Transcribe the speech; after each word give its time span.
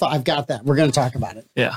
I've 0.00 0.24
got 0.24 0.48
that. 0.48 0.64
We're 0.64 0.76
going 0.76 0.90
to 0.90 0.94
talk 0.94 1.14
about 1.14 1.36
it. 1.36 1.46
Yeah. 1.54 1.76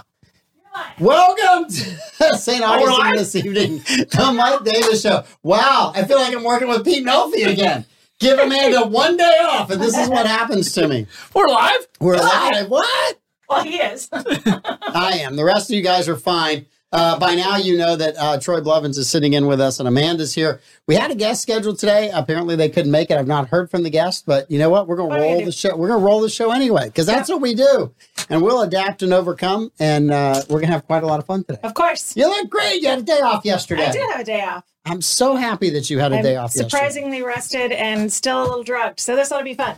Welcome 1.00 1.70
to 1.70 2.36
St. 2.38 2.64
Augustine 2.64 2.98
live? 3.00 3.16
this 3.16 3.36
evening, 3.36 3.78
the 3.78 4.34
Mike 4.36 4.64
Davis 4.64 5.02
Show. 5.02 5.24
Wow, 5.44 5.92
I 5.96 6.04
feel 6.04 6.18
like 6.18 6.34
I'm 6.36 6.44
working 6.44 6.68
with 6.68 6.84
Pete 6.84 7.06
Melfi 7.06 7.46
again. 7.48 7.86
Give 8.20 8.40
Amanda 8.40 8.88
one 8.88 9.16
day 9.16 9.38
off, 9.44 9.70
and 9.70 9.80
this 9.80 9.96
is 9.96 10.10
what 10.10 10.26
happens 10.26 10.72
to 10.74 10.88
me. 10.88 11.06
We're 11.36 11.48
live. 11.48 11.88
We're 12.00 12.18
live. 12.18 12.70
What? 12.70 13.20
Well, 13.48 13.64
he 13.64 13.76
is. 13.76 14.10
I 14.14 15.20
am. 15.22 15.36
The 15.36 15.44
rest 15.46 15.70
of 15.70 15.76
you 15.76 15.84
guys 15.84 16.10
are 16.10 16.16
fine. 16.16 16.66
Uh, 16.94 17.18
by 17.18 17.34
now, 17.34 17.58
you 17.58 17.76
know 17.76 17.96
that 17.96 18.16
uh, 18.20 18.40
Troy 18.40 18.62
Blevins 18.62 19.00
is 19.00 19.10
sitting 19.10 19.34
in 19.34 19.48
with 19.48 19.60
us 19.60 19.80
and 19.80 19.88
Amanda's 19.88 20.32
here. 20.36 20.62
We 20.88 20.94
had 20.94 21.10
a 21.10 21.16
guest 21.16 21.42
scheduled 21.42 21.80
today. 21.80 22.12
Apparently, 22.14 22.56
they 22.56 22.70
couldn't 22.70 22.92
make 22.92 23.10
it. 23.10 23.18
I've 23.18 23.26
not 23.26 23.48
heard 23.50 23.72
from 23.72 23.82
the 23.82 23.90
guest, 23.90 24.28
but 24.28 24.50
you 24.52 24.60
know 24.60 24.70
what? 24.70 24.88
We're 24.88 24.98
going 24.98 25.10
to 25.10 25.16
What 25.16 25.22
are 25.24 25.28
you 25.28 25.36
roll 25.38 25.46
the 25.46 25.52
show. 25.52 25.76
We're 25.76 25.88
going 25.88 26.00
to 26.00 26.06
roll 26.06 26.22
the 26.22 26.30
show 26.30 26.52
anyway 26.52 26.86
because 26.86 27.08
that's 27.08 27.30
what 27.30 27.42
we 27.42 27.56
do, 27.56 27.96
and 28.30 28.44
we'll 28.44 28.62
adapt 28.62 29.02
and 29.02 29.12
overcome. 29.12 29.72
And 29.80 30.12
uh, 30.12 30.44
we're 30.50 30.60
going 30.60 30.68
to 30.68 30.74
have 30.74 30.86
quite 30.86 31.02
a 31.02 31.08
lot 31.08 31.20
of 31.20 31.26
fun 31.26 31.44
today. 31.46 31.60
Of 31.64 31.74
course. 31.74 32.16
You 32.16 32.28
look 32.28 32.48
great. 32.52 32.84
You 32.84 32.90
had 32.90 33.00
a 33.00 33.04
day 33.04 33.22
off 33.22 33.44
yesterday. 33.44 33.88
I 33.88 33.92
did 33.92 34.12
have 34.12 34.22
a 34.22 34.24
day 34.24 34.42
off. 34.42 34.64
I'm 34.86 35.02
so 35.02 35.36
happy 35.36 35.72
that 35.72 35.90
you 35.90 35.98
had 35.98 36.14
a 36.14 36.18
I'm 36.18 36.24
day 36.24 36.36
off 36.36 36.52
yesterday. 36.54 36.70
surprisingly 36.70 37.24
rested 37.24 37.72
and 37.72 38.14
still 38.14 38.42
a 38.42 38.46
little 38.46 38.64
drugged. 38.64 39.00
So 39.00 39.16
this 39.16 39.32
ought 39.32 39.40
to 39.40 39.44
be 39.44 39.56
fun. 39.56 39.78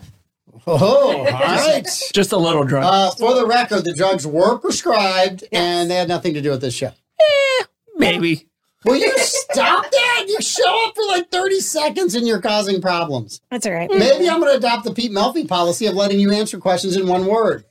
Oh, 0.68 1.18
all 1.18 1.24
right. 1.26 1.88
Just 2.14 2.32
a 2.34 2.38
little 2.38 2.64
drunk. 2.66 2.86
Uh, 2.88 3.12
for 3.12 3.36
the 3.36 3.46
record, 3.46 3.86
the 3.86 3.94
drugs 3.94 4.26
were 4.28 4.58
prescribed 4.58 5.46
and 5.52 5.90
they 5.90 5.96
had 5.96 6.08
nothing 6.08 6.34
to 6.34 6.42
do 6.42 6.50
with 6.50 6.62
this 6.62 6.74
show. 6.74 6.92
Eh, 7.20 7.64
maybe. 7.96 8.48
Will 8.86 8.98
you 8.98 9.12
stop 9.18 9.90
that? 9.90 10.26
You 10.28 10.40
show 10.42 10.88
up 10.88 10.96
for 10.96 11.06
like 11.08 11.32
30 11.32 11.60
seconds 11.60 12.14
and 12.14 12.28
you're 12.28 12.42
causing 12.42 12.82
problems. 12.82 13.42
That's 13.50 13.66
all 13.66 13.74
right. 13.74 13.90
Mm. 13.90 13.98
Maybe 13.98 14.30
I'm 14.30 14.40
going 14.40 14.52
to 14.52 14.58
adopt 14.58 14.84
the 14.84 14.94
Pete 14.94 15.12
Melfi 15.12 15.48
policy 15.48 15.88
of 15.88 15.96
letting 15.96 16.20
you 16.20 16.32
answer 16.32 16.60
questions 16.60 16.96
in 16.96 17.08
one 17.08 17.26
word. 17.26 17.66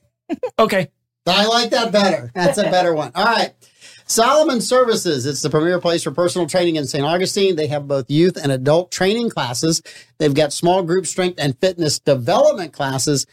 Okay. 0.59 0.91
I 1.27 1.47
like 1.47 1.71
that 1.71 1.93
better. 1.93 2.31
That's 2.35 2.59
a 2.59 2.65
better 2.65 2.95
one. 2.95 3.13
All 3.15 3.25
right. 3.25 3.55
Solomon 4.07 4.61
Services. 4.61 5.25
It's 5.25 5.41
the 5.41 5.51
premier 5.51 5.81
place 5.81 6.03
for 6.03 6.11
personal 6.11 6.47
training 6.47 6.77
in 6.77 6.87
St. 6.87 7.05
Augustine. 7.05 7.57
They 7.57 7.69
have 7.69 7.89
both 7.89 8.11
youth 8.11 8.37
and 8.37 8.53
adult 8.53 8.91
training 8.91 9.31
classes. 9.31 9.83
They've 10.19 10.35
got 10.35 10.53
small 10.53 10.83
group 10.83 11.07
strength 11.07 11.39
and 11.39 11.59
fitness 11.59 11.99
development 11.99 12.73
classes. 12.73 13.27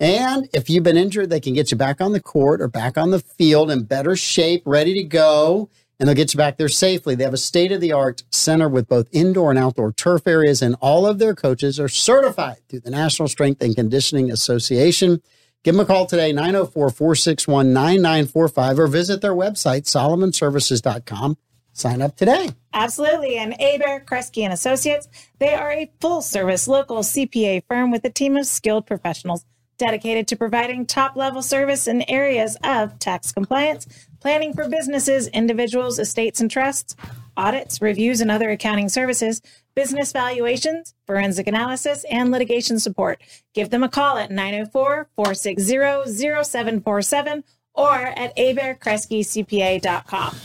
And 0.00 0.48
if 0.52 0.70
you've 0.70 0.84
been 0.84 0.96
injured, 0.96 1.30
they 1.30 1.40
can 1.40 1.54
get 1.54 1.70
you 1.70 1.76
back 1.76 2.00
on 2.00 2.12
the 2.12 2.20
court 2.20 2.60
or 2.60 2.68
back 2.68 2.96
on 2.96 3.10
the 3.10 3.18
field 3.18 3.70
in 3.70 3.82
better 3.82 4.14
shape, 4.14 4.62
ready 4.64 4.94
to 4.94 5.02
go. 5.02 5.70
And 5.98 6.08
they'll 6.08 6.14
get 6.14 6.32
you 6.32 6.38
back 6.38 6.56
there 6.56 6.68
safely. 6.68 7.16
They 7.16 7.24
have 7.24 7.34
a 7.34 7.38
state 7.38 7.72
of 7.72 7.80
the 7.80 7.90
art 7.90 8.22
center 8.30 8.68
with 8.68 8.86
both 8.86 9.08
indoor 9.10 9.50
and 9.50 9.58
outdoor 9.58 9.92
turf 9.92 10.28
areas, 10.28 10.62
and 10.62 10.76
all 10.80 11.06
of 11.06 11.18
their 11.18 11.34
coaches 11.34 11.80
are 11.80 11.88
certified 11.88 12.58
through 12.68 12.80
the 12.80 12.90
National 12.90 13.26
Strength 13.26 13.62
and 13.62 13.74
Conditioning 13.74 14.30
Association. 14.30 15.20
Give 15.64 15.74
them 15.74 15.80
a 15.80 15.84
call 15.84 16.06
today, 16.06 16.32
904 16.32 16.90
461 16.90 17.72
9945, 17.72 18.78
or 18.78 18.86
visit 18.86 19.20
their 19.20 19.34
website, 19.34 19.86
solomonservices.com. 19.86 21.36
Sign 21.72 22.00
up 22.00 22.16
today. 22.16 22.50
Absolutely. 22.72 23.36
And 23.36 23.54
Aber, 23.60 24.04
Kresge 24.04 24.42
and 24.42 24.52
Associates, 24.52 25.08
they 25.40 25.54
are 25.54 25.72
a 25.72 25.90
full 26.00 26.22
service 26.22 26.68
local 26.68 26.98
CPA 26.98 27.64
firm 27.66 27.90
with 27.90 28.04
a 28.04 28.10
team 28.10 28.36
of 28.36 28.46
skilled 28.46 28.86
professionals 28.86 29.44
dedicated 29.78 30.28
to 30.28 30.36
providing 30.36 30.84
top 30.84 31.16
level 31.16 31.40
service 31.40 31.88
in 31.88 32.02
areas 32.10 32.58
of 32.62 32.98
tax 32.98 33.32
compliance, 33.32 33.86
planning 34.20 34.52
for 34.52 34.68
businesses, 34.68 35.28
individuals, 35.28 35.98
estates, 35.98 36.40
and 36.40 36.50
trusts, 36.50 36.94
audits, 37.36 37.80
reviews, 37.80 38.20
and 38.20 38.30
other 38.30 38.50
accounting 38.50 38.88
services, 38.88 39.40
business 39.74 40.12
valuations, 40.12 40.94
forensic 41.06 41.46
analysis, 41.46 42.04
and 42.10 42.32
litigation 42.32 42.80
support. 42.80 43.22
Give 43.54 43.70
them 43.70 43.84
a 43.84 43.88
call 43.88 44.18
at 44.18 44.30
904 44.30 45.08
460 45.14 46.44
0747 46.44 47.44
or 47.74 47.94
at 47.94 48.36
aberkresgecpa.com. 48.36 50.36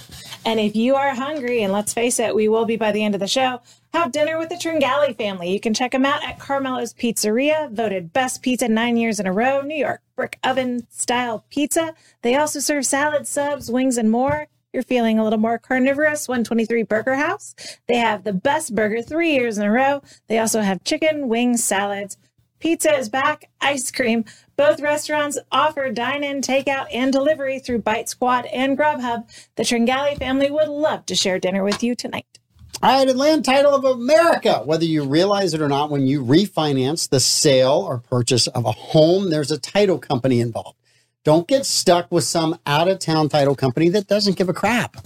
And 0.45 0.59
if 0.59 0.76
you 0.76 0.95
are 0.95 1.16
hungry, 1.16 1.64
and 1.64 1.73
let's 1.73 1.94
face 1.94 2.20
it, 2.20 2.36
we 2.36 2.48
will 2.48 2.66
be 2.66 2.76
by 2.76 2.92
the 2.92 3.04
end 3.04 3.16
of 3.16 3.22
the 3.22 3.28
show, 3.28 3.61
have 3.94 4.11
dinner 4.11 4.39
with 4.39 4.49
the 4.49 4.55
Tringali 4.55 5.15
family. 5.15 5.52
You 5.52 5.59
can 5.59 5.73
check 5.73 5.92
them 5.92 6.05
out 6.05 6.23
at 6.23 6.39
Carmelo's 6.39 6.93
Pizzeria, 6.93 7.71
voted 7.71 8.11
best 8.11 8.42
pizza 8.42 8.67
nine 8.67 8.98
years 8.98 9.20
in 9.20 9.27
a 9.27 9.31
row, 9.31 9.61
New 9.61 9.76
York 9.76 10.02
brick 10.15 10.39
oven 10.43 10.87
style 10.89 11.45
pizza. 11.49 11.93
They 12.21 12.36
also 12.36 12.59
serve 12.59 12.86
salad, 12.86 13.27
subs, 13.27 13.71
wings, 13.71 13.98
and 13.98 14.11
more. 14.11 14.48
You're 14.73 14.83
feeling 14.83 15.20
a 15.20 15.23
little 15.23 15.39
more 15.39 15.59
carnivorous, 15.59 16.27
123 16.27 16.83
Burger 16.83 17.15
House. 17.15 17.55
They 17.87 17.98
have 17.98 18.23
the 18.23 18.33
best 18.33 18.73
burger 18.73 19.02
three 19.02 19.33
years 19.33 19.58
in 19.58 19.65
a 19.65 19.71
row. 19.71 20.02
They 20.27 20.39
also 20.39 20.61
have 20.61 20.83
chicken, 20.83 21.27
wings, 21.30 21.64
salads. 21.64 22.17
Pizza 22.60 22.95
is 22.98 23.10
back, 23.10 23.52
ice 23.61 23.92
cream. 23.92 24.25
Both 24.55 24.81
restaurants 24.81 25.37
offer 25.52 25.92
dine 25.92 26.23
in, 26.23 26.42
takeout, 26.42 26.87
and 26.92 27.11
delivery 27.11 27.60
through 27.60 27.80
Bite 27.80 28.10
Squad 28.10 28.45
and 28.48 28.77
Grubhub. 28.77 29.30
The 29.55 29.64
Tringali 29.64 30.17
family 30.17 30.49
would 30.49 30.70
love 30.70 31.05
to 31.08 31.15
share 31.15 31.39
dinner 31.39 31.64
with 31.64 31.83
you 31.83 31.93
tonight. 31.93 32.39
All 32.83 32.89
right, 32.89 33.08
and 33.08 33.17
land 33.17 33.45
title 33.45 33.73
of 33.73 33.86
America. 33.86 34.61
Whether 34.66 34.83
you 34.83 35.05
realize 35.05 35.54
it 35.54 35.61
or 35.61 35.70
not, 35.70 35.89
when 35.89 36.05
you 36.05 36.21
refinance 36.21 37.08
the 37.08 37.21
sale 37.21 37.71
or 37.88 37.99
purchase 37.99 38.48
of 38.48 38.66
a 38.66 38.73
home, 38.73 39.30
there's 39.30 39.52
a 39.52 39.58
title 39.58 39.98
company 39.98 40.42
involved. 40.42 40.77
Don't 41.23 41.48
get 41.48 41.66
stuck 41.66 42.11
with 42.11 42.26
some 42.26 42.60
out 42.66 42.89
of 42.89 42.99
town 42.99 43.30
title 43.30 43.55
company 43.55 43.88
that 43.88 44.08
doesn't 44.08 44.36
give 44.36 44.49
a 44.49 44.54
crap. 44.54 44.98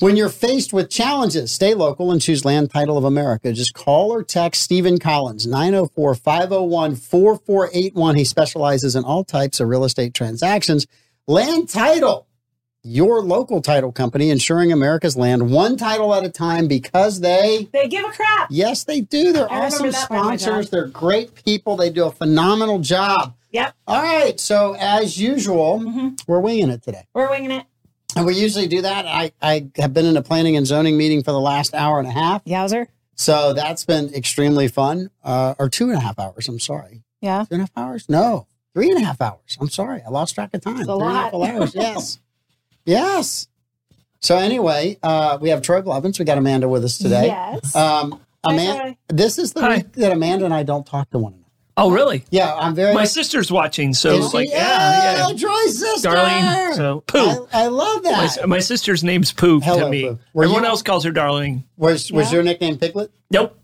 When 0.00 0.16
you're 0.16 0.28
faced 0.28 0.72
with 0.72 0.90
challenges, 0.90 1.52
stay 1.52 1.74
local 1.74 2.10
and 2.10 2.20
choose 2.20 2.44
Land 2.44 2.72
Title 2.72 2.98
of 2.98 3.04
America. 3.04 3.52
Just 3.52 3.72
call 3.72 4.12
or 4.12 4.24
text 4.24 4.62
Stephen 4.62 4.98
Collins, 4.98 5.46
904 5.46 6.16
501 6.16 6.96
4481. 6.96 8.16
He 8.16 8.24
specializes 8.24 8.96
in 8.96 9.04
all 9.04 9.22
types 9.22 9.60
of 9.60 9.68
real 9.68 9.84
estate 9.84 10.12
transactions. 10.12 10.88
Land 11.28 11.68
Title, 11.68 12.26
your 12.86 13.20
local 13.22 13.60
title 13.60 13.90
company, 13.92 14.30
insuring 14.30 14.72
America's 14.72 15.16
land 15.16 15.50
one 15.50 15.76
title 15.76 16.14
at 16.14 16.24
a 16.24 16.28
time 16.30 16.68
because 16.68 17.20
they, 17.20 17.68
They 17.72 17.88
give 17.88 18.04
a 18.04 18.08
crap. 18.12 18.48
yes, 18.50 18.84
they 18.84 19.00
do. 19.00 19.32
They're 19.32 19.50
I 19.50 19.66
awesome 19.66 19.90
that 19.90 20.08
part 20.08 20.20
of 20.20 20.26
my 20.26 20.36
sponsors. 20.36 20.70
They're 20.70 20.86
great 20.86 21.34
people. 21.44 21.76
They 21.76 21.90
do 21.90 22.04
a 22.06 22.10
phenomenal 22.12 22.78
job. 22.78 23.34
Yep, 23.50 23.74
All 23.86 24.02
right. 24.02 24.38
So, 24.38 24.76
as 24.78 25.18
usual, 25.18 25.80
Mm-hmm. 25.80 26.08
we're 26.26 26.40
winging 26.40 26.68
it 26.70 26.82
today. 26.82 27.06
we're 27.14 27.30
winging 27.30 27.50
it. 27.52 27.64
And 28.14 28.24
we 28.26 28.34
usually 28.34 28.66
do 28.66 28.82
that. 28.82 29.06
I, 29.06 29.32
I 29.42 29.68
have 29.76 29.92
been 29.92 30.06
in 30.06 30.16
a 30.16 30.22
planning 30.22 30.56
and 30.56 30.66
zoning 30.66 30.96
meeting 30.96 31.22
for 31.22 31.32
the 31.32 31.40
last 31.40 31.74
hour 31.74 31.98
and 31.98 32.08
a 32.08 32.12
half. 32.12 32.44
Yowzer. 32.44 32.86
So 33.14 33.52
that's 33.54 33.84
been 33.84 34.12
extremely 34.14 34.68
fun. 34.68 35.10
Uh, 35.24 35.54
or 35.58 35.68
two 35.68 35.88
and 35.88 35.96
a 35.96 36.00
half 36.00 36.18
hours. 36.18 36.48
I'm 36.48 36.58
sorry. 36.60 37.02
Yeah. 37.20 37.44
Two 37.48 37.54
and 37.54 37.60
a 37.60 37.64
half 37.64 37.72
hours? 37.76 38.08
No, 38.08 38.46
three 38.74 38.90
and 38.90 38.98
a 39.02 39.04
half 39.04 39.20
hours. 39.20 39.56
I'm 39.60 39.70
sorry. 39.70 40.02
I 40.06 40.10
lost 40.10 40.34
track 40.34 40.50
of 40.54 40.60
time. 40.60 40.80
a 40.80 40.84
Three 40.84 40.92
and 40.94 41.02
a 41.02 41.12
half 41.12 41.32
lot. 41.32 41.50
hours. 41.50 41.74
Yes. 41.74 42.18
yes. 42.86 43.48
So 44.20 44.36
anyway, 44.38 44.98
uh, 45.02 45.38
we 45.40 45.50
have 45.50 45.62
Troy 45.62 45.82
Blevins. 45.82 46.18
We 46.18 46.24
got 46.24 46.38
Amanda 46.38 46.68
with 46.68 46.84
us 46.84 46.98
today. 46.98 47.26
Yes. 47.26 47.76
Um, 47.76 48.20
Amanda, 48.44 48.80
Troy. 48.80 48.96
this 49.08 49.38
is 49.38 49.52
the 49.52 49.60
Hi. 49.60 49.76
week 49.78 49.92
that 49.94 50.12
Amanda 50.12 50.44
and 50.46 50.54
I 50.54 50.62
don't 50.62 50.86
talk 50.86 51.10
to 51.10 51.18
one 51.18 51.32
another. 51.34 51.42
Oh, 51.78 51.90
really? 51.90 52.24
Yeah, 52.30 52.54
I'm 52.54 52.74
very. 52.74 52.94
My 52.94 53.04
sister's 53.04 53.52
watching, 53.52 53.92
so 53.92 54.16
Is 54.16 54.30
she? 54.30 54.36
like, 54.38 54.48
yeah, 54.50 55.24
Oh, 55.26 55.32
yeah. 55.32 55.38
Troy's 55.38 55.78
sister. 55.78 56.08
Darlene. 56.08 56.74
So, 56.74 57.00
Pooh. 57.06 57.46
I, 57.52 57.64
I 57.64 57.66
love 57.66 58.02
that. 58.04 58.38
My, 58.40 58.46
my 58.46 58.58
sister's 58.60 59.04
name's 59.04 59.30
Pooh 59.30 59.60
Hello, 59.60 59.80
to 59.84 59.90
me. 59.90 60.04
Pooh. 60.08 60.18
Everyone 60.42 60.62
you- 60.62 60.68
else 60.70 60.80
calls 60.82 61.04
her 61.04 61.10
darling. 61.12 61.64
was 61.76 62.10
was 62.10 62.28
Yeah. 62.30 62.36
your 62.36 62.42
nickname 62.44 62.78
Piglet? 62.78 63.10
Nope. 63.30 63.58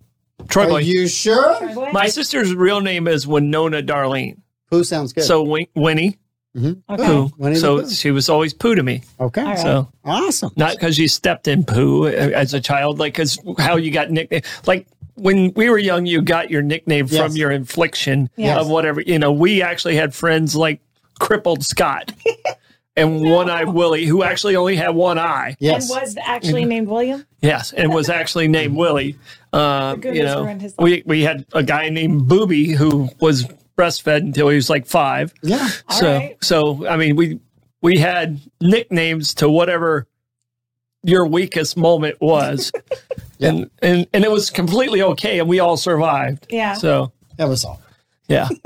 Troy 0.48 0.64
Are 0.64 0.68
Boy. 0.68 0.78
you 0.80 1.08
sure? 1.08 1.56
Troy 1.56 1.74
boy? 1.74 1.90
My 1.92 2.08
sister's 2.08 2.54
real 2.54 2.80
name 2.82 3.08
is 3.08 3.26
Winona 3.26 3.82
Darlene. 3.82 4.40
Pooh 4.70 4.84
sounds 4.84 5.14
good. 5.14 5.24
So 5.24 5.42
Win- 5.42 5.66
Winnie 5.74 6.18
Okay. 6.54 6.74
Pooh. 7.06 7.30
Winnie 7.38 7.54
the 7.54 7.60
So 7.60 7.80
Pooh. 7.82 7.90
she 7.90 8.10
was 8.10 8.28
always 8.28 8.52
poo 8.52 8.74
to 8.74 8.82
me. 8.82 9.02
okay, 9.18 9.40
All 9.40 9.46
right. 9.48 9.58
So 9.58 9.88
awesome. 10.04 10.50
not 10.56 10.72
because 10.72 10.98
you 10.98 11.08
stepped 11.08 11.48
in 11.48 11.64
poo 11.64 12.06
uh, 12.06 12.10
as 12.10 12.52
a 12.54 12.60
child, 12.60 12.98
like 12.98 13.14
because 13.14 13.38
how 13.58 13.76
you 13.76 13.90
got 13.90 14.10
nickname. 14.10 14.42
Like 14.66 14.86
when 15.14 15.52
we 15.54 15.70
were 15.70 15.78
young, 15.78 16.04
you 16.06 16.20
got 16.22 16.50
your 16.50 16.62
nickname 16.62 17.06
Yes. 17.08 17.22
from 17.26 17.36
your 17.36 17.50
infliction 17.50 18.28
Yes. 18.36 18.58
of 18.60 18.68
whatever. 18.68 19.00
You 19.00 19.18
know, 19.18 19.32
we 19.32 19.62
actually 19.62 19.96
had 19.96 20.14
friends 20.14 20.54
like 20.54 20.80
crippled 21.18 21.64
Scott 21.64 22.12
and 22.96 23.22
one 23.22 23.48
eyed 23.48 23.68
Willie, 23.68 24.04
who 24.04 24.22
actually 24.22 24.56
only 24.56 24.76
had 24.76 24.90
one 24.94 25.18
eye. 25.18 25.56
Yes. 25.58 25.90
And 25.90 26.00
was 26.02 26.16
actually 26.22 26.64
named 26.66 26.88
William. 26.88 27.24
Yes, 27.40 27.72
and 27.72 27.92
was 27.94 28.08
actually 28.10 28.48
named 28.48 28.76
Willie. 28.82 29.16
Uh, 29.54 29.94
goodness, 29.94 30.16
you 30.18 30.24
know, 30.24 30.42
ruined 30.44 30.60
his 30.62 30.76
life. 30.78 30.84
we 30.84 31.02
we 31.06 31.22
had 31.22 31.46
a 31.54 31.62
guy 31.62 31.88
named 31.88 32.28
Booby 32.28 32.72
who 32.72 33.08
was 33.20 33.46
breastfed 33.82 34.18
until 34.18 34.48
he 34.48 34.56
was 34.56 34.70
like 34.70 34.86
five. 34.86 35.32
yeah. 35.42 35.68
So 35.90 36.12
right. 36.12 36.36
so 36.42 36.86
I 36.86 36.96
mean 36.96 37.16
we 37.16 37.40
we 37.80 37.98
had 37.98 38.40
nicknames 38.60 39.34
to 39.34 39.48
whatever 39.48 40.06
your 41.02 41.26
weakest 41.26 41.76
moment 41.76 42.20
was. 42.20 42.72
and, 43.40 43.70
and 43.80 44.06
and 44.12 44.24
it 44.24 44.30
was 44.30 44.50
completely 44.50 45.02
okay 45.02 45.40
and 45.40 45.48
we 45.48 45.60
all 45.60 45.76
survived. 45.76 46.46
Yeah. 46.50 46.74
So 46.74 47.12
That 47.36 47.48
was 47.48 47.64
all. 47.64 47.80
yeah. 48.28 48.48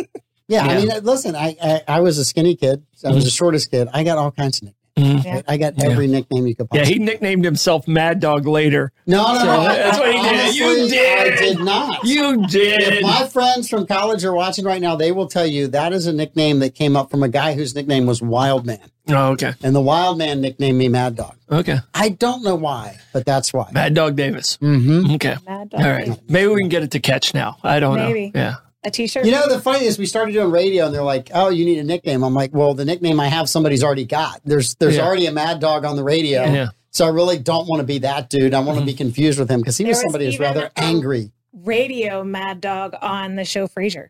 Yeah, 0.49 0.63
I 0.63 0.77
mean, 0.77 0.89
listen, 1.03 1.35
I, 1.35 1.57
I 1.61 1.83
I 1.89 2.01
was 2.03 2.19
a 2.19 2.25
skinny 2.25 2.55
kid. 2.55 2.81
I 3.05 3.09
was 3.09 3.17
mm-hmm. 3.17 3.25
the 3.25 3.31
shortest 3.31 3.69
kid. 3.73 3.89
I 3.93 4.05
got 4.05 4.17
all 4.17 4.31
kinds 4.31 4.59
of 4.59 4.67
nicknames. 4.67 4.76
Yeah. 4.97 5.43
I 5.47 5.59
got 5.59 5.75
every 5.83 6.07
nickname 6.07 6.47
you 6.47 6.55
could 6.57 6.71
Possibly. 6.71 6.91
Yeah, 6.91 6.99
he 6.99 7.05
nicknamed 7.05 7.45
himself 7.45 7.87
Mad 7.87 8.19
Dog 8.19 8.47
later. 8.47 8.93
no, 9.07 9.35
no, 9.35 9.39
So 9.41 9.45
no. 9.45 9.63
that's 9.65 9.99
what 9.99 10.11
he 10.15 10.23
did. 10.23 10.55
You 10.57 10.89
did. 10.89 11.33
I 11.33 11.37
did 11.37 11.59
not. 11.61 12.05
You 12.05 12.43
If 12.45 12.51
did. 12.51 13.03
my 13.03 13.27
friends 13.27 13.69
from 13.69 13.87
college 13.87 14.25
are 14.25 14.33
watching 14.33 14.65
right 14.65 14.81
now, 14.81 14.97
they 14.97 15.13
will 15.13 15.27
tell 15.29 15.47
you 15.47 15.69
that 15.69 15.93
is 15.93 16.07
a 16.07 16.13
nickname 16.15 16.61
that 16.61 16.75
came 16.75 16.97
up 16.97 17.11
from 17.11 17.23
a 17.23 17.29
guy 17.29 17.53
whose 17.55 17.75
nickname 17.75 18.07
was 18.07 18.23
Wild 18.23 18.65
Man. 18.65 18.81
Oh, 19.09 19.33
okay. 19.33 19.53
And 19.63 19.75
the 19.77 19.81
Wild 19.83 20.17
Man 20.19 20.41
nicknamed 20.41 20.79
me 20.79 20.89
Mad 20.89 21.15
Dog. 21.15 21.37
Okay. 21.51 21.77
I 21.95 22.09
don't 22.09 22.43
know 22.43 22.55
why, 22.57 22.99
but 23.13 23.27
that's 23.27 23.53
why. 23.53 23.69
Mad 23.73 23.95
Dog 23.95 24.17
Davis. 24.17 24.57
Mm-hmm. 24.63 25.13
Okay. 25.17 25.37
Mad 25.47 25.71
dog. 25.71 25.81
All 25.83 25.91
right. 25.91 26.21
Maybe 26.29 26.49
we 26.49 26.61
can 26.61 26.69
get 26.71 26.83
it 26.83 26.93
to 26.93 27.01
catch 27.01 27.35
now. 27.35 27.59
I 27.63 27.81
don't 27.81 27.97
know. 27.97 28.07
Maybe. 28.07 28.31
know. 28.35 28.41
Yeah. 28.41 28.55
A 28.87 28.91
t-shirt. 28.91 29.25
You 29.27 29.33
know, 29.33 29.49
the 29.49 29.61
funny 29.61 29.85
is 29.85 29.99
we 29.99 30.07
started 30.07 30.33
doing 30.33 30.51
radio 30.51 30.87
and 30.87 30.95
they're 30.95 31.03
like, 31.03 31.31
oh, 31.35 31.49
you 31.51 31.65
need 31.65 31.79
a 31.79 31.85
nickname. 31.85 32.23
I'm 32.23 32.35
like, 32.35 32.55
well, 32.55 32.73
the 32.73 32.85
nickname 32.85 33.19
I 33.19 33.27
have, 33.27 33.49
somebody's 33.49 33.83
already 33.83 34.05
got. 34.05 34.41
There's 34.45 34.77
there's 34.77 34.97
Yeah. 34.97 35.05
already 35.07 35.27
a 35.27 35.33
Mad 35.33 35.59
Dog 35.61 35.85
on 35.85 35.97
the 35.97 36.05
radio. 36.05 36.45
Yeah. 36.45 36.69
So 36.93 37.05
I 37.05 37.09
really 37.09 37.39
don't 37.39 37.67
want 37.69 37.81
to 37.81 37.85
be 37.87 37.99
that 37.99 38.31
dude. 38.31 38.55
I 38.55 38.61
want 38.61 38.79
to 38.79 38.85
be 38.85 38.95
confused 38.95 39.39
with 39.39 39.51
him 39.51 39.61
because 39.61 39.77
he 39.77 39.85
There 39.85 39.91
was 39.91 39.97
was 39.99 40.03
somebody 40.05 40.27
who's 40.27 40.39
rather 40.39 40.71
angry. 40.77 41.33
radio 41.53 42.23
Mad 42.25 42.61
Dog 42.61 42.95
on 43.03 43.35
the 43.37 43.45
show 43.45 43.67
Frasier. 43.67 44.09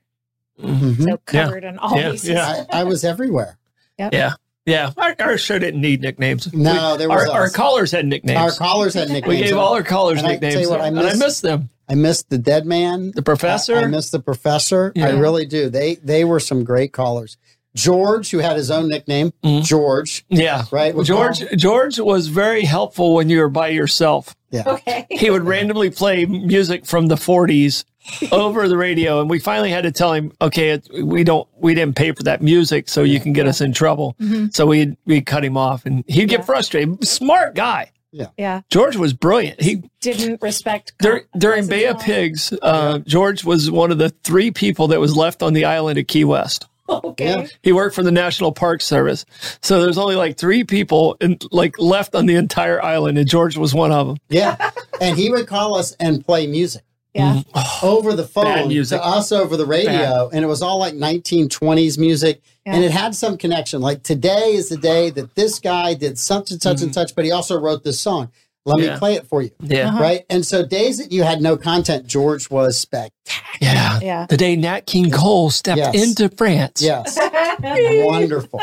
Mhm. 0.63 1.03
So 1.05 1.17
covered 1.27 1.65
on 1.65 1.79
all 1.79 1.97
Yeah, 1.97 2.11
bases. 2.11 2.29
yeah. 2.31 2.65
I, 2.71 2.81
I 2.81 2.85
was 2.85 3.03
everywhere. 3.05 3.57
Yeah. 3.99 4.35
Yeah. 4.67 4.91
Our, 4.97 5.15
our 5.21 5.39
show 5.39 5.59
didn't 5.59 5.81
need 5.81 6.03
nicknames. 6.03 6.53
No, 6.53 6.97
there 6.97 7.09
was 7.09 7.29
Our, 7.29 7.43
our 7.43 7.51
callers 7.51 7.93
had 7.93 8.05
nicknames. 8.07 8.39
Our 8.39 8.51
callers 8.53 8.95
had 8.95 9.09
nicknames. 9.09 9.41
we 9.41 9.47
gave 9.47 9.57
all 9.57 9.75
our 9.75 9.83
callers 9.83 10.19
And 10.19 10.27
I 10.27 10.33
tell 10.37 10.41
nicknames. 10.41 10.61
you 10.63 10.71
what, 10.71 10.81
I 10.81 10.89
and 10.89 10.99
I 10.99 11.03
miss- 11.05 11.19
miss 11.19 11.41
them. 11.41 11.71
I 11.89 11.95
missed 11.95 12.31
the 12.31 12.39
dead 12.39 12.67
man. 12.67 13.13
The 13.15 13.23
professor. 13.23 13.77
I, 13.77 13.83
I 13.83 13.87
miss 13.87 14.11
the 14.11 14.21
professor. 14.21 14.93
I 14.97 15.11
really 15.11 15.47
do. 15.47 15.69
They 15.71 15.97
they 15.97 16.25
were 16.25 16.41
some 16.41 16.65
great 16.65 16.93
callers. 16.93 17.37
George, 17.75 18.31
who 18.31 18.39
had 18.39 18.57
his 18.57 18.71
own 18.71 18.89
nickname, 18.89 19.33
Mhm. 19.45 19.63
George, 19.63 20.25
yeah. 20.31 20.65
right? 20.73 20.95
was 20.95 21.07
George 21.09 21.41
called- 21.47 21.59
George 21.59 21.99
was 22.01 22.29
very 22.29 22.63
helpful 22.63 23.15
when 23.15 23.29
you 23.29 23.39
were 23.41 23.51
by 23.51 23.69
yourself. 23.69 24.35
yeah. 24.51 24.63
Okay. 24.67 25.07
He 25.11 25.29
would 25.31 25.45
randomly 25.45 25.91
play 25.91 26.25
music 26.25 26.87
from 26.87 27.09
the 27.09 27.17
40s 27.17 27.85
over 28.33 28.67
the 28.69 28.77
radio, 28.79 29.21
and 29.21 29.29
we 29.29 29.39
finally 29.39 29.71
had 29.71 29.83
to 29.83 29.93
tell 29.93 30.13
him, 30.15 30.33
"Okay, 30.41 30.71
it, 30.71 30.89
we 31.05 31.23
don't, 31.25 31.47
we 31.59 31.75
didn't 31.75 31.97
pay 31.97 32.13
for 32.13 32.23
that 32.23 32.41
music, 32.41 32.89
so 32.89 33.03
you 33.03 33.21
can 33.21 33.33
get 33.35 33.47
us 33.47 33.61
in 33.61 33.73
trouble." 33.73 34.17
So 34.53 34.65
we 34.67 34.97
we 35.07 35.21
cut 35.21 35.45
him 35.45 35.57
off, 35.57 35.85
and 35.87 36.03
he'd 36.07 36.29
get 36.31 36.41
Yeah. 36.41 36.45
frustrated. 36.47 37.07
Smart 37.07 37.55
guy. 37.55 37.91
Yeah. 38.13 38.27
Yeah. 38.39 38.61
George 38.71 38.97
was 38.97 39.13
brilliant. 39.13 39.61
He 39.61 39.83
Didn't 40.01 40.41
respect. 40.43 40.93
dur- 40.99 41.27
during 41.37 41.63
consequences 41.63 41.69
Bay 41.69 41.87
of 41.87 41.97
all. 41.97 42.03
Pigs, 42.03 42.53
uh, 42.63 42.99
George 43.01 43.45
was 43.45 43.71
one 43.71 43.91
of 43.91 43.99
the 43.99 44.11
three 44.25 44.51
people 44.51 44.89
that 44.89 45.01
was 45.01 45.17
left 45.17 45.43
on 45.43 45.53
the 45.53 45.65
island 45.67 45.99
of 45.99 46.07
Key 46.07 46.25
West. 46.25 46.67
Okay. 46.89 47.25
Yeah. 47.25 47.47
He 47.65 47.73
worked 47.73 47.97
for 47.97 48.05
the 48.05 48.13
National 48.13 48.53
Park 48.53 48.81
Service, 48.81 49.25
so 49.61 49.83
there's 49.83 49.99
only 49.99 50.15
like 50.15 50.39
three 50.39 50.63
people 50.63 51.17
in, 51.21 51.37
like 51.51 51.81
left 51.81 52.15
on 52.15 52.27
the 52.27 52.37
entire 52.37 52.81
island, 52.81 53.19
and 53.19 53.29
George 53.29 53.57
was 53.57 53.75
one 53.75 53.91
of 53.91 54.07
them. 54.07 54.19
Yeah. 54.29 54.71
and 55.01 55.17
he 55.19 55.29
would 55.29 55.49
call 55.49 55.77
us 55.77 55.97
and 55.99 56.25
play 56.25 56.47
music 56.47 56.85
Yeah. 57.17 57.43
over 57.83 58.15
the 58.15 58.27
phone 58.27 58.69
music. 58.69 59.01
to 59.01 59.07
us 59.07 59.33
over 59.33 59.57
the 59.57 59.67
radio. 59.67 60.29
And 60.33 60.45
it 60.45 60.49
was 60.49 60.63
all 60.63 60.79
like 60.79 60.95
1920s 60.95 61.99
music. 61.99 62.43
And 62.65 62.83
it 62.85 62.91
had 62.91 63.15
some 63.15 63.37
connection. 63.39 63.81
Like 63.81 64.03
today 64.03 64.53
is 64.55 64.69
the 64.69 64.77
day 64.77 65.11
that 65.11 65.35
this 65.35 65.59
guy 65.61 65.95
did 65.95 66.19
such 66.19 66.51
and 66.51 66.61
such 66.61 66.83
and 66.83 66.93
such, 66.93 67.15
but 67.15 67.25
he 67.25 67.31
also 67.31 67.59
wrote 67.59 67.85
this 67.85 68.01
song. 68.01 68.31
Let 68.65 68.81
Yeah. 68.81 68.95
me 68.95 68.99
play 68.99 69.15
it 69.15 69.29
for 69.29 69.43
you. 69.43 69.51
Yeah, 69.61 69.89
Uh-huh. 69.91 70.03
Right. 70.03 70.25
And 70.29 70.45
so 70.45 70.67
days 70.67 70.99
that 70.99 71.13
you 71.13 71.23
had 71.23 71.41
no 71.41 71.57
content, 71.57 72.09
George 72.09 72.51
was 72.51 72.77
spectacular. 72.77 73.45
yeah, 73.61 74.01
Yeah. 74.03 74.27
The 74.29 74.37
day 74.37 74.57
Nat 74.57 74.87
King 74.87 75.13
Cole 75.13 75.51
stepped 75.51 75.79
Yes. 75.79 75.95
into 75.95 76.29
France. 76.37 76.83
Yes. 76.83 77.17
Wonderful. 77.61 78.61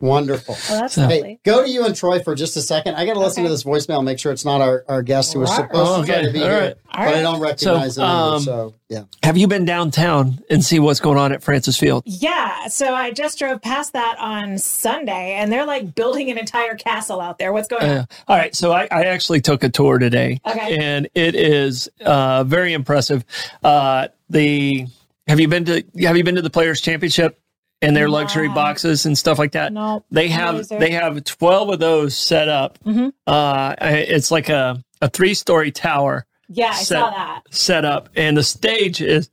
Wonderful. 0.00 0.56
Well, 0.70 0.80
that's 0.80 0.94
So- 0.94 1.02
lovely. 1.02 1.18
Hey, 1.22 1.38
go 1.44 1.62
to 1.62 1.68
you 1.70 1.84
and 1.84 1.94
Troy 1.94 2.20
for 2.20 2.34
just 2.34 2.56
a 2.56 2.62
second. 2.62 2.94
I 2.96 3.04
got 3.06 3.14
to 3.14 3.20
listen 3.20 3.42
Okay. 3.42 3.48
to 3.48 3.52
this 3.52 3.64
voicemail, 3.64 4.02
make 4.02 4.18
sure 4.18 4.32
it's 4.32 4.44
not 4.44 4.60
our, 4.60 4.84
our 4.88 5.02
guest 5.02 5.32
who 5.32 5.40
was 5.40 5.50
Right. 5.50 5.68
supposed 5.70 6.06
to 6.06 6.12
Okay. 6.12 6.26
to 6.26 6.32
be 6.32 6.42
All 6.42 6.48
here, 6.48 6.60
right. 6.60 6.76
All 6.94 7.04
but 7.06 7.14
I 7.14 7.22
don't 7.22 7.40
recognize 7.40 7.94
So, 7.94 8.02
him. 8.02 8.08
um, 8.10 8.42
so, 8.42 8.74
yeah. 8.88 9.02
Have 9.22 9.36
you 9.36 9.46
been 9.46 9.64
downtown 9.64 10.40
and 10.50 10.64
see 10.64 10.78
what's 10.78 11.00
going 11.00 11.18
on 11.18 11.32
at 11.32 11.42
Francis 11.42 11.76
Field? 11.78 12.02
Yeah, 12.06 12.66
so 12.68 12.94
I 12.94 13.10
just 13.12 13.38
drove 13.38 13.62
past 13.62 13.92
that 13.92 14.16
on 14.18 14.58
Sunday, 14.58 15.34
and 15.38 15.52
they're 15.52 15.66
like 15.66 15.94
building 15.94 16.30
an 16.30 16.38
entire 16.38 16.74
castle 16.74 17.20
out 17.20 17.38
there. 17.38 17.52
What's 17.52 17.68
going 17.68 17.82
on? 17.82 17.96
Uh, 17.98 18.04
all 18.28 18.36
right, 18.36 18.54
so 18.54 18.72
I, 18.72 18.88
I 18.90 19.04
actually 19.04 19.40
took 19.40 19.62
a 19.64 19.68
tour 19.68 19.98
today, 19.98 20.40
Okay. 20.46 20.76
and 20.78 21.08
it 21.14 21.34
is 21.34 21.88
uh, 22.04 22.44
very 22.44 22.72
impressive. 22.72 23.24
Uh, 23.62 24.08
the 24.28 24.86
have 25.28 25.38
you 25.38 25.46
been 25.48 25.64
to 25.66 25.84
have 26.02 26.16
you 26.16 26.24
been 26.24 26.34
to 26.34 26.42
the 26.42 26.50
Players 26.50 26.80
Championship 26.80 27.38
and 27.82 27.94
their 27.96 28.08
luxury 28.08 28.48
boxes 28.48 29.04
and 29.04 29.18
stuff 29.18 29.38
like 29.38 29.52
that? 29.52 29.72
No, 29.72 30.04
They 30.10 30.28
have 30.28 30.68
they 30.68 30.90
have 30.92 31.22
twelve 31.24 31.68
of 31.70 31.78
those 31.80 32.16
set 32.16 32.48
up. 32.48 32.78
Mhm. 32.84 33.12
Uh, 33.26 33.74
it's 33.80 34.30
like 34.30 34.48
a 34.48 34.82
a 35.00 35.08
three 35.10 35.34
story 35.34 35.70
tower 35.72 36.24
Yeah, 36.48 36.68
I 36.70 36.74
set- 36.76 36.98
saw 37.00 37.10
that. 37.10 37.42
set 37.50 37.84
up, 37.84 38.08
and 38.16 38.36
the 38.36 38.42
stage 38.44 39.00
is 39.02 39.28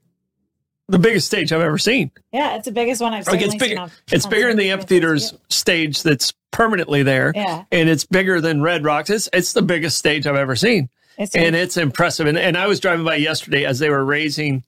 the 0.88 0.98
biggest 1.00 1.28
stage 1.28 1.54
I've 1.54 1.62
ever 1.62 1.78
seen. 1.78 2.10
Yeah, 2.34 2.56
it's 2.56 2.66
the 2.66 2.72
biggest 2.72 3.00
one 3.02 3.14
I've 3.14 3.28
Like 3.28 3.40
seen. 3.42 3.50
it's 3.52 3.56
bigger. 3.56 3.88
It's 4.12 4.26
bigger 4.26 4.48
than 4.48 4.58
the 4.58 4.72
amphitheater's 4.72 5.34
stage 5.50 6.02
that's 6.02 6.34
permanently 6.52 7.04
there, 7.04 7.32
Yeah, 7.36 7.64
and 7.72 7.88
it's 7.88 8.06
bigger 8.06 8.42
than 8.42 8.64
Red 8.64 8.84
Rocks. 8.84 9.12
It's 9.12 9.30
it's 9.32 9.54
the 9.54 9.62
biggest 9.62 10.00
stage 10.00 10.26
I've 10.26 10.36
ever 10.36 10.56
seen, 10.56 10.90
it's 11.20 11.36
and 11.36 11.56
it's 11.56 11.78
impressive. 11.78 12.26
And 12.26 12.40
and 12.40 12.58
I 12.58 12.66
was 12.66 12.80
driving 12.80 13.06
by 13.06 13.16
yesterday 13.18 13.66
as 13.66 13.78
they 13.78 13.92
were 13.92 14.04
raising 14.04 14.64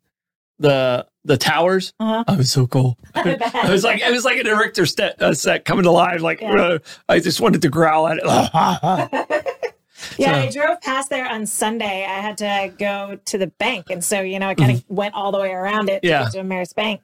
the 0.59 1.07
the 1.23 1.37
towers. 1.37 1.93
Uh-huh. 1.99 2.23
I 2.27 2.35
was 2.35 2.49
so 2.51 2.65
cool. 2.67 2.97
I. 3.15 3.67
Was 3.69 3.83
like 3.83 4.01
it 4.01 4.11
was 4.11 4.25
like 4.25 4.37
an 4.39 4.47
Richter 4.47 4.85
set, 4.85 5.21
uh, 5.21 5.33
set 5.33 5.65
coming 5.65 5.83
to 5.83 5.91
life. 5.91 6.21
Like 6.21 6.41
Yeah. 6.41 6.53
uh, 6.55 6.79
I 7.07 7.19
just 7.19 7.39
wanted 7.41 7.61
to 7.63 7.69
growl 7.69 8.07
at 8.07 8.17
it. 8.21 8.23
Yeah, 10.17 10.33
So- 10.33 10.47
I 10.47 10.65
drove 10.65 10.81
past 10.81 11.09
there 11.11 11.27
on 11.29 11.45
Sunday. 11.45 12.03
I 12.05 12.19
had 12.21 12.39
to 12.39 12.73
go 12.77 13.19
to 13.25 13.37
the 13.37 13.47
bank. 13.47 13.91
And 13.91 14.03
so, 14.03 14.21
you 14.21 14.39
know, 14.39 14.47
I 14.49 14.55
kind 14.55 14.71
of 14.71 14.83
went 14.89 15.13
all 15.13 15.31
the 15.31 15.37
way 15.39 15.51
around 15.51 15.89
it 15.89 16.01
Mm-hmm. 16.01 16.07
Yeah. 16.07 16.25
to 16.25 16.31
to 16.31 16.37
Ameris 16.39 16.73
Bank. 16.73 17.01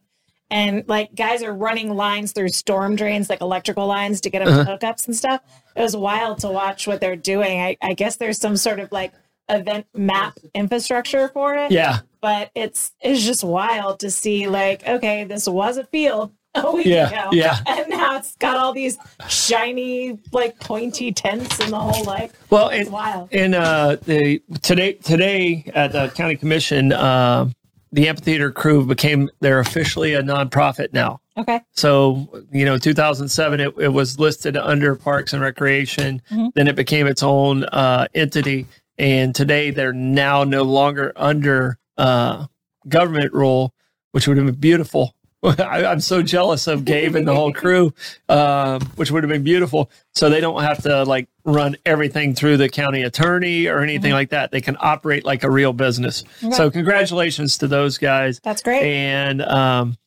And 0.49 0.83
like 0.87 1.13
guys 1.13 1.43
are 1.43 1.53
running 1.53 1.93
lines 1.95 2.31
through 2.31 2.49
storm 2.49 2.95
drains, 2.95 3.29
like 3.29 3.41
electrical 3.41 3.85
lines 3.85 4.21
to 4.21 4.29
get 4.31 4.43
them 4.43 4.61
Uh-huh. 4.61 4.77
hookups 4.77 5.05
and 5.05 5.15
stuff. 5.15 5.41
It 5.75 5.81
was 5.81 5.95
wild 5.95 6.39
to 6.39 6.47
watch 6.47 6.87
what 6.87 6.99
they're 6.99 7.15
doing. 7.15 7.61
I, 7.61 7.77
I 7.81 7.93
guess 7.93 8.15
there's 8.15 8.39
some 8.39 8.57
sort 8.57 8.79
of 8.79 8.91
like 8.91 9.11
event 9.49 9.85
map 9.93 10.37
infrastructure 10.55 11.27
for 11.29 11.53
it. 11.55 11.71
yeah, 11.71 11.99
But 12.27 12.51
it's 12.55 12.91
it's 12.99 13.23
just 13.23 13.41
wild 13.41 14.01
to 14.01 14.11
see 14.11 14.47
like, 14.49 14.85
okay, 14.85 15.23
this 15.23 15.47
was 15.47 15.77
a 15.77 15.85
field 15.85 16.33
a 16.55 16.69
week 16.73 16.85
Yeah, 16.85 17.07
ago. 17.07 17.29
yeah. 17.31 17.57
And 17.65 17.87
now 17.89 18.17
it's 18.17 18.35
got 18.35 18.57
all 18.57 18.73
these 18.73 18.97
shiny, 19.29 20.19
like 20.33 20.59
pointy 20.59 21.13
tents 21.13 21.57
and 21.61 21.71
the 21.71 21.79
whole 21.79 22.03
like 22.03 22.33
well, 22.49 22.67
it's 22.67 22.87
and 22.87 22.93
wild. 22.93 23.31
in 23.31 23.53
uh 23.53 23.95
the 24.05 24.41
today 24.61 24.93
today 24.93 25.71
at 25.73 25.93
the 25.93 26.09
county 26.09 26.35
commission, 26.35 26.91
uh, 26.91 27.47
the 27.93 28.09
amphitheater 28.09 28.51
crew 28.51 28.85
became 28.85 29.29
they're 29.39 29.59
officially 29.61 30.13
a 30.13 30.21
nonprofit 30.21 30.91
now. 30.91 31.21
Okay. 31.37 31.61
So, 31.71 32.27
you 32.51 32.65
know, 32.65 32.77
2007, 32.77 33.59
it, 33.61 33.73
it 33.79 33.93
was 33.93 34.19
listed 34.19 34.57
under 34.57 34.95
Parks 34.95 35.31
and 35.31 35.41
Recreation. 35.41 36.21
Mhm. 36.29 36.49
Then 36.55 36.67
it 36.67 36.75
became 36.75 37.07
its 37.07 37.23
own 37.23 37.63
uh, 37.63 38.07
entity. 38.13 38.65
And 38.97 39.33
today 39.33 39.69
they're 39.71 39.93
now 39.93 40.43
no 40.43 40.63
longer 40.63 41.13
under 41.15 41.77
uh, 41.97 42.47
government 42.87 43.33
rule, 43.33 43.73
which 44.11 44.27
would 44.27 44.37
have 44.37 44.45
been 44.45 44.55
beautiful. 44.55 45.13
I, 45.43 45.85
I'm 45.85 45.99
so 45.99 46.23
jealous 46.23 46.67
of 46.67 46.83
Gabe 46.83 47.15
and 47.15 47.27
the 47.27 47.35
whole 47.35 47.53
crew, 47.53 47.93
um, 48.27 48.81
which 48.95 49.11
would 49.11 49.23
have 49.23 49.29
been 49.29 49.43
beautiful. 49.43 49.91
So 50.15 50.29
they 50.29 50.41
don't 50.41 50.61
have 50.63 50.81
to 50.83 51.03
like 51.03 51.29
run 51.45 51.77
everything 51.85 52.33
through 52.33 52.57
the 52.57 52.69
county 52.69 53.03
attorney 53.03 53.67
or 53.67 53.81
anything 53.81 54.13
like 54.13 54.29
that. 54.29 54.51
They 54.51 54.61
can 54.61 54.77
operate 54.79 55.25
like 55.25 55.43
a 55.43 55.51
real 55.51 55.73
business. 55.73 56.23
Okay. 56.43 56.51
So 56.51 56.71
congratulations 56.71 57.59
to 57.59 57.67
those 57.67 57.97
guys 57.99 58.39
That's 58.43 58.63
great. 58.63 58.83
and 58.83 59.41
um, 59.43 59.97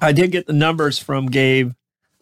I 0.00 0.12
did 0.12 0.32
get 0.32 0.46
the 0.46 0.52
numbers 0.52 0.98
from 0.98 1.26
Gabe 1.26 1.72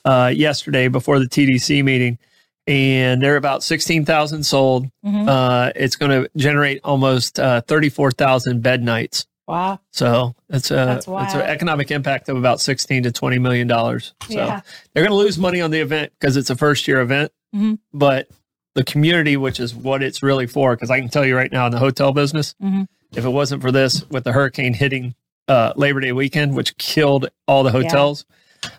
uh, 0.04 0.30
yesterday 0.34 0.88
before 0.88 1.18
the 1.18 1.26
TDC 1.26 1.82
meeting, 1.82 2.18
and 2.66 3.20
they're 3.22 3.36
about 3.36 3.62
sixteen 3.62 4.04
thousand 4.04 4.44
sold. 4.44 4.88
Mhm. 5.04 5.28
Uh, 5.28 5.72
it's 5.76 5.96
going 5.96 6.10
to 6.22 6.30
generate 6.36 6.80
almost 6.84 7.38
uh, 7.38 7.60
thirty 7.62 7.88
four 7.88 8.10
thousand 8.10 8.62
bed 8.62 8.82
nights. 8.82 9.26
wow. 9.46 9.78
So 9.90 10.34
it's 10.48 10.70
a 10.70 10.74
That's 10.74 11.06
it's 11.06 11.34
an 11.34 11.42
economic 11.42 11.90
impact 11.90 12.28
of 12.30 12.36
about 12.36 12.60
sixteen 12.60 13.02
to 13.02 13.12
twenty 13.12 13.38
million 13.38 13.66
dollars. 13.66 14.14
So 14.28 14.34
Yeah. 14.34 14.60
they're 14.92 15.02
going 15.04 15.12
to 15.12 15.22
lose 15.24 15.36
money 15.38 15.60
on 15.60 15.70
the 15.70 15.80
event 15.80 16.12
because 16.18 16.36
it's 16.36 16.48
a 16.50 16.56
first 16.56 16.88
year 16.88 17.00
event, 17.00 17.30
Mhm. 17.54 17.78
but 17.92 18.28
the 18.74 18.82
community, 18.84 19.36
which 19.36 19.60
is 19.60 19.74
what 19.74 20.02
it's 20.02 20.22
really 20.22 20.46
for, 20.46 20.74
because 20.74 20.90
I 20.90 20.98
can 20.98 21.08
tell 21.08 21.24
you 21.24 21.36
right 21.36 21.52
now 21.52 21.66
in 21.66 21.72
the 21.72 21.78
hotel 21.78 22.12
business, 22.12 22.54
Mhm. 22.62 22.86
if 23.14 23.24
it 23.24 23.28
wasn't 23.28 23.60
for 23.62 23.70
this 23.70 24.04
with 24.10 24.24
the 24.24 24.32
hurricane 24.32 24.72
hitting 24.74 25.14
uh, 25.46 25.74
Labor 25.76 26.00
Day 26.00 26.10
weekend, 26.12 26.54
which 26.56 26.74
killed 26.78 27.28
all 27.46 27.62
the 27.62 27.70
hotels, 27.70 28.24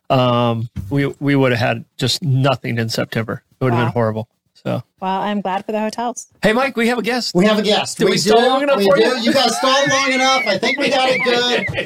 um, 0.09 0.67
we 0.89 1.05
we 1.19 1.35
would 1.35 1.51
have 1.51 1.59
had 1.61 1.85
just 1.97 2.23
nothing 2.23 2.79
in 2.79 2.89
September. 2.89 3.43
It 3.65 3.71
would 3.71 3.73
have 3.73 3.79
Wow. 3.79 3.85
been 3.87 3.93
horrible. 3.93 4.29
So, 4.53 4.83
Well, 5.01 5.21
I'm 5.21 5.41
glad 5.41 5.65
for 5.65 5.73
the 5.73 5.79
hotels. 5.79 6.27
hey, 6.41 6.53
Mike, 6.53 6.77
we 6.77 6.87
have 6.87 6.97
a 6.97 7.01
guest. 7.01 7.35
We 7.35 7.45
have 7.45 7.59
a 7.59 7.61
guest. 7.61 7.97
Did 7.97 8.05
we 8.09 8.17
stall 8.17 8.41
long 8.41 8.63
enough 8.63 8.77
we 8.77 8.85
for 8.89 8.95
do. 8.95 9.03
you? 9.03 9.15
You 9.17 9.33
guys 9.33 9.55
stalled 9.57 9.89
long 9.89 10.13
enough. 10.13 10.47
I 10.47 10.57
think 10.57 10.79
we 10.79 10.89
got 10.89 11.09
it 11.11 11.21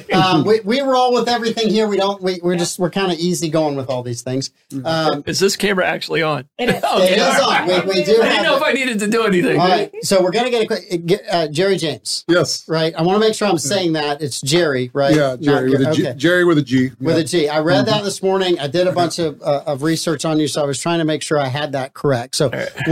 good. 0.07 0.13
Um, 0.13 0.43
we, 0.45 0.59
we 0.59 0.79
roll 0.81 1.11
with 1.13 1.27
everything 1.27 1.69
here. 1.69 1.87
We 1.87 1.97
don't. 1.97 2.21
We, 2.21 2.39
we're 2.43 2.55
just 2.55 2.77
we're 2.77 2.91
kind 2.91 3.11
of 3.11 3.17
easy 3.17 3.49
going 3.49 3.75
with 3.75 3.89
all 3.89 4.03
these 4.03 4.21
things. 4.21 4.51
Um, 4.85 5.23
Is 5.25 5.39
this 5.39 5.55
camera 5.55 5.87
actually 5.87 6.21
on? 6.21 6.47
It 6.59 6.69
is. 6.69 6.83
Okay, 6.89 7.13
it 7.13 7.17
is 7.19 7.39
on. 7.39 7.67
We, 7.67 7.73
we 7.95 8.03
do. 8.03 8.11
I 8.13 8.15
didn't 8.15 8.31
have 8.31 8.43
know 8.43 8.57
if. 8.57 8.63
I 8.63 8.73
needed 8.73 8.99
to 8.99 9.07
do 9.07 9.23
anything. 9.25 9.59
All 9.59 9.67
right. 9.67 9.91
So 10.01 10.21
we're 10.21 10.31
gonna 10.31 10.49
get 10.51 10.63
a 10.63 10.67
quick 10.67 11.05
get, 11.05 11.21
uh, 11.31 11.47
Gerry 11.47 11.77
James. 11.77 12.25
Yes. 12.27 12.67
Right. 12.67 12.93
I 12.95 13.01
want 13.01 13.15
to 13.21 13.27
make 13.27 13.33
sure 13.35 13.47
I'm 13.47 13.57
saying 13.57 13.93
that 13.93 14.21
it's 14.21 14.39
Gerry. 14.41 14.91
Right. 14.93 15.15
Yeah, 15.15 15.29
Not 15.31 15.41
Jerry 15.41 15.69
with 15.71 15.81
a 15.81 15.91
G. 15.93 16.07
okay. 16.07 16.17
Gerry 16.17 16.45
with 16.45 16.57
a 16.59 16.61
G. 16.61 16.91
With 16.99 17.15
Yeah. 17.15 17.21
a 17.21 17.23
G. 17.23 17.49
I 17.49 17.59
read 17.59 17.85
that 17.87 18.03
this 18.03 18.21
morning. 18.21 18.59
I 18.59 18.67
did 18.67 18.85
a 18.87 18.91
bunch 18.91 19.17
of, 19.19 19.41
uh, 19.41 19.63
of 19.65 19.81
research 19.83 20.25
on 20.25 20.39
you, 20.39 20.47
so 20.47 20.61
I 20.61 20.65
was 20.65 20.79
trying 20.79 20.99
to 20.99 21.05
make 21.05 21.21
sure 21.23 21.39
I 21.39 21.47
had 21.47 21.71
that 21.71 21.93
correct. 21.93 22.35
So, 22.35 22.49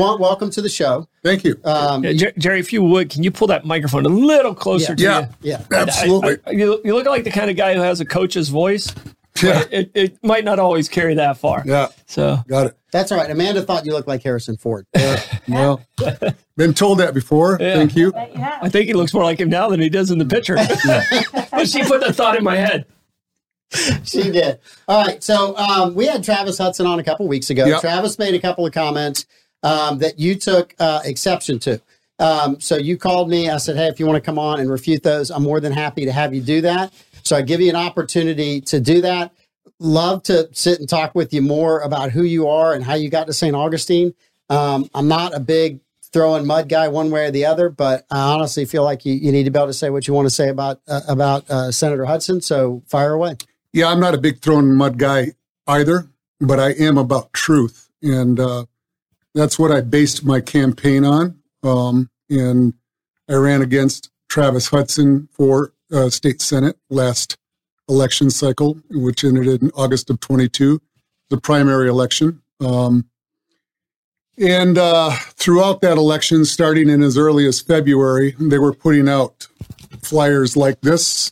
wel- 0.07 0.17
welcome 0.19 0.49
to 0.51 0.61
the 0.61 0.69
show. 0.69 1.07
Thank 1.23 1.43
you. 1.43 1.59
Um, 1.63 2.03
Yeah, 2.03 2.13
Jer- 2.13 2.33
Gerry, 2.37 2.59
if 2.59 2.71
you 2.73 2.83
would, 2.83 3.09
can 3.09 3.23
you 3.23 3.31
pull 3.31 3.47
that 3.47 3.65
microphone 3.65 4.05
a 4.05 4.09
little 4.09 4.55
closer 4.55 4.95
to 4.95 5.03
Yeah. 5.03 5.19
you? 5.41 5.51
yeah. 5.51 5.61
Absolutely. 5.71 6.37
I- 6.45 6.49
I- 6.49 6.53
you, 6.53 6.81
you 6.85 6.93
look 6.95 7.05
like 7.05 7.23
the 7.23 7.31
kind 7.31 7.49
of 7.49 7.57
guy 7.57 7.73
who 7.73 7.81
has 7.81 7.99
a 7.99 8.05
coach's 8.05 8.49
voice. 8.49 8.93
yeah. 9.43 9.63
It, 9.69 9.91
it 9.93 10.23
might 10.23 10.43
not 10.45 10.57
always 10.59 10.89
carry 10.89 11.13
that 11.15 11.37
far. 11.37 11.61
Yeah. 11.65 11.87
So 12.07 12.39
Got 12.47 12.67
it. 12.67 12.77
That's 12.91 13.11
all 13.11 13.17
right. 13.19 13.29
Amanda 13.29 13.61
thought 13.61 13.85
you 13.85 13.91
looked 13.91 14.07
like 14.07 14.23
Harrison 14.23 14.57
Ford. 14.57 14.85
Yeah. 14.95 15.19
Well, 15.47 15.81
been 16.57 16.73
told 16.73 16.97
that 16.99 17.13
before. 17.13 17.57
Yeah. 17.59 17.75
Thank 17.75 17.95
you. 17.95 18.11
Bet 18.11 18.35
you. 18.35 18.41
I 18.43 18.67
think 18.69 18.87
he 18.87 18.93
looks 18.93 19.13
more 19.13 19.23
like 19.23 19.39
him 19.39 19.49
now 19.49 19.69
than 19.69 19.79
he 19.79 19.89
does 19.89 20.09
in 20.11 20.17
the 20.17 20.25
picture. 20.25 20.55
but 21.51 21.69
she 21.69 21.83
put 21.83 22.01
the 22.01 22.11
thought 22.11 22.35
in 22.35 22.43
my 22.43 22.55
head. 22.57 22.85
she 24.03 24.23
did. 24.31 24.59
All 24.87 25.03
right. 25.05 25.21
So 25.23 25.55
um, 25.57 25.93
we 25.95 26.05
had 26.07 26.23
Travis 26.23 26.57
Hutson 26.59 26.87
on 26.87 26.99
a 26.99 27.03
couple 27.03 27.27
weeks 27.27 27.49
ago. 27.49 27.65
Yep. 27.65 27.81
Travis 27.81 28.17
made 28.17 28.33
a 28.33 28.39
couple 28.39 28.65
of 28.65 28.73
comments 28.73 29.25
um, 29.63 29.99
that 29.99 30.19
you 30.19 30.35
took 30.35 30.75
uh, 30.79 31.01
exception 31.03 31.59
to. 31.59 31.81
Um, 32.19 32.59
so 32.59 32.77
you 32.77 32.97
called 32.97 33.29
me. 33.29 33.49
I 33.49 33.57
said, 33.57 33.75
"Hey, 33.75 33.87
if 33.87 33.99
you 33.99 34.05
want 34.05 34.17
to 34.17 34.25
come 34.25 34.39
on 34.39 34.59
and 34.59 34.69
refute 34.69 35.03
those, 35.03 35.29
I'm 35.29 35.43
more 35.43 35.59
than 35.59 35.71
happy 35.71 36.05
to 36.05 36.11
have 36.11 36.33
you 36.33 36.41
do 36.41 36.61
that." 36.61 36.93
So 37.23 37.35
I 37.35 37.41
give 37.41 37.61
you 37.61 37.69
an 37.69 37.75
opportunity 37.75 38.61
to 38.61 38.79
do 38.79 39.01
that. 39.01 39.31
Love 39.79 40.23
to 40.23 40.49
sit 40.53 40.79
and 40.79 40.89
talk 40.89 41.13
with 41.13 41.33
you 41.33 41.41
more 41.41 41.81
about 41.81 42.11
who 42.11 42.23
you 42.23 42.47
are 42.47 42.73
and 42.73 42.83
how 42.83 42.95
you 42.95 43.09
got 43.09 43.27
to 43.27 43.33
St. 43.33 43.55
Augustine. 43.55 44.15
Um, 44.49 44.89
I'm 44.95 45.07
not 45.07 45.35
a 45.35 45.39
big 45.39 45.81
throwing 46.11 46.47
mud 46.47 46.69
guy 46.69 46.87
one 46.87 47.11
way 47.11 47.25
or 47.25 47.31
the 47.31 47.45
other, 47.45 47.69
but 47.69 48.05
I 48.09 48.33
honestly 48.33 48.65
feel 48.65 48.83
like 48.83 49.05
you, 49.05 49.13
you 49.13 49.31
need 49.31 49.43
to 49.43 49.51
be 49.51 49.59
able 49.59 49.67
to 49.67 49.73
say 49.73 49.89
what 49.89 50.07
you 50.07 50.13
want 50.13 50.25
to 50.27 50.33
say 50.33 50.49
about 50.49 50.81
uh, 50.87 51.01
about 51.07 51.49
uh, 51.49 51.71
Senator 51.71 52.05
Hutson. 52.05 52.43
So 52.43 52.81
fire 52.87 53.13
away. 53.13 53.35
Yeah, 53.73 53.89
I'm 53.89 53.99
not 53.99 54.15
a 54.15 54.17
big 54.17 54.41
throwing 54.41 54.73
mud 54.73 54.97
guy 54.97 55.33
either, 55.67 56.09
but 56.39 56.59
I 56.59 56.71
am 56.71 56.97
about 56.97 57.33
truth. 57.33 57.89
And 58.01 58.39
uh, 58.39 58.65
that's 59.37 59.59
what 59.59 59.71
I 59.71 59.81
based 59.81 60.25
my 60.25 60.41
campaign 60.41 61.05
on. 61.05 61.39
Um, 61.63 62.09
and 62.29 62.73
I 63.29 63.35
ran 63.35 63.61
against 63.61 64.09
Travis 64.29 64.69
Hutson 64.69 65.29
for 65.31 65.73
uh, 65.91 66.09
state 66.09 66.41
senate 66.41 66.77
last 66.89 67.37
election 67.87 68.29
cycle, 68.29 68.79
which 68.89 69.23
ended 69.23 69.61
in 69.61 69.71
August 69.75 70.09
of 70.09 70.19
22, 70.19 70.81
the 71.29 71.37
primary 71.37 71.87
election. 71.87 72.41
Um, 72.59 73.05
and 74.37 74.77
uh, 74.77 75.11
throughout 75.11 75.81
that 75.81 75.97
election, 75.97 76.45
starting 76.45 76.89
in 76.89 77.01
as 77.01 77.17
early 77.17 77.45
as 77.47 77.61
February, 77.61 78.35
they 78.39 78.59
were 78.59 78.73
putting 78.73 79.07
out 79.07 79.47
flyers 80.01 80.55
like 80.55 80.81
this, 80.81 81.31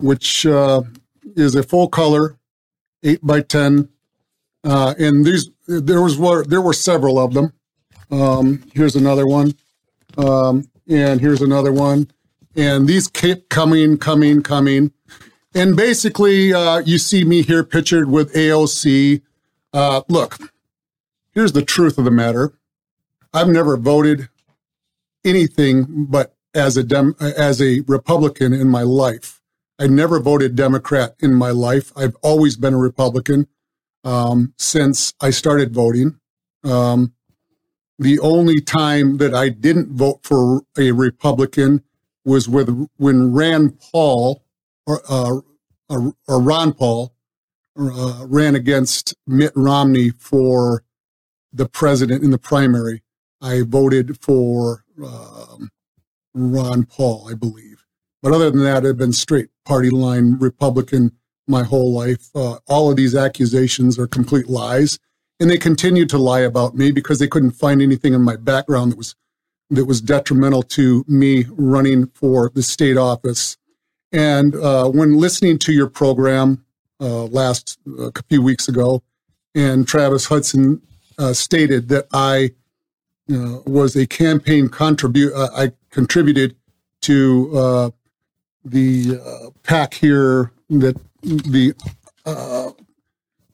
which 0.00 0.46
uh, 0.46 0.82
is 1.36 1.54
a 1.54 1.62
full 1.62 1.88
color, 1.88 2.38
eight 3.02 3.20
by 3.22 3.40
ten, 3.40 3.88
uh, 4.62 4.94
and 4.98 5.24
these 5.24 5.50
there 5.66 6.02
was 6.02 6.18
were 6.18 6.44
there 6.44 6.60
were 6.60 6.72
several 6.72 7.18
of 7.18 7.34
them. 7.34 7.52
Um, 8.10 8.62
here's 8.74 8.96
another 8.96 9.26
one, 9.26 9.54
um, 10.16 10.68
and 10.88 11.20
here's 11.20 11.42
another 11.42 11.72
one, 11.72 12.10
and 12.54 12.86
these 12.86 13.08
kept 13.08 13.48
coming, 13.48 13.96
coming, 13.98 14.42
coming, 14.42 14.92
and 15.54 15.76
basically 15.76 16.52
uh, 16.52 16.78
you 16.78 16.98
see 16.98 17.24
me 17.24 17.42
here 17.42 17.64
pictured 17.64 18.10
with 18.10 18.32
AOC. 18.34 19.22
Uh, 19.72 20.02
look, 20.08 20.36
here's 21.32 21.52
the 21.52 21.64
truth 21.64 21.98
of 21.98 22.04
the 22.04 22.10
matter: 22.10 22.52
I've 23.32 23.48
never 23.48 23.76
voted 23.76 24.28
anything 25.24 26.06
but 26.06 26.34
as 26.54 26.76
a 26.76 26.84
dem- 26.84 27.16
as 27.20 27.60
a 27.60 27.80
Republican 27.86 28.52
in 28.52 28.68
my 28.68 28.82
life. 28.82 29.40
I 29.76 29.88
never 29.88 30.20
voted 30.20 30.54
Democrat 30.54 31.16
in 31.18 31.34
my 31.34 31.50
life. 31.50 31.92
I've 31.96 32.14
always 32.22 32.56
been 32.56 32.74
a 32.74 32.78
Republican 32.78 33.48
um, 34.04 34.54
since 34.58 35.14
I 35.20 35.30
started 35.30 35.74
voting. 35.74 36.18
Um, 36.62 37.14
the 37.98 38.18
only 38.20 38.60
time 38.60 39.18
that 39.18 39.34
I 39.34 39.48
didn't 39.48 39.90
vote 39.92 40.20
for 40.22 40.62
a 40.78 40.92
Republican 40.92 41.82
was 42.24 42.48
with 42.48 42.88
when 42.96 43.32
Rand 43.32 43.78
Paul 43.80 44.44
or, 44.86 45.00
uh, 45.08 45.40
or, 45.88 46.14
or 46.26 46.40
Ron 46.40 46.72
Paul 46.72 47.14
uh, 47.78 48.24
ran 48.26 48.54
against 48.54 49.14
Mitt 49.26 49.52
Romney 49.54 50.10
for 50.10 50.84
the 51.52 51.68
president 51.68 52.22
in 52.22 52.30
the 52.30 52.38
primary. 52.38 53.02
I 53.40 53.62
voted 53.62 54.20
for 54.20 54.84
um, 55.04 55.70
Ron 56.34 56.84
Paul, 56.84 57.28
I 57.30 57.34
believe. 57.34 57.84
But 58.22 58.32
other 58.32 58.50
than 58.50 58.64
that, 58.64 58.86
I've 58.86 58.96
been 58.96 59.12
straight 59.12 59.50
party 59.64 59.90
line 59.90 60.38
Republican 60.38 61.12
my 61.46 61.62
whole 61.62 61.92
life. 61.92 62.28
Uh, 62.34 62.58
all 62.66 62.90
of 62.90 62.96
these 62.96 63.14
accusations 63.14 63.98
are 63.98 64.06
complete 64.06 64.48
lies, 64.48 64.98
and 65.40 65.50
they 65.50 65.58
continue 65.58 66.06
to 66.06 66.18
lie 66.18 66.40
about 66.40 66.76
me 66.76 66.90
because 66.90 67.18
they 67.18 67.28
couldn't 67.28 67.52
find 67.52 67.82
anything 67.82 68.14
in 68.14 68.22
my 68.22 68.36
background 68.36 68.92
that 68.92 68.98
was 68.98 69.14
that 69.70 69.86
was 69.86 70.00
detrimental 70.00 70.62
to 70.62 71.04
me 71.08 71.46
running 71.50 72.06
for 72.08 72.50
the 72.54 72.62
state 72.62 72.98
office. 72.98 73.56
And 74.12 74.54
uh, 74.54 74.88
when 74.90 75.16
listening 75.16 75.58
to 75.60 75.72
your 75.72 75.88
program 75.88 76.64
uh, 77.00 77.24
last 77.24 77.78
a 77.98 78.12
few 78.28 78.42
weeks 78.42 78.68
ago, 78.68 79.02
and 79.54 79.88
Travis 79.88 80.28
Hutson 80.28 80.80
uh, 81.18 81.32
stated 81.32 81.88
that 81.88 82.06
I 82.12 82.50
uh, 83.32 83.60
was 83.66 83.96
a 83.96 84.06
campaign 84.06 84.68
contribute. 84.68 85.32
Uh, 85.32 85.48
I 85.56 85.72
contributed 85.90 86.56
to 87.02 87.92
the 88.64 89.20
uh, 89.22 89.50
PAC 89.62 89.94
here 89.94 90.50
that 90.70 90.96
the 91.24 91.74
uh, 92.26 92.70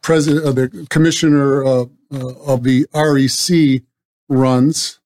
president, 0.03 0.47
uh, 0.47 0.53
the 0.53 0.87
commissioner 0.91 1.65
uh, 1.65 1.85
uh, 2.13 2.35
of 2.47 2.65
the 2.65 2.87
REC 2.95 3.83
runs, 4.29 5.01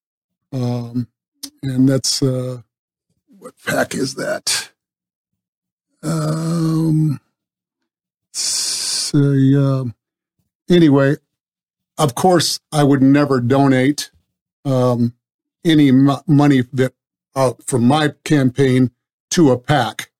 um, 0.52 1.08
and 1.62 1.88
that's 1.88 2.22
uh, 2.22 2.62
what 3.38 3.54
pack 3.66 3.94
is 3.94 4.14
that? 4.14 4.70
Um, 6.02 7.20
so, 8.32 9.18
um, 9.18 9.94
anyway, 10.68 11.16
of 11.98 12.14
course, 12.14 12.60
I 12.72 12.82
would 12.84 13.02
never 13.02 13.40
donate 13.40 14.10
um, 14.64 15.14
any 15.64 15.88
m- 15.88 16.10
money 16.26 16.62
that 16.72 16.92
uh, 17.34 17.52
from 17.66 17.84
my 17.86 18.12
campaign 18.24 18.90
to 19.30 19.50
a 19.50 19.58
PAC. 19.58 20.10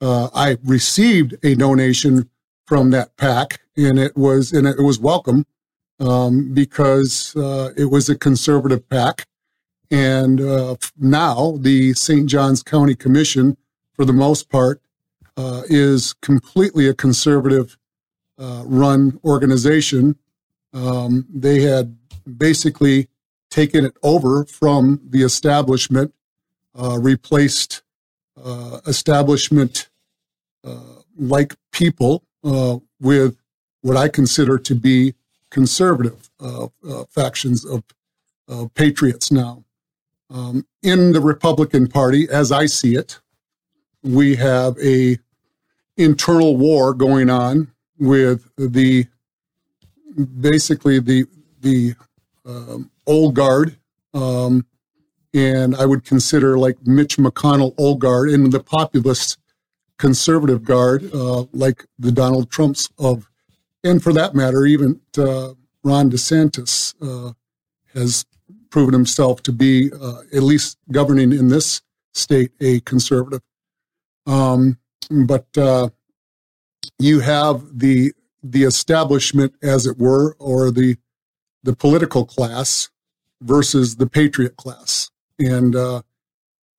Uh, 0.00 0.28
I 0.34 0.58
received 0.64 1.34
a 1.42 1.54
donation 1.54 2.30
from 2.66 2.90
that 2.90 3.16
pack, 3.16 3.60
and 3.76 3.98
it 3.98 4.16
was 4.16 4.52
and 4.52 4.66
it 4.66 4.80
was 4.80 4.98
welcome 4.98 5.46
um, 6.00 6.52
because 6.52 7.34
uh, 7.36 7.70
it 7.76 7.86
was 7.86 8.08
a 8.08 8.16
conservative 8.16 8.88
pack. 8.88 9.26
And 9.90 10.40
uh, 10.40 10.76
now 10.98 11.56
the 11.58 11.94
St. 11.94 12.28
Johns 12.28 12.62
County 12.62 12.94
Commission, 12.94 13.56
for 13.94 14.04
the 14.04 14.12
most 14.12 14.50
part, 14.50 14.82
uh, 15.36 15.62
is 15.68 16.12
completely 16.14 16.88
a 16.88 16.94
conservative 16.94 17.78
uh, 18.38 18.62
run 18.66 19.18
organization. 19.24 20.16
Um, 20.74 21.26
they 21.32 21.62
had 21.62 21.96
basically 22.36 23.08
taken 23.50 23.84
it 23.84 23.96
over 24.02 24.44
from 24.44 25.00
the 25.08 25.22
establishment, 25.22 26.12
uh, 26.78 26.98
replaced 26.98 27.82
establishment 28.86 29.88
uh, 30.64 31.02
like 31.16 31.54
people 31.72 32.24
uh, 32.44 32.78
with 33.00 33.36
what 33.82 33.96
I 33.96 34.08
consider 34.08 34.58
to 34.58 34.74
be 34.74 35.14
conservative 35.50 36.30
uh, 36.40 36.68
uh, 36.88 37.04
factions 37.10 37.64
of 37.64 37.84
uh, 38.48 38.66
patriots 38.74 39.30
now. 39.30 39.64
Um, 40.30 40.66
in 40.82 41.12
the 41.12 41.20
Republican 41.20 41.86
Party, 41.86 42.28
as 42.30 42.52
I 42.52 42.66
see 42.66 42.94
it, 42.94 43.18
we 44.02 44.36
have 44.36 44.78
a 44.78 45.18
internal 45.96 46.56
war 46.56 46.92
going 46.92 47.30
on 47.30 47.68
with 47.98 48.50
the 48.56 49.06
basically 50.40 51.00
the 51.00 51.26
the 51.60 51.94
um, 52.44 52.90
old 53.06 53.34
guard, 53.34 53.76
um, 54.14 54.66
and 55.34 55.74
I 55.76 55.86
would 55.86 56.04
consider 56.04 56.58
like 56.58 56.86
Mitch 56.86 57.16
McConnell 57.16 57.74
old 57.76 58.00
guard 58.00 58.30
and 58.30 58.52
the 58.52 58.60
populist 58.60 59.38
conservative 59.98 60.64
guard, 60.64 61.12
uh, 61.12 61.44
like 61.52 61.84
the 61.98 62.12
Donald 62.12 62.50
Trumps 62.50 62.88
of, 62.98 63.28
and 63.84 64.02
for 64.02 64.12
that 64.12 64.34
matter, 64.34 64.64
even 64.64 65.00
uh, 65.16 65.54
Ron 65.82 66.10
DeSantis 66.10 66.94
uh, 67.02 67.32
has 67.94 68.24
proven 68.70 68.92
himself 68.92 69.42
to 69.42 69.52
be, 69.52 69.90
uh, 69.92 70.20
at 70.32 70.42
least 70.42 70.78
governing 70.90 71.32
in 71.32 71.48
this 71.48 71.82
state, 72.14 72.52
a 72.60 72.80
conservative. 72.80 73.42
Um, 74.26 74.78
but 75.10 75.46
uh, 75.56 75.90
you 76.98 77.20
have 77.20 77.78
the 77.78 78.12
the 78.42 78.62
establishment, 78.62 79.54
as 79.62 79.86
it 79.86 79.98
were, 79.98 80.36
or 80.38 80.70
the 80.70 80.96
the 81.62 81.74
political 81.74 82.24
class 82.24 82.90
versus 83.40 83.96
the 83.96 84.06
patriot 84.06 84.56
class. 84.56 85.10
And 85.38 85.76
uh, 85.76 86.02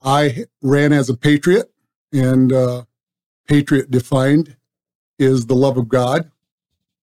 I 0.01 0.45
ran 0.61 0.93
as 0.93 1.09
a 1.09 1.17
patriot, 1.17 1.71
and 2.11 2.51
uh, 2.51 2.83
patriot 3.47 3.91
defined 3.91 4.55
is 5.17 5.45
the 5.45 5.55
love 5.55 5.77
of 5.77 5.89
God, 5.89 6.31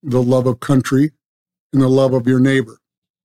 the 0.03 0.23
love 0.23 0.47
of 0.47 0.61
country, 0.61 1.13
and 1.73 1.83
the 1.83 1.89
love 1.89 2.13
of 2.15 2.27
your 2.27 2.41
neighbor. 2.41 2.79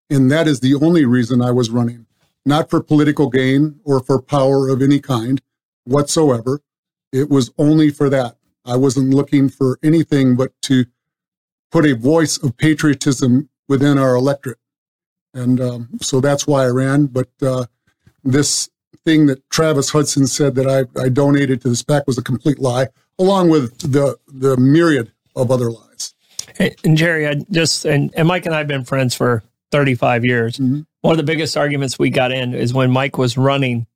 And 0.09 0.29
that 0.31 0.47
is 0.47 0.59
the 0.59 0.75
only 0.75 1.05
reason 1.05 1.41
I 1.41 1.51
was 1.51 1.69
running, 1.69 2.05
not 2.45 2.69
for 2.69 2.81
political 2.81 3.29
gain 3.29 3.79
or 3.83 4.01
for 4.01 4.21
power 4.21 4.67
of 4.67 4.81
any 4.81 4.99
kind 4.99 5.41
whatsoever. 5.85 6.61
It 7.13 7.29
was 7.29 7.51
only 7.57 7.89
for 7.89 8.09
that. 8.09 8.35
I 8.65 8.75
wasn't 8.75 9.13
looking 9.13 9.49
for 9.49 9.79
anything 9.81 10.35
but 10.35 10.51
to 10.63 10.85
put 11.71 11.85
a 11.85 11.95
voice 11.95 12.37
of 12.37 12.57
patriotism 12.57 13.49
within 13.67 13.97
our 13.97 14.15
electorate. 14.15 14.59
And 15.33 15.61
um, 15.61 15.89
so 16.01 16.19
that's 16.19 16.45
why 16.45 16.63
I 16.63 16.67
ran. 16.67 17.05
But 17.05 17.29
uh, 17.41 17.65
this 18.23 18.69
thing 19.03 19.25
that 19.27 19.47
Travis 19.49 19.91
Hutson 19.91 20.27
said 20.27 20.55
that 20.55 20.67
I, 20.67 20.99
I 20.99 21.09
donated 21.09 21.61
to 21.61 21.69
the 21.69 21.75
SPAC 21.75 22.05
was 22.07 22.17
a 22.17 22.23
complete 22.23 22.59
lie, 22.59 22.87
along 23.17 23.49
with 23.49 23.77
the, 23.79 24.17
the 24.27 24.57
myriad 24.57 25.11
of 25.35 25.51
other 25.51 25.71
lies. 25.71 26.13
Hey, 26.55 26.75
and 26.83 26.97
Gerry, 26.97 27.27
I 27.27 27.35
just, 27.49 27.85
and, 27.85 28.13
and 28.15 28.27
Mike 28.27 28.45
and 28.45 28.53
I 28.53 28.59
have 28.59 28.67
been 28.67 28.83
friends 28.83 29.15
for 29.15 29.43
35 29.71 30.25
years. 30.25 30.57
Mm-hmm. 30.57 30.81
One 31.01 31.11
of 31.11 31.17
the 31.17 31.23
biggest 31.23 31.57
arguments 31.57 31.97
we 31.97 32.09
got 32.09 32.31
in 32.31 32.53
is 32.53 32.73
when 32.73 32.91
Mike 32.91 33.17
was 33.17 33.37
running 33.37 33.87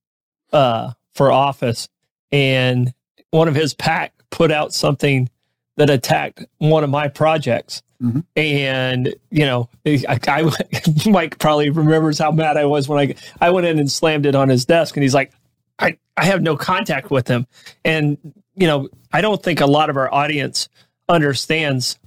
uh, 0.51 0.93
for 1.13 1.31
office 1.31 1.87
and 2.31 2.93
one 3.31 3.47
of 3.47 3.55
his 3.55 3.73
pack 3.73 4.13
put 4.31 4.51
out 4.51 4.73
something 4.73 5.29
that 5.77 5.89
attacked 5.89 6.45
one 6.57 6.83
of 6.83 6.89
my 6.89 7.07
projects. 7.07 7.81
Mm-hmm. 8.01 8.19
And, 8.35 9.15
you 9.31 9.45
know, 9.45 9.69
I, 9.85 10.19
I, 10.27 10.51
Mike 11.09 11.39
probably 11.39 11.69
remembers 11.69 12.19
how 12.19 12.31
mad 12.31 12.57
I 12.57 12.65
was 12.65 12.87
when 12.87 12.99
I, 12.99 13.15
I 13.39 13.51
went 13.51 13.67
in 13.67 13.79
and 13.79 13.91
slammed 13.91 14.25
it 14.25 14.35
on 14.35 14.49
his 14.49 14.65
desk 14.65 14.95
and 14.95 15.03
he's 15.03 15.13
like, 15.13 15.31
I, 15.79 15.97
I 16.17 16.25
have 16.25 16.41
no 16.41 16.57
contact 16.57 17.11
with 17.11 17.27
him. 17.27 17.47
And, 17.83 18.17
you 18.55 18.67
know, 18.67 18.89
I 19.11 19.21
don't 19.21 19.41
think 19.41 19.61
a 19.61 19.65
lot 19.65 19.89
of 19.89 19.97
our 19.97 20.13
audience 20.13 20.69
understands 21.07 21.97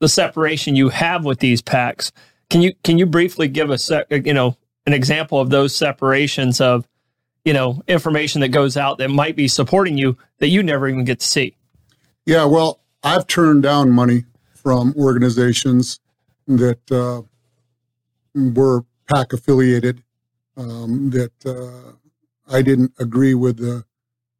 the 0.00 0.08
separation 0.08 0.76
you 0.76 0.88
have 0.90 1.24
with 1.24 1.40
these 1.40 1.60
packs. 1.60 2.12
Can 2.50 2.62
you, 2.62 2.74
can 2.82 2.98
you 2.98 3.06
briefly 3.06 3.48
give 3.48 3.70
us, 3.70 3.90
you 4.10 4.32
know, 4.32 4.56
an 4.86 4.92
example 4.92 5.38
of 5.40 5.50
those 5.50 5.74
separations 5.74 6.60
of, 6.60 6.86
you 7.44 7.52
know, 7.52 7.82
information 7.88 8.40
that 8.40 8.48
goes 8.48 8.76
out 8.76 8.98
that 8.98 9.08
might 9.08 9.36
be 9.36 9.48
supporting 9.48 9.98
you 9.98 10.16
that 10.38 10.48
you 10.48 10.62
never 10.62 10.88
even 10.88 11.04
get 11.04 11.20
to 11.20 11.26
see? 11.26 11.56
Yeah, 12.24 12.44
well, 12.44 12.80
I've 13.02 13.26
turned 13.26 13.62
down 13.62 13.90
money 13.90 14.24
from 14.68 14.92
organizations 14.98 15.98
that 16.46 16.92
uh, 16.92 17.22
were 18.34 18.84
PAC 19.06 19.32
affiliated 19.32 20.02
um, 20.58 21.08
that 21.08 21.32
uh, 21.46 21.92
I 22.54 22.60
didn't 22.60 22.92
agree 22.98 23.32
with 23.32 23.56
the, 23.56 23.86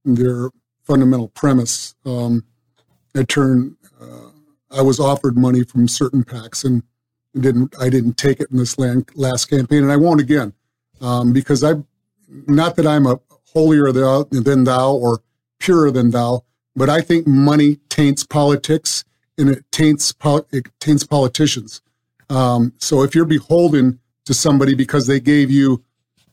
their 0.05 0.51
fundamental 0.85 1.29
premise. 1.29 1.95
Um, 2.05 2.45
I 3.17 3.23
turned. 3.23 3.77
Uh, 3.99 4.29
I 4.71 4.83
was 4.83 5.01
offered 5.01 5.39
money 5.39 5.65
from 5.65 5.89
certain 5.89 6.25
PACs 6.25 6.63
and 6.63 6.83
didn't. 7.33 7.75
I 7.81 7.89
didn't 7.89 8.19
take 8.19 8.39
it 8.39 8.51
in 8.51 8.59
this 8.59 8.77
last 8.79 9.47
campaign, 9.47 9.83
and 9.83 9.91
I 9.91 9.97
won't 9.97 10.21
again 10.21 10.53
um, 11.01 11.33
because 11.33 11.65
I. 11.65 11.73
Not 12.29 12.77
that 12.77 12.87
I'm 12.87 13.07
a 13.07 13.19
holier 13.55 13.91
than 13.93 14.65
thou 14.65 14.93
or 14.93 15.23
purer 15.59 15.91
than 15.91 16.11
thou, 16.11 16.45
but 16.77 16.91
I 16.91 17.01
think 17.01 17.27
money 17.27 17.77
taints 17.89 18.27
politics 18.27 19.07
and 19.39 19.49
it 19.49 19.65
taints 19.71 20.13
it 20.53 20.67
taints 20.81 21.05
politicians. 21.05 21.81
Um, 22.29 22.75
so 22.79 23.03
if 23.03 23.15
you're 23.15 23.25
beholden 23.25 24.01
to 24.27 24.35
somebody 24.35 24.75
because 24.75 25.07
they 25.07 25.21
gave 25.21 25.51
you 25.51 25.83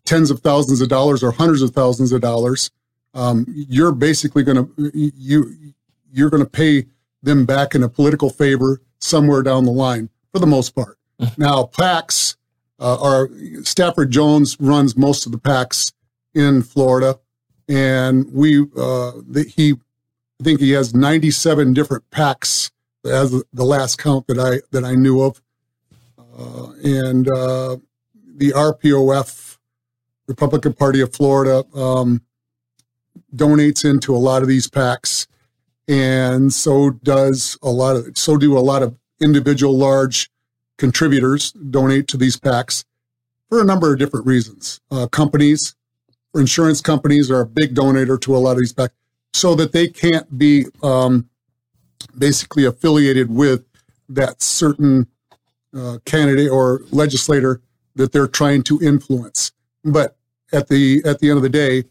tens 0.03 0.29
of 0.29 0.41
thousands 0.41 0.81
of 0.81 0.89
dollars 0.89 1.23
or 1.23 1.31
hundreds 1.31 1.61
of 1.61 1.71
thousands 1.71 2.11
of 2.11 2.21
dollars, 2.21 2.71
um, 3.13 3.45
you're 3.47 3.93
basically 3.93 4.43
going 4.43 4.57
to 4.57 4.91
you 4.93 5.73
you're 6.11 6.29
going 6.29 6.43
to 6.43 6.49
pay 6.49 6.85
them 7.23 7.45
back 7.45 7.75
in 7.75 7.83
a 7.83 7.89
political 7.89 8.29
favor 8.29 8.81
somewhere 8.99 9.41
down 9.41 9.65
the 9.65 9.71
line 9.71 10.09
for 10.31 10.39
the 10.39 10.47
most 10.47 10.75
part. 10.75 10.97
Mm-hmm. 11.19 11.41
Now, 11.41 11.63
PACs 11.63 12.35
uh, 12.79 13.01
are 13.01 13.29
Stafford 13.63 14.11
Jones 14.11 14.57
runs 14.59 14.97
most 14.97 15.25
of 15.25 15.31
the 15.31 15.37
PACs 15.37 15.93
in 16.33 16.61
Florida, 16.61 17.19
and 17.69 18.31
we 18.33 18.61
uh, 18.77 19.11
the, 19.27 19.51
he 19.55 19.73
I 20.39 20.43
think 20.43 20.59
he 20.59 20.71
has 20.71 20.93
97 20.93 21.73
different 21.73 22.09
PACs 22.11 22.71
as 23.05 23.31
the 23.53 23.63
last 23.63 23.97
count 23.97 24.27
that 24.27 24.39
I 24.39 24.61
that 24.71 24.83
I 24.83 24.95
knew 24.95 25.21
of, 25.21 25.41
uh, 26.37 26.71
and 26.83 27.27
uh, 27.29 27.77
the 28.35 28.51
RPOF, 28.51 29.57
Republican 30.27 30.73
Party 30.73 31.01
of 31.01 31.13
Florida, 31.13 31.63
um, 31.73 32.21
donates 33.33 33.89
into 33.89 34.15
a 34.15 34.17
lot 34.17 34.41
of 34.41 34.47
these 34.47 34.67
PACs, 34.67 35.27
and 35.87 36.53
so 36.53 36.91
does 36.91 37.57
a 37.61 37.69
lot 37.69 37.95
of 37.95 38.17
so 38.17 38.37
do 38.37 38.57
a 38.57 38.59
lot 38.59 38.83
of 38.83 38.95
individual 39.21 39.77
large 39.77 40.29
contributors 40.77 41.51
donate 41.51 42.07
to 42.09 42.17
these 42.17 42.37
PACs 42.37 42.83
for 43.49 43.61
a 43.61 43.65
number 43.65 43.93
of 43.93 43.99
different 43.99 44.25
reasons. 44.25 44.81
Uh, 44.91 45.07
companies, 45.07 45.75
insurance 46.33 46.81
companies 46.81 47.31
are 47.31 47.41
a 47.41 47.45
big 47.45 47.73
donor 47.73 48.17
to 48.17 48.35
a 48.35 48.39
lot 48.39 48.53
of 48.53 48.59
these 48.59 48.73
PACs 48.73 48.89
so 49.33 49.55
that 49.55 49.71
they 49.71 49.87
can't 49.87 50.37
be 50.37 50.65
um, 50.83 51.29
basically 52.17 52.65
affiliated 52.65 53.29
with 53.29 53.65
that 54.09 54.41
certain 54.41 55.07
uh, 55.75 55.99
candidate 56.05 56.49
or 56.49 56.81
legislator 56.91 57.61
that 57.95 58.11
they're 58.11 58.27
trying 58.27 58.63
to 58.63 58.79
influence. 58.81 59.51
But 59.83 60.17
at 60.51 60.67
the 60.67 61.01
at 61.05 61.19
the 61.19 61.29
end 61.29 61.37
of 61.37 61.43
the 61.43 61.49
day, 61.49 61.83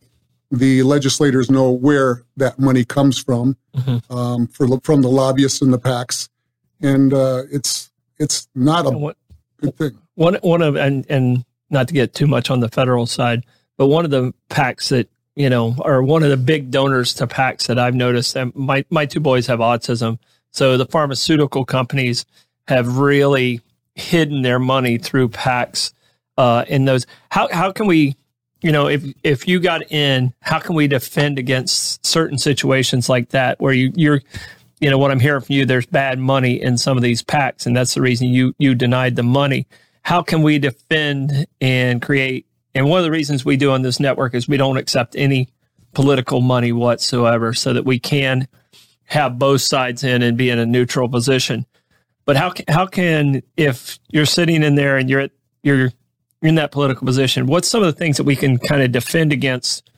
the 0.50 0.82
legislators 0.82 1.50
know 1.50 1.70
where 1.70 2.22
that 2.36 2.58
money 2.58 2.84
comes 2.84 3.18
from, 3.18 3.56
mm-hmm. 3.76 4.12
um, 4.14 4.46
for, 4.46 4.80
from 4.80 5.02
the 5.02 5.08
lobbyists 5.08 5.60
and 5.62 5.72
the 5.72 5.78
PACs, 5.78 6.28
and 6.80 7.12
uh, 7.12 7.42
it's 7.50 7.90
it's 8.18 8.48
not 8.54 8.86
a 8.86 8.90
what, 8.90 9.16
good 9.58 9.76
thing. 9.76 9.98
One 10.14 10.34
one 10.42 10.62
of 10.62 10.76
and 10.76 11.06
and 11.08 11.44
not 11.70 11.88
to 11.88 11.94
get 11.94 12.14
too 12.14 12.26
much 12.26 12.50
on 12.50 12.60
the 12.60 12.68
federal 12.68 13.06
side, 13.06 13.44
but 13.76 13.86
one 13.88 14.04
of 14.04 14.10
the 14.10 14.32
PACs 14.50 14.88
that 14.90 15.08
you 15.36 15.50
know, 15.50 15.74
are 15.80 16.02
one 16.02 16.22
of 16.22 16.30
the 16.30 16.36
big 16.36 16.70
donors 16.70 17.14
to 17.14 17.26
PACs 17.26 17.66
that 17.66 17.78
I've 17.78 17.94
noticed. 17.94 18.36
And 18.36 18.54
my, 18.54 18.84
my 18.90 19.06
two 19.06 19.20
boys 19.20 19.46
have 19.48 19.58
autism. 19.58 20.18
So 20.52 20.76
the 20.76 20.86
pharmaceutical 20.86 21.64
companies 21.64 22.24
have 22.68 22.98
really 22.98 23.60
hidden 23.94 24.42
their 24.42 24.58
money 24.58 24.98
through 24.98 25.30
PACs 25.30 25.92
uh, 26.38 26.64
in 26.68 26.84
those. 26.84 27.06
How, 27.30 27.48
how 27.52 27.72
can 27.72 27.86
we, 27.86 28.16
you 28.62 28.72
know, 28.72 28.88
if, 28.88 29.04
if 29.22 29.48
you 29.48 29.60
got 29.60 29.90
in, 29.90 30.32
how 30.40 30.58
can 30.58 30.74
we 30.74 30.86
defend 30.86 31.38
against 31.38 32.06
certain 32.06 32.38
situations 32.38 33.08
like 33.08 33.30
that 33.30 33.60
where 33.60 33.72
you, 33.72 33.92
you're, 33.94 34.22
you 34.80 34.90
know, 34.90 34.98
what 34.98 35.10
I'm 35.10 35.20
hearing 35.20 35.40
from 35.40 35.54
you, 35.54 35.66
there's 35.66 35.86
bad 35.86 36.18
money 36.18 36.62
in 36.62 36.78
some 36.78 36.96
of 36.96 37.02
these 37.02 37.22
PACs, 37.22 37.66
and 37.66 37.76
that's 37.76 37.94
the 37.94 38.00
reason 38.00 38.28
you, 38.28 38.54
you 38.58 38.74
denied 38.74 39.16
the 39.16 39.22
money. 39.22 39.66
How 40.02 40.22
can 40.22 40.42
we 40.42 40.58
defend 40.58 41.46
and 41.60 42.02
create 42.02 42.46
and 42.74 42.88
one 42.88 42.98
of 42.98 43.04
the 43.04 43.10
reasons 43.10 43.44
we 43.44 43.56
do 43.56 43.70
on 43.70 43.82
this 43.82 44.00
network 44.00 44.34
is 44.34 44.48
we 44.48 44.56
don't 44.56 44.76
accept 44.76 45.14
any 45.16 45.48
political 45.92 46.40
money 46.40 46.72
whatsoever 46.72 47.54
so 47.54 47.72
that 47.72 47.84
we 47.84 47.98
can 47.98 48.48
have 49.04 49.38
both 49.38 49.60
sides 49.60 50.02
in 50.02 50.22
and 50.22 50.36
be 50.36 50.50
in 50.50 50.58
a 50.58 50.66
neutral 50.66 51.08
position. 51.08 51.66
But 52.24 52.36
how 52.36 52.52
how 52.68 52.86
can 52.86 53.42
if 53.56 53.98
you're 54.10 54.26
sitting 54.26 54.62
in 54.62 54.74
there 54.74 54.96
and 54.96 55.08
you're 55.08 55.20
at, 55.20 55.30
you're 55.62 55.92
in 56.42 56.56
that 56.56 56.72
political 56.72 57.06
position, 57.06 57.46
what's 57.46 57.68
some 57.68 57.82
of 57.82 57.86
the 57.86 57.98
things 57.98 58.16
that 58.16 58.24
we 58.24 58.36
can 58.36 58.58
kind 58.58 58.82
of 58.82 58.92
defend 58.92 59.32
against 59.32 59.90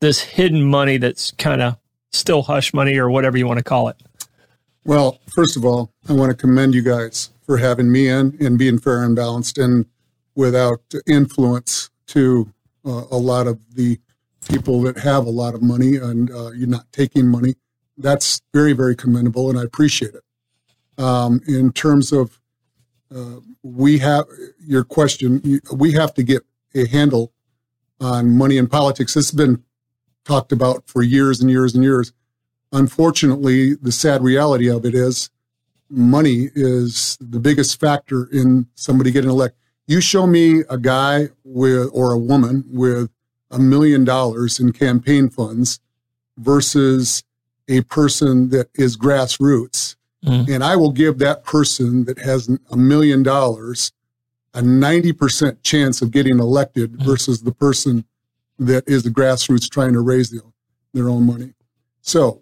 this 0.00 0.20
hidden 0.20 0.62
money 0.62 0.96
that's 0.96 1.30
kind 1.32 1.62
of 1.62 1.76
still 2.12 2.42
hush 2.42 2.72
money 2.72 2.96
or 2.96 3.10
whatever 3.10 3.36
you 3.36 3.46
want 3.46 3.58
to 3.58 3.64
call 3.64 3.88
it? 3.88 3.96
Well, 4.84 5.18
first 5.34 5.56
of 5.56 5.64
all, 5.64 5.90
I 6.08 6.12
want 6.12 6.30
to 6.30 6.36
commend 6.36 6.74
you 6.74 6.82
guys 6.82 7.30
for 7.44 7.58
having 7.58 7.90
me 7.90 8.08
in 8.08 8.36
and 8.40 8.58
being 8.58 8.78
fair 8.78 9.02
and 9.02 9.16
balanced 9.16 9.58
and 9.58 9.86
without 10.34 10.82
influence 11.06 11.90
to 12.08 12.52
uh, 12.84 13.04
a 13.10 13.16
lot 13.16 13.46
of 13.46 13.58
the 13.74 13.98
people 14.48 14.80
that 14.82 14.98
have 14.98 15.26
a 15.26 15.30
lot 15.30 15.54
of 15.54 15.62
money 15.62 15.96
and 15.96 16.30
uh, 16.30 16.50
you're 16.50 16.68
not 16.68 16.90
taking 16.92 17.26
money. 17.26 17.54
That's 17.98 18.42
very, 18.52 18.72
very 18.72 18.94
commendable, 18.94 19.48
and 19.50 19.58
I 19.58 19.62
appreciate 19.62 20.14
it. 20.14 21.02
Um, 21.02 21.40
in 21.46 21.72
terms 21.72 22.12
of 22.12 22.40
uh, 23.14 23.40
we 23.62 23.98
have 23.98 24.26
your 24.60 24.84
question, 24.84 25.60
we 25.72 25.92
have 25.92 26.14
to 26.14 26.22
get 26.22 26.42
a 26.74 26.86
handle 26.86 27.32
on 28.00 28.36
money 28.36 28.58
and 28.58 28.70
politics. 28.70 29.14
This 29.14 29.30
has 29.30 29.36
been 29.36 29.62
talked 30.24 30.52
about 30.52 30.86
for 30.86 31.02
years 31.02 31.40
and 31.40 31.50
years 31.50 31.74
and 31.74 31.82
years. 31.82 32.12
Unfortunately, 32.72 33.74
the 33.74 33.92
sad 33.92 34.22
reality 34.22 34.68
of 34.68 34.84
it 34.84 34.94
is 34.94 35.30
money 35.88 36.50
is 36.54 37.16
the 37.20 37.38
biggest 37.38 37.80
factor 37.80 38.28
in 38.32 38.66
somebody 38.74 39.10
getting 39.10 39.30
elected. 39.30 39.60
You 39.86 40.00
show 40.00 40.26
me 40.26 40.62
a 40.68 40.78
guy 40.78 41.28
with 41.44 41.90
or 41.92 42.12
a 42.12 42.18
woman 42.18 42.64
with 42.68 43.10
a 43.50 43.58
million 43.58 44.04
dollars 44.04 44.58
in 44.58 44.72
campaign 44.72 45.28
funds 45.28 45.78
versus 46.36 47.22
a 47.68 47.82
person 47.82 48.50
that 48.50 48.68
is 48.74 48.96
grassroots. 48.96 49.96
Mhm. 50.24 50.48
And 50.48 50.64
I 50.64 50.76
will 50.76 50.90
give 50.92 51.18
that 51.18 51.44
person 51.44 52.04
that 52.04 52.18
has 52.18 52.48
a 52.70 52.76
million 52.76 53.22
dollars 53.22 53.92
a 54.54 54.62
90% 54.62 55.62
chance 55.62 56.00
of 56.00 56.10
getting 56.10 56.38
elected 56.40 56.96
versus 57.02 57.42
the 57.42 57.52
person 57.52 58.04
that 58.58 58.82
is 58.88 59.02
the 59.02 59.10
grassroots 59.10 59.68
trying 59.68 59.92
to 59.92 60.00
raise 60.00 60.30
the, 60.30 60.40
their 60.94 61.10
own 61.10 61.26
money. 61.26 61.52
So, 62.00 62.40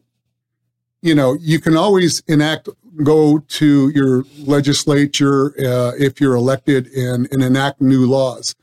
you 1.02 1.14
know, 1.14 1.34
you 1.34 1.58
can 1.58 1.76
always 1.76 2.22
enact, 2.28 2.68
go 3.02 3.38
to 3.38 3.90
your 3.94 4.24
legislature 4.38 5.54
uh, 5.58 5.92
if 5.98 6.20
you're 6.20 6.34
elected 6.34 6.86
and, 6.88 7.28
and 7.32 7.42
enact 7.42 7.80
new 7.80 8.06
laws. 8.06 8.54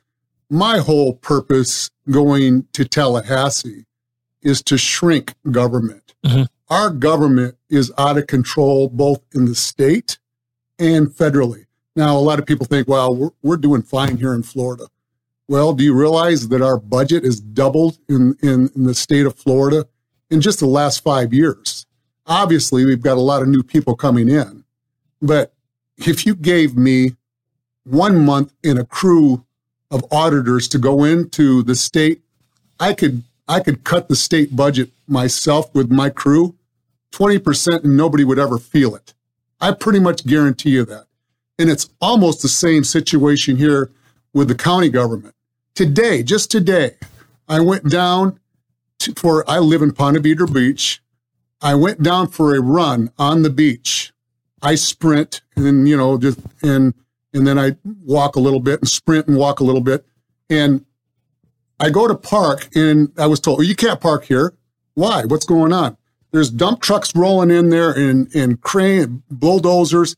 My 0.49 0.79
whole 0.79 1.13
purpose 1.15 1.89
going 2.09 2.67
to 2.73 2.85
Tallahassee 2.85 3.85
is 4.41 4.61
to 4.63 4.77
shrink 4.77 5.33
government. 5.49 6.13
Mhm. 6.25 6.47
Our 6.69 6.89
government 6.89 7.55
is 7.69 7.91
out 7.97 8.17
of 8.17 8.27
control 8.27 8.87
both 8.87 9.21
in 9.33 9.45
the 9.45 9.55
state 9.55 10.19
and 10.79 11.07
federally. 11.07 11.65
Now, 11.95 12.17
a 12.17 12.19
lot 12.19 12.39
of 12.39 12.45
people 12.45 12.65
think, 12.65 12.87
well, 12.87 13.15
we're, 13.15 13.29
we're 13.43 13.57
doing 13.57 13.81
fine 13.81 14.17
here 14.17 14.33
in 14.33 14.43
Florida. 14.43 14.87
Well, 15.47 15.73
do 15.73 15.83
you 15.83 15.93
realize 15.93 16.47
that 16.47 16.61
our 16.61 16.77
budget 16.79 17.25
has 17.25 17.41
doubled 17.41 17.97
in, 18.07 18.37
in, 18.41 18.69
in 18.73 18.85
the 18.85 18.93
state 18.93 19.25
of 19.25 19.35
Florida 19.35 19.85
in 20.29 20.39
just 20.39 20.59
the 20.59 20.65
last 20.65 21.03
five 21.03 21.33
years? 21.33 21.85
Obviously, 22.31 22.85
we've 22.85 23.01
got 23.01 23.17
a 23.17 23.21
lot 23.21 23.41
of 23.41 23.49
new 23.49 23.61
people 23.61 23.93
coming 23.93 24.29
in. 24.29 24.63
But 25.21 25.53
if 25.97 26.25
you 26.25 26.33
gave 26.33 26.77
me 26.77 27.17
one 27.83 28.25
month 28.25 28.53
in 28.63 28.77
a 28.77 28.85
crew 28.85 29.43
of 29.91 30.05
auditors 30.11 30.69
to 30.69 30.77
go 30.77 31.03
into 31.03 31.61
the 31.61 31.75
state, 31.75 32.21
I 32.79 32.93
could 32.93 33.23
I 33.49 33.59
could 33.59 33.83
cut 33.83 34.07
the 34.07 34.15
state 34.15 34.55
budget 34.55 34.91
myself 35.09 35.75
with 35.75 35.91
my 35.91 36.09
crew 36.09 36.55
20% 37.11 37.83
and 37.83 37.97
nobody 37.97 38.23
would 38.23 38.39
ever 38.39 38.57
feel 38.57 38.95
it. 38.95 39.13
I 39.59 39.73
pretty 39.73 39.99
much 39.99 40.25
guarantee 40.25 40.69
you 40.69 40.85
that. 40.85 41.07
And 41.59 41.69
it's 41.69 41.89
almost 41.99 42.41
the 42.41 42.47
same 42.47 42.85
situation 42.85 43.57
here 43.57 43.89
with 44.33 44.47
the 44.47 44.55
county 44.55 44.87
government. 44.87 45.35
Today, 45.75 46.23
just 46.23 46.49
today, 46.49 46.95
I 47.49 47.59
went 47.59 47.89
down 47.89 48.39
to, 48.99 49.13
for, 49.15 49.43
I 49.49 49.59
live 49.59 49.81
in 49.81 49.91
Ponte 49.91 50.23
Vedra 50.23 50.51
Beach. 50.51 51.01
I 51.61 51.75
went 51.75 52.01
down 52.01 52.27
for 52.27 52.55
a 52.55 52.61
run 52.61 53.11
on 53.17 53.43
the 53.43 53.49
beach. 53.49 54.11
I 54.61 54.75
sprint 54.75 55.41
and 55.55 55.87
you 55.87 55.97
know, 55.97 56.17
just, 56.17 56.39
and, 56.61 56.93
and 57.33 57.45
then 57.45 57.57
I 57.57 57.77
walk 58.03 58.35
a 58.35 58.39
little 58.39 58.59
bit 58.59 58.79
and 58.79 58.89
sprint 58.89 59.27
and 59.27 59.37
walk 59.37 59.59
a 59.59 59.63
little 59.63 59.81
bit. 59.81 60.05
And 60.49 60.85
I 61.79 61.89
go 61.89 62.07
to 62.07 62.15
park 62.15 62.69
and 62.75 63.11
I 63.17 63.27
was 63.27 63.39
told, 63.39 63.59
well, 63.59 63.67
you 63.67 63.75
can't 63.75 64.01
park 64.01 64.25
here. 64.25 64.53
Why? 64.93 65.23
What's 65.25 65.45
going 65.45 65.73
on? 65.73 65.97
There's 66.31 66.49
dump 66.49 66.81
trucks 66.81 67.15
rolling 67.15 67.51
in 67.51 67.69
there 67.69 67.91
and, 67.91 68.33
and 68.35 68.61
crane 68.61 69.23
bulldozers. 69.29 70.15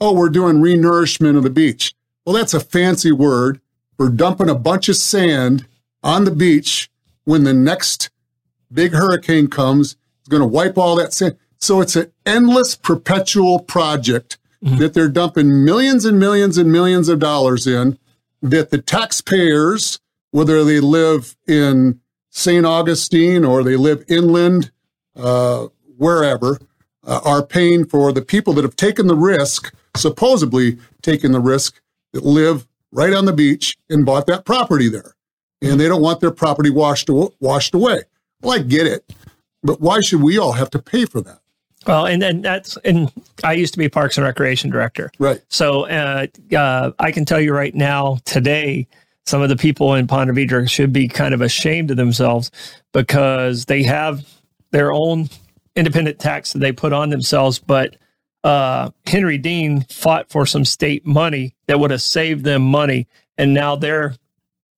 Oh, 0.00 0.12
we're 0.12 0.28
doing 0.28 0.56
renourishment 0.56 1.36
of 1.36 1.42
the 1.42 1.50
beach. 1.50 1.94
Well, 2.24 2.34
that's 2.34 2.54
a 2.54 2.60
fancy 2.60 3.12
word 3.12 3.60
for 3.96 4.08
dumping 4.08 4.48
a 4.48 4.54
bunch 4.54 4.88
of 4.88 4.96
sand 4.96 5.66
on 6.02 6.24
the 6.24 6.30
beach 6.30 6.90
when 7.24 7.44
the 7.44 7.54
next 7.54 8.10
big 8.72 8.92
hurricane 8.92 9.48
comes. 9.48 9.96
It's 10.26 10.32
going 10.32 10.42
to 10.42 10.48
wipe 10.48 10.76
all 10.76 10.96
that 10.96 11.12
sand. 11.12 11.36
So 11.58 11.80
it's 11.80 11.94
an 11.94 12.10
endless, 12.26 12.74
perpetual 12.74 13.60
project 13.60 14.38
that 14.78 14.92
they're 14.92 15.08
dumping 15.08 15.64
millions 15.64 16.04
and 16.04 16.18
millions 16.18 16.58
and 16.58 16.72
millions 16.72 17.08
of 17.08 17.20
dollars 17.20 17.64
in 17.64 17.96
that 18.42 18.70
the 18.70 18.78
taxpayers, 18.78 20.00
whether 20.32 20.64
they 20.64 20.80
live 20.80 21.36
in 21.46 22.00
St. 22.30 22.66
Augustine 22.66 23.44
or 23.44 23.62
they 23.62 23.76
live 23.76 24.04
inland, 24.08 24.72
uh, 25.14 25.68
wherever, 25.96 26.58
uh, 27.06 27.20
are 27.24 27.46
paying 27.46 27.84
for 27.84 28.12
the 28.12 28.22
people 28.22 28.52
that 28.54 28.64
have 28.64 28.74
taken 28.74 29.06
the 29.06 29.14
risk, 29.14 29.72
supposedly 29.96 30.78
taken 31.02 31.30
the 31.30 31.40
risk, 31.40 31.80
that 32.12 32.24
live 32.24 32.66
right 32.90 33.12
on 33.12 33.26
the 33.26 33.32
beach 33.32 33.76
and 33.88 34.04
bought 34.04 34.26
that 34.26 34.44
property 34.44 34.88
there. 34.88 35.14
And 35.62 35.78
they 35.78 35.86
don't 35.86 36.02
want 36.02 36.20
their 36.20 36.32
property 36.32 36.70
washed, 36.70 37.08
washed 37.38 37.74
away. 37.74 38.02
Well, 38.42 38.58
I 38.58 38.62
get 38.62 38.88
it. 38.88 39.08
But 39.66 39.80
why 39.80 40.00
should 40.00 40.22
we 40.22 40.38
all 40.38 40.52
have 40.52 40.70
to 40.70 40.78
pay 40.78 41.04
for 41.04 41.20
that? 41.22 41.40
Well, 41.86 42.06
and 42.06 42.20
then 42.20 42.42
that's 42.42 42.76
and 42.78 43.12
I 43.44 43.52
used 43.52 43.74
to 43.74 43.78
be 43.78 43.88
Parks 43.88 44.16
and 44.16 44.24
Recreation 44.24 44.70
director. 44.70 45.10
Right. 45.18 45.40
So 45.48 45.86
uh, 45.86 46.26
uh, 46.56 46.92
I 46.98 47.12
can 47.12 47.24
tell 47.24 47.40
you 47.40 47.52
right 47.52 47.74
now, 47.74 48.18
today, 48.24 48.88
some 49.24 49.42
of 49.42 49.48
the 49.48 49.56
people 49.56 49.94
in 49.94 50.06
Ponte 50.06 50.30
Vedra 50.30 50.68
should 50.68 50.92
be 50.92 51.08
kind 51.08 51.34
of 51.34 51.40
ashamed 51.42 51.90
of 51.90 51.96
themselves 51.96 52.50
because 52.92 53.66
they 53.66 53.82
have 53.84 54.26
their 54.70 54.92
own 54.92 55.28
independent 55.76 56.18
tax 56.18 56.52
that 56.52 56.58
they 56.60 56.72
put 56.72 56.92
on 56.92 57.10
themselves. 57.10 57.58
But 57.58 57.96
uh, 58.42 58.90
Henry 59.06 59.38
Dean 59.38 59.82
fought 59.82 60.30
for 60.30 60.46
some 60.46 60.64
state 60.64 61.06
money 61.06 61.54
that 61.66 61.78
would 61.78 61.90
have 61.90 62.02
saved 62.02 62.44
them 62.44 62.62
money, 62.62 63.06
and 63.38 63.54
now 63.54 63.76
they're 63.76 64.14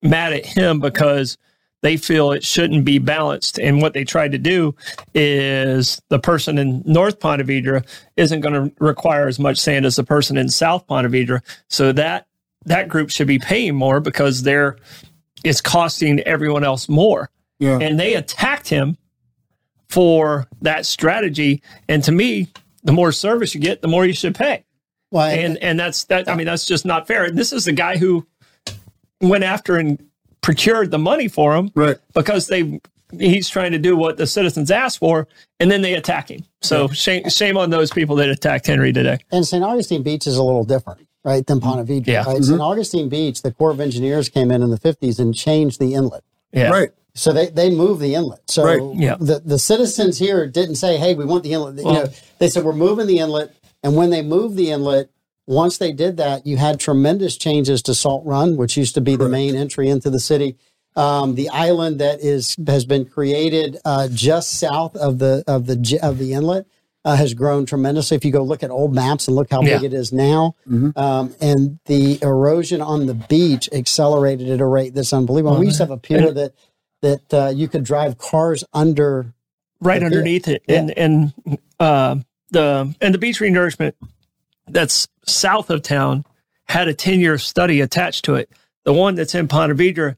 mad 0.01 0.33
at 0.33 0.45
him 0.45 0.79
because 0.79 1.37
they 1.81 1.97
feel 1.97 2.31
it 2.31 2.43
shouldn't 2.43 2.85
be 2.85 2.97
balanced. 2.99 3.57
And 3.59 3.81
what 3.81 3.93
they 3.93 4.03
tried 4.03 4.31
to 4.33 4.37
do 4.37 4.75
is 5.13 6.01
the 6.09 6.19
person 6.19 6.57
in 6.57 6.83
North 6.85 7.19
Ponte 7.19 7.41
Vedra 7.41 7.85
isn't 8.17 8.41
going 8.41 8.53
to 8.53 8.73
require 8.79 9.27
as 9.27 9.39
much 9.39 9.57
sand 9.57 9.85
as 9.85 9.95
the 9.95 10.03
person 10.03 10.37
in 10.37 10.49
South 10.49 10.87
Ponte 10.87 11.11
Vedra. 11.11 11.41
So 11.69 11.91
that 11.93 12.27
that 12.65 12.89
group 12.89 13.09
should 13.09 13.27
be 13.27 13.39
paying 13.39 13.75
more 13.75 13.99
because 13.99 14.43
they're 14.43 14.77
it's 15.43 15.61
costing 15.61 16.19
everyone 16.21 16.63
else 16.63 16.89
more. 16.89 17.29
Yeah. 17.59 17.79
And 17.79 17.99
they 17.99 18.15
attacked 18.15 18.67
him 18.67 18.97
for 19.89 20.47
that 20.61 20.85
strategy. 20.85 21.61
And 21.87 22.03
to 22.03 22.11
me, 22.11 22.47
the 22.83 22.91
more 22.91 23.11
service 23.11 23.55
you 23.55 23.61
get, 23.61 23.81
the 23.81 23.87
more 23.87 24.05
you 24.05 24.13
should 24.13 24.35
pay. 24.35 24.65
Well, 25.11 25.25
And 25.27 25.57
and 25.57 25.79
that's 25.79 26.05
that. 26.05 26.29
I 26.29 26.35
mean, 26.35 26.45
that's 26.45 26.65
just 26.65 26.85
not 26.85 27.07
fair. 27.07 27.25
And 27.25 27.37
This 27.37 27.51
is 27.51 27.65
the 27.65 27.71
guy 27.71 27.97
who 27.97 28.27
went 29.21 29.43
after 29.43 29.77
and 29.77 30.08
procured 30.41 30.91
the 30.91 30.99
money 30.99 31.27
for 31.27 31.55
him 31.55 31.71
Right. 31.75 31.97
because 32.13 32.47
they 32.47 32.79
he's 33.17 33.49
trying 33.49 33.71
to 33.71 33.79
do 33.79 33.97
what 33.97 34.17
the 34.17 34.27
citizens 34.27 34.69
asked 34.69 34.99
for, 34.99 35.27
and 35.59 35.71
then 35.71 35.81
they 35.81 35.95
attack 35.95 36.29
him. 36.29 36.43
So 36.61 36.87
shame 36.89 37.27
shame 37.29 37.57
on 37.57 37.69
those 37.69 37.91
people 37.91 38.15
that 38.17 38.29
attacked 38.29 38.67
Henry 38.67 38.93
today. 38.93 39.17
and 39.31 39.45
St. 39.45 39.63
Augustine 39.63 40.03
Beach 40.03 40.27
is 40.27 40.37
a 40.37 40.43
little 40.43 40.63
different, 40.63 41.07
right, 41.23 41.45
than 41.45 41.59
mm-hmm. 41.59 41.69
Ponte 41.69 41.87
Vedra. 41.87 42.07
Yeah. 42.07 42.23
Right? 42.25 42.43
St. 42.43 42.61
Augustine 42.61 43.09
Beach, 43.09 43.41
the 43.41 43.51
Corps 43.51 43.71
of 43.71 43.79
Engineers 43.79 44.29
came 44.29 44.51
in 44.51 44.61
in 44.61 44.69
the 44.69 44.79
50s 44.79 45.19
and 45.19 45.33
changed 45.33 45.79
the 45.79 45.93
inlet. 45.95 46.23
Yeah. 46.51 46.69
Right. 46.69 46.89
So 47.15 47.33
they, 47.33 47.47
they 47.47 47.69
moved 47.69 48.01
the 48.01 48.15
inlet. 48.15 48.49
So 48.49 48.63
Right. 48.63 48.81
Yeah. 48.95 49.15
the, 49.19 49.39
the 49.43 49.59
citizens 49.59 50.19
here 50.19 50.47
didn't 50.47 50.75
say, 50.75 50.97
hey, 50.97 51.15
we 51.15 51.25
want 51.25 51.43
the 51.43 51.53
inlet. 51.53 51.75
You 51.77 51.83
know, 51.83 52.05
they 52.37 52.47
said, 52.47 52.63
we're 52.63 52.73
moving 52.73 53.07
the 53.07 53.19
inlet. 53.19 53.53
And 53.83 53.95
when 53.95 54.09
they 54.09 54.21
moved 54.21 54.55
the 54.55 54.71
inlet, 54.71 55.09
once 55.49 55.79
they 55.79 55.91
did 55.91 56.17
that, 56.17 56.45
you 56.45 56.57
had 56.57 56.79
tremendous 56.79 57.35
changes 57.35 57.81
to 57.81 57.95
Salt 57.95 58.23
Run, 58.23 58.55
which 58.55 58.77
used 58.77 58.93
to 58.93 59.01
be 59.01 59.15
the 59.15 59.27
main 59.27 59.55
entry 59.55 59.89
into 59.89 60.11
the 60.11 60.19
city. 60.19 60.55
Um, 60.95 61.33
the 61.33 61.49
island 61.49 61.99
that 61.99 62.19
is 62.21 62.55
has 62.67 62.85
been 62.85 63.05
created 63.05 63.77
uh, 63.83 64.09
just 64.11 64.51
south 64.59 64.95
of 64.95 65.17
the 65.17 65.43
of 65.47 65.65
the 65.65 65.99
of 66.03 66.19
the 66.19 66.33
inlet 66.33 66.67
uh, 67.03 67.15
has 67.15 67.33
grown 67.33 67.65
tremendously. 67.65 68.15
If 68.15 68.23
you 68.25 68.31
go 68.31 68.43
look 68.43 68.61
at 68.61 68.69
old 68.69 68.93
maps 68.93 69.27
and 69.27 69.35
look 69.35 69.49
how 69.49 69.63
Yeah. 69.63 69.77
big 69.79 69.85
it 69.91 69.93
is 69.95 70.13
now, 70.13 70.55
um, 70.95 71.33
and 71.41 71.79
the 71.85 72.19
erosion 72.21 72.81
on 72.81 73.07
the 73.07 73.15
beach 73.15 73.67
accelerated 73.73 74.49
at 74.51 74.61
a 74.61 74.65
rate 74.65 74.93
that's 74.93 75.13
unbelievable. 75.13 75.57
we 75.57 75.65
used 75.65 75.77
to 75.77 75.83
have 75.83 75.91
a 75.91 75.97
pier 75.97 76.31
that 76.31 76.53
that 77.01 77.33
uh, 77.33 77.49
you 77.49 77.67
could 77.67 77.83
drive 77.83 78.17
cars 78.19 78.63
under. 78.71 79.33
right 79.81 80.01
Yeah. 80.01 80.05
underneath 80.07 80.47
it, 80.47 80.61
and 80.67 80.91
and 80.97 81.33
uh, 81.79 82.17
the 82.51 82.93
and 83.01 83.13
the 83.15 83.17
beach 83.19 83.39
renourishment 83.39 83.93
that's 84.67 85.07
south 85.29 85.69
of 85.69 85.81
town 85.81 86.25
had 86.67 86.87
a 86.87 86.93
ten 86.93 87.19
year 87.19 87.37
study 87.37 87.81
attached 87.81 88.25
to 88.25 88.35
it. 88.35 88.49
The 88.85 88.93
one 88.93 89.15
that's 89.15 89.35
in 89.35 89.47
Ponte 89.47 89.75
Vedra, 89.77 90.15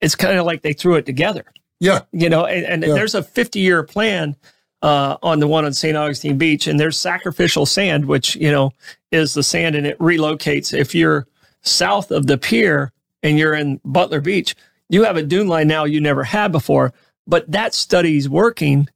it's 0.00 0.14
kind 0.14 0.38
of 0.38 0.46
like 0.46 0.62
they 0.62 0.72
threw 0.72 0.94
it 0.96 1.06
together. 1.06 1.44
Yeah. 1.80 2.00
you 2.12 2.28
know, 2.28 2.44
and, 2.46 2.64
and 2.64 2.82
Yeah. 2.82 2.94
there's 2.94 3.14
a 3.14 3.22
50 3.22 3.58
year 3.60 3.82
plan 3.82 4.36
uh, 4.82 5.16
on 5.22 5.40
the 5.40 5.46
one 5.48 5.64
on 5.64 5.72
St. 5.72 5.96
Augustine 5.96 6.38
Beach, 6.38 6.66
and 6.66 6.78
there's 6.78 6.96
sacrificial 7.00 7.66
sand, 7.66 8.04
which, 8.06 8.36
you 8.36 8.50
know, 8.50 8.72
is 9.10 9.34
the 9.34 9.42
sand 9.42 9.74
and 9.76 9.86
it 9.86 9.98
relocates. 9.98 10.76
If 10.76 10.94
you're 10.94 11.26
south 11.62 12.10
of 12.10 12.26
the 12.26 12.38
pier 12.38 12.92
and 13.22 13.38
you're 13.38 13.54
in 13.54 13.80
Butler 13.84 14.20
Beach, 14.20 14.54
you 14.88 15.04
have 15.04 15.16
a 15.16 15.22
dune 15.22 15.48
line 15.48 15.68
now 15.68 15.84
you 15.84 16.00
never 16.00 16.24
had 16.24 16.52
before, 16.52 16.92
but 17.26 17.50
that 17.50 17.74
study's 17.74 18.28
working 18.28 18.88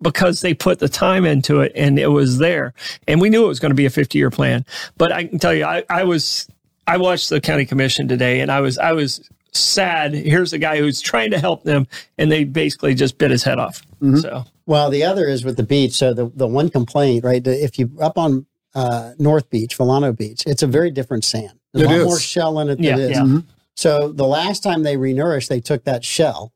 because 0.00 0.40
they 0.40 0.54
put 0.54 0.78
the 0.78 0.88
time 0.88 1.24
into 1.24 1.60
it 1.60 1.72
and 1.74 1.98
it 1.98 2.08
was 2.08 2.38
there. 2.38 2.72
And 3.06 3.20
we 3.20 3.30
knew 3.30 3.44
it 3.44 3.48
was 3.48 3.60
going 3.60 3.70
to 3.70 3.74
be 3.76 3.86
a 3.86 3.90
50 3.90 4.16
year 4.18 4.30
plan. 4.30 4.64
But 4.96 5.12
I 5.12 5.24
can 5.24 5.38
tell 5.38 5.54
you, 5.54 5.64
I, 5.64 5.84
I 5.90 6.04
was, 6.04 6.48
I 6.86 6.96
watched 6.98 7.28
the 7.30 7.40
county 7.40 7.66
commission 7.66 8.08
today 8.08 8.40
and 8.40 8.50
I 8.50 8.60
was, 8.60 8.78
I 8.78 8.92
was 8.92 9.28
sad. 9.52 10.14
Here's 10.14 10.52
a 10.52 10.58
guy 10.58 10.78
who's 10.78 11.00
trying 11.00 11.30
to 11.32 11.38
help 11.38 11.64
them 11.64 11.86
and 12.16 12.30
they 12.30 12.44
basically 12.44 12.94
just 12.94 13.18
bit 13.18 13.30
his 13.30 13.42
head 13.42 13.58
off. 13.58 13.82
So, 14.20 14.44
Well, 14.66 14.90
the 14.90 15.02
other 15.02 15.26
is 15.26 15.44
with 15.44 15.56
the 15.56 15.64
beach. 15.64 15.92
So 15.94 16.14
the 16.14 16.30
the 16.32 16.46
one 16.46 16.68
complaint, 16.68 17.24
right? 17.24 17.44
If 17.44 17.80
you 17.80 17.90
up 18.00 18.16
on 18.16 18.46
uh, 18.76 19.14
North 19.18 19.50
Beach, 19.50 19.76
Vilano 19.76 20.16
Beach, 20.16 20.44
it's 20.46 20.62
a 20.62 20.68
very 20.68 20.92
different 20.92 21.24
sand. 21.24 21.58
There's 21.72 21.88
a 21.88 21.90
lot 21.90 21.98
is. 21.98 22.04
more 22.06 22.20
shell 22.20 22.60
in 22.60 22.68
it 22.68 22.76
than 22.76 22.84
Yeah, 22.84 22.96
is. 22.98 23.10
yeah. 23.10 23.22
Mhm. 23.22 23.44
So 23.74 24.12
the 24.12 24.26
last 24.26 24.62
time 24.62 24.84
they 24.84 24.96
renourished, 24.96 25.48
they 25.48 25.60
took 25.60 25.82
that 25.84 26.04
shell 26.04 26.52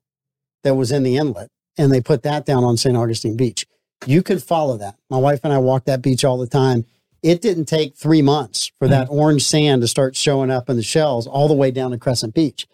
that 0.62 0.74
was 0.76 0.92
in 0.92 1.02
the 1.02 1.16
inlet 1.16 1.50
and 1.78 1.92
they 1.92 2.00
put 2.00 2.22
that 2.22 2.46
down 2.46 2.64
on 2.64 2.76
St. 2.76 2.96
Augustine 2.96 3.36
Beach. 3.36 3.66
You 4.06 4.22
could 4.22 4.42
follow 4.42 4.76
that. 4.78 4.96
My 5.10 5.18
wife 5.18 5.40
and 5.44 5.52
I 5.52 5.58
walk 5.58 5.84
that 5.84 6.02
beach 6.02 6.24
all 6.24 6.38
the 6.38 6.46
time. 6.46 6.84
It 7.22 7.40
didn't 7.40 7.66
take 7.66 7.96
three 7.96 8.22
months 8.22 8.72
for 8.78 8.88
mm. 8.88 8.90
that 8.90 9.08
orange 9.10 9.44
sand 9.44 9.82
to 9.82 9.88
start 9.88 10.16
showing 10.16 10.50
up 10.50 10.68
in 10.68 10.76
the 10.76 10.82
shells 10.82 11.26
all 11.26 11.46
the 11.46 11.54
way 11.54 11.70
down 11.70 11.92
to 11.92 11.98
Crescent 11.98 12.34
Beach. 12.34 12.66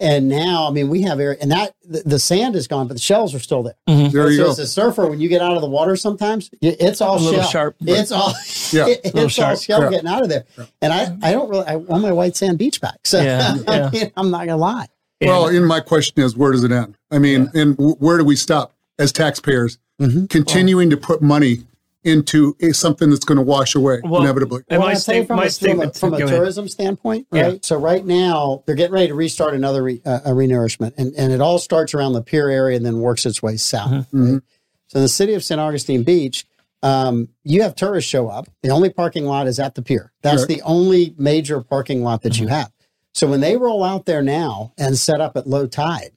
And 0.00 0.30
now, 0.30 0.68
I 0.68 0.70
mean, 0.70 0.88
we 0.88 1.02
have 1.02 1.20
area, 1.20 1.36
and 1.38 1.50
that 1.50 1.74
the, 1.84 2.02
the 2.06 2.18
sand 2.18 2.56
is 2.56 2.66
gone, 2.66 2.88
but 2.88 2.94
the 2.94 3.00
shells 3.00 3.34
are 3.34 3.38
still 3.38 3.62
there. 3.62 3.74
Mm-hmm. 3.86 4.16
There 4.16 4.30
you 4.30 4.38
so 4.38 4.44
go. 4.44 4.50
as 4.52 4.58
a 4.58 4.66
surfer, 4.66 5.06
when 5.06 5.20
you 5.20 5.28
get 5.28 5.42
out 5.42 5.54
of 5.54 5.60
the 5.60 5.68
water, 5.68 5.96
sometimes 5.96 6.48
it's 6.62 7.02
all 7.02 7.18
A 7.18 7.20
little 7.20 7.40
shell. 7.42 7.50
sharp. 7.50 7.76
It's 7.80 8.10
all 8.10 8.30
Yeah. 8.72 8.86
it's 8.88 9.04
Little 9.04 9.22
all 9.24 9.28
sharp. 9.28 9.60
shell 9.60 9.82
Yeah. 9.82 9.90
getting 9.90 10.08
out 10.08 10.22
of 10.22 10.30
there. 10.30 10.46
And 10.80 10.94
I, 10.94 11.18
I 11.22 11.32
don't 11.32 11.50
really 11.50 11.66
I 11.66 11.76
want 11.76 12.02
my 12.02 12.12
white 12.12 12.36
sand 12.36 12.56
beach 12.56 12.80
back. 12.80 13.00
So 13.04 13.20
Yeah. 13.20 13.56
I 13.68 13.90
mean, 13.90 14.12
I'm 14.16 14.30
not 14.30 14.46
gonna 14.46 14.56
lie. 14.56 14.86
Well, 15.20 15.46
and 15.48 15.66
my 15.66 15.80
question 15.80 16.22
is, 16.22 16.36
where 16.36 16.52
does 16.52 16.64
it 16.64 16.72
end? 16.72 16.96
I 17.10 17.18
mean, 17.18 17.50
and 17.54 17.76
w- 17.76 17.96
where 17.96 18.18
do 18.18 18.24
we 18.24 18.36
stop 18.36 18.74
as 18.98 19.12
taxpayers? 19.12 19.78
Mhm. 20.00 20.28
Continuing 20.28 20.90
to 20.90 20.96
put 20.96 21.22
money 21.22 21.60
into 22.04 22.54
a, 22.60 22.72
something 22.72 23.10
that's 23.10 23.24
going 23.24 23.36
to 23.36 23.42
wash 23.42 23.74
away 23.74 24.00
Well, 24.04 24.22
inevitably. 24.22 24.62
And 24.68 24.78
Well, 24.78 24.88
my, 24.88 24.94
I'll 24.94 25.00
tell 25.00 25.14
you 25.16 25.22
sta- 25.22 25.26
from, 25.26 25.36
my 25.38 25.42
a, 25.42 25.46
from, 25.46 25.48
a, 25.48 25.50
statement 25.50 25.96
from 25.96 26.14
a 26.14 26.18
go 26.18 26.24
ahead. 26.26 26.36
tourism 26.36 26.68
standpoint, 26.68 27.26
Yeah. 27.32 27.42
right? 27.42 27.64
So 27.64 27.76
right 27.78 28.04
now 28.04 28.62
they're 28.66 28.76
getting 28.76 28.92
ready 28.94 29.08
to 29.08 29.14
restart 29.14 29.54
another 29.54 29.82
re, 29.82 30.00
uh, 30.04 30.20
a 30.24 30.30
renourishment, 30.30 30.92
and 30.98 31.12
and 31.16 31.32
it 31.32 31.40
all 31.40 31.58
starts 31.58 31.94
around 31.94 32.12
the 32.12 32.22
pier 32.22 32.48
area 32.48 32.76
and 32.76 32.86
then 32.86 33.00
works 33.00 33.26
its 33.26 33.42
way 33.42 33.56
south. 33.56 33.90
Mm-hmm. 33.90 34.34
Right? 34.34 34.42
So 34.88 34.98
in 34.98 35.02
the 35.02 35.08
city 35.08 35.34
of 35.34 35.42
St. 35.42 35.60
Augustine 35.60 36.04
Beach, 36.04 36.46
um, 36.84 37.28
you 37.42 37.62
have 37.62 37.74
tourists 37.74 38.08
show 38.08 38.28
up. 38.28 38.48
The 38.62 38.70
only 38.70 38.90
parking 38.90 39.24
lot 39.24 39.48
is 39.48 39.58
at 39.58 39.74
the 39.74 39.82
pier. 39.82 40.12
That's 40.22 40.42
Sure. 40.42 40.46
the 40.46 40.62
only 40.62 41.12
major 41.18 41.60
parking 41.62 42.04
lot 42.04 42.22
that 42.22 42.34
Mm-hmm. 42.34 42.42
you 42.44 42.48
have. 42.50 42.70
So 43.16 43.26
when 43.26 43.40
they 43.40 43.56
roll 43.56 43.82
out 43.82 44.04
there 44.04 44.20
now 44.22 44.72
and 44.76 44.96
set 44.98 45.20
up 45.22 45.36
at 45.38 45.46
low 45.46 45.66
tide, 45.66 46.10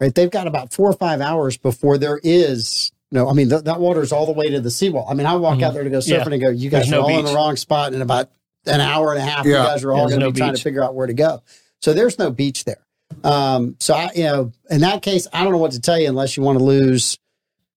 right? 0.00 0.14
They've 0.14 0.30
got 0.30 0.46
about 0.46 0.72
four 0.72 0.90
or 0.90 0.92
five 0.92 1.20
hours 1.22 1.56
before 1.56 1.96
there 1.96 2.20
is 2.22 2.92
no. 3.10 3.28
I 3.28 3.32
mean, 3.32 3.48
th- 3.48 3.64
that 3.64 3.80
water 3.80 4.02
is 4.02 4.12
all 4.12 4.26
the 4.26 4.32
way 4.32 4.50
to 4.50 4.60
the 4.60 4.70
seawall. 4.70 5.06
I 5.08 5.14
mean, 5.14 5.26
I 5.26 5.36
walk 5.36 5.62
out 5.62 5.72
there 5.72 5.82
to 5.84 5.88
go 5.90 5.98
surfing 5.98 6.18
Mm-hmm. 6.20 6.28
Yeah. 6.28 6.34
and 6.34 6.42
go, 6.42 6.50
you 6.50 6.68
guys 6.70 6.82
There's 6.82 6.92
are 6.92 6.96
no 6.96 7.02
all 7.02 7.18
in 7.20 7.24
the 7.24 7.32
wrong 7.34 7.56
spot 7.56 7.94
in 7.94 8.02
about 8.02 8.30
an 8.66 8.80
hour 8.82 9.12
and 9.14 9.18
a 9.18 9.24
half. 9.24 9.46
You 9.46 9.52
guys 9.52 9.82
are 9.82 9.92
all 9.92 10.08
going 10.08 10.20
to 10.20 10.26
no 10.26 10.30
be 10.30 10.38
trying 10.40 10.54
to 10.54 10.60
figure 10.62 10.84
out 10.84 10.94
where 10.94 11.06
to 11.06 11.14
go. 11.14 11.42
So 11.80 11.94
there's 11.94 12.18
no 12.18 12.30
beach 12.30 12.64
there. 12.64 12.84
Um, 13.24 13.76
so 13.78 13.94
I, 13.94 14.10
you 14.14 14.24
know, 14.24 14.52
in 14.68 14.82
that 14.82 15.00
case, 15.02 15.26
I 15.32 15.42
don't 15.42 15.52
know 15.52 15.58
what 15.58 15.72
to 15.72 15.80
tell 15.80 15.98
you 15.98 16.08
unless 16.08 16.36
you 16.36 16.42
want 16.42 16.58
to 16.58 16.64
lose 16.64 17.18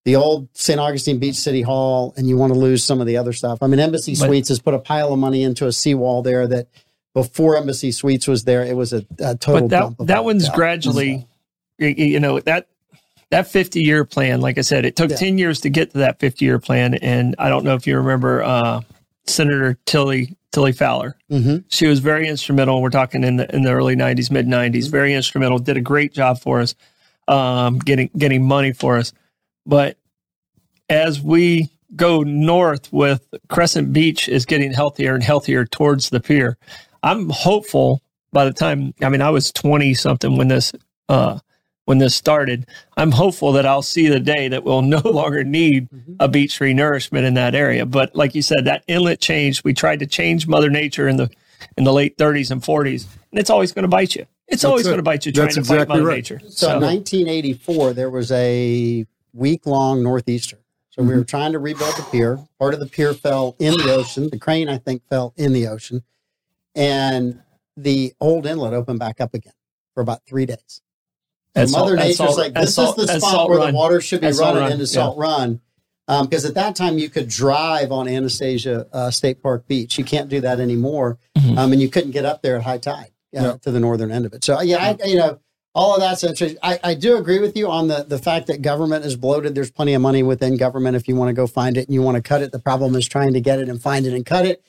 the 0.04 0.16
old 0.18 0.50
St. 0.54 0.80
Augustine 0.80 1.20
Beach 1.20 1.36
City 1.36 1.62
Hall 1.62 2.14
and 2.18 2.28
you 2.28 2.36
want 2.36 2.52
to 2.54 2.60
lose 2.60 2.84
some 2.84 3.00
of 3.00 3.08
the 3.08 3.16
other 3.18 3.32
stuff. 3.32 3.60
I 3.62 3.68
mean, 3.68 3.80
Embassy 3.80 4.14
But- 4.14 4.26
Suites 4.28 4.50
has 4.50 4.60
put 4.60 4.74
a 4.74 4.80
pile 4.80 5.14
of 5.14 5.20
money 5.20 5.44
into 5.44 5.66
a 5.68 5.72
seawall 5.72 6.24
there 6.24 6.48
that 6.48 6.68
before 7.14 7.58
Embassy 7.58 7.92
Suites 7.92 8.28
was 8.28 8.44
there, 8.44 8.64
it 8.64 8.76
was 8.76 8.94
a, 8.94 9.06
a 9.20 9.36
total. 9.36 9.68
but 9.68 9.98
that 9.98 10.08
that 10.08 10.24
one's 10.24 10.44
stuff. 10.46 10.56
gradually 10.56 11.28
you 11.78 12.20
know 12.20 12.40
that 12.42 12.68
that 13.32 13.48
50 13.48 13.82
year 13.82 14.04
plan 14.04 14.42
like 14.42 14.58
i 14.58 14.62
said 14.62 14.84
it 14.86 14.96
took 14.98 15.12
Yeah. 15.12 15.16
10 15.16 15.38
years 15.38 15.62
to 15.62 15.70
get 15.70 15.92
to 15.92 16.00
that 16.00 16.20
50 16.20 16.44
year 16.44 16.60
plan 16.60 16.96
and 16.96 17.36
i 17.40 17.48
don't 17.48 17.64
know 17.64 17.74
if 17.76 17.88
you 17.88 17.96
remember 17.96 18.44
uh, 18.44 18.82
senator 19.28 19.78
Tillie 19.86 20.36
Tillie 20.52 20.74
Fowler 20.74 21.16
Mhm. 21.32 21.64
she 21.70 21.88
was 21.88 22.00
very 22.00 22.28
instrumental 22.28 22.82
we're 22.82 22.90
talking 22.90 23.24
in 23.24 23.38
the 23.38 23.56
in 23.56 23.62
the 23.62 23.72
early 23.72 23.96
90s 23.96 24.30
mid 24.30 24.46
90s 24.46 24.72
Mm-hmm. 24.72 24.92
very 24.92 25.14
instrumental 25.14 25.58
did 25.58 25.78
a 25.78 25.82
great 25.82 26.12
job 26.14 26.40
for 26.42 26.60
us 26.60 26.76
um, 27.30 27.80
getting 27.80 28.10
getting 28.18 28.46
money 28.46 28.74
for 28.74 28.98
us 28.98 29.14
but 29.66 29.98
as 30.90 31.22
we 31.22 31.70
go 31.96 32.22
north 32.24 32.92
with 32.92 33.26
Crescent 33.48 33.94
Beach 33.94 34.28
is 34.28 34.46
getting 34.46 34.74
healthier 34.74 35.14
and 35.16 35.24
healthier 35.24 35.66
towards 35.66 36.10
the 36.10 36.20
pier. 36.20 36.58
I'm 37.04 37.30
hopeful 37.30 38.02
by 38.32 38.46
the 38.46 38.54
time 38.54 38.94
I 39.02 39.10
mean 39.10 39.22
I 39.22 39.30
was 39.30 39.52
20 39.52 39.94
something 39.94 40.38
when 40.38 40.48
this 40.48 40.72
uh 41.08 41.40
when 41.86 41.98
this 41.98 42.16
started. 42.16 42.68
I'm 42.98 43.12
hopeful 43.12 43.54
that 43.54 43.66
I'll 43.66 43.82
see 43.82 44.08
the 44.10 44.20
day 44.20 44.48
that 44.48 44.64
we'll 44.64 44.82
no 44.98 45.00
longer 45.00 45.44
need 45.44 45.90
a 46.20 46.28
beach 46.28 46.60
renourishment 46.60 47.24
in 47.24 47.34
that 47.34 47.56
area. 47.56 47.86
But 47.86 48.16
like 48.16 48.36
you 48.36 48.44
said, 48.44 48.66
that 48.66 48.84
inlet 48.88 49.20
changed. 49.20 49.64
We 49.64 49.74
tried 49.74 50.00
to 50.00 50.06
change 50.06 50.48
Mother 50.48 50.70
Nature 50.70 51.08
in 51.08 51.18
the 51.18 51.32
in 51.78 51.84
the 51.84 51.92
late 51.92 52.18
30s 52.18 52.52
and 52.52 52.62
40s, 52.62 53.08
and 53.32 53.40
it's 53.40 53.50
always 53.50 53.72
going 53.74 53.84
to 53.84 53.90
bite 53.90 54.16
you. 54.16 54.26
It's 54.48 54.64
always 54.64 54.86
it. 54.86 54.90
going 54.90 55.00
to 55.00 55.04
bite 55.04 55.26
you 55.26 55.32
trying 55.32 55.48
That's 55.48 55.56
to 55.56 55.64
fight 55.64 55.76
exactly 55.76 55.98
Mother 55.98 56.08
right. 56.08 56.16
Nature. 56.18 56.42
So, 56.48 56.76
in 56.76 56.82
1984, 56.82 57.94
there 57.94 58.10
was 58.10 58.32
a 58.32 59.06
week 59.34 59.66
long 59.66 60.04
northeaster. 60.04 60.60
So 60.92 61.04
we 61.04 61.16
were 61.16 61.24
trying 61.24 61.54
to 61.54 61.60
rebuild 61.60 61.96
the 61.96 62.04
pier. 62.12 62.40
Part 62.60 62.74
of 62.74 62.80
the 62.80 62.86
pier 62.86 63.14
fell 63.14 63.56
in 63.60 63.74
the 63.74 63.94
ocean. 63.94 64.30
The 64.30 64.40
crane, 64.40 64.68
I 64.68 64.78
think, 64.78 65.02
fell 65.08 65.34
in 65.38 65.54
the 65.54 65.68
ocean. 65.68 66.04
And 66.80 67.42
the 67.78 68.14
old 68.22 68.46
inlet 68.46 68.74
opened 68.74 69.00
back 69.00 69.20
up 69.22 69.34
again 69.34 69.54
for 69.94 70.02
about 70.02 70.22
three 70.26 70.46
days. 70.46 70.58
So 70.68 70.82
That's 71.54 71.72
Mother 71.74 71.96
Nature's 71.96 72.38
like, 72.38 72.54
this 72.54 72.78
all- 72.78 72.94
is 73.00 73.08
the 73.08 73.20
spot 73.20 73.50
where 73.50 73.58
Run. 73.60 73.72
the 73.72 73.78
water 73.78 74.00
should 74.02 74.22
be 74.22 74.32
Salt 74.32 74.48
running 74.56 74.64
Run, 74.64 74.72
into 74.74 74.84
yeah. 74.86 74.88
Salt 74.88 75.18
Run. 75.18 75.62
Because 76.08 76.44
at 76.46 76.56
that 76.56 76.76
time, 76.76 76.98
you 76.98 77.08
could 77.10 77.28
drive 77.28 77.92
on 77.92 78.08
Anastasia 78.08 78.88
uh, 78.92 79.12
State 79.12 79.44
Park 79.44 79.68
Beach. 79.68 79.98
You 80.00 80.04
can't 80.04 80.28
do 80.30 80.42
that 80.42 80.60
anymore. 80.60 81.20
Mhm. 81.38 81.56
Um, 81.58 81.72
and 81.74 81.80
you 81.82 81.88
couldn't 81.90 82.12
get 82.12 82.26
up 82.26 82.42
there 82.42 82.56
at 82.56 82.64
high 82.64 82.80
tide 82.80 83.12
uh, 83.38 83.42
Yeah. 83.42 83.54
to 83.62 83.70
the 83.72 83.80
northern 83.80 84.10
end 84.12 84.26
of 84.26 84.34
it. 84.34 84.44
So, 84.44 84.60
yeah, 84.62 84.78
I, 85.00 85.06
you 85.06 85.18
know, 85.18 85.40
all 85.76 85.94
of 85.94 86.00
that's 86.00 86.24
interesting. 86.24 86.58
I, 86.64 86.80
I 86.84 86.94
do 86.96 87.16
agree 87.18 87.38
with 87.40 87.56
you 87.56 87.70
on 87.70 87.90
the, 87.90 88.04
the 88.08 88.18
fact 88.18 88.48
that 88.48 88.64
government 88.64 89.06
is 89.06 89.16
bloated. 89.16 89.54
There's 89.54 89.70
plenty 89.70 89.94
of 89.94 90.02
money 90.02 90.24
within 90.24 90.58
government 90.58 90.96
if 90.96 91.08
you 91.08 91.16
want 91.16 91.30
to 91.30 91.34
go 91.34 91.46
find 91.46 91.78
it 91.78 91.86
and 91.88 91.94
you 91.94 92.02
want 92.02 92.16
to 92.16 92.24
cut 92.24 92.42
it. 92.42 92.52
The 92.52 92.60
problem 92.60 92.96
is 92.96 93.08
trying 93.08 93.34
to 93.34 93.42
get 93.42 93.60
it 93.60 93.70
and 93.70 93.80
find 93.80 94.08
it 94.08 94.14
and 94.16 94.26
cut 94.26 94.48
it. 94.48 94.64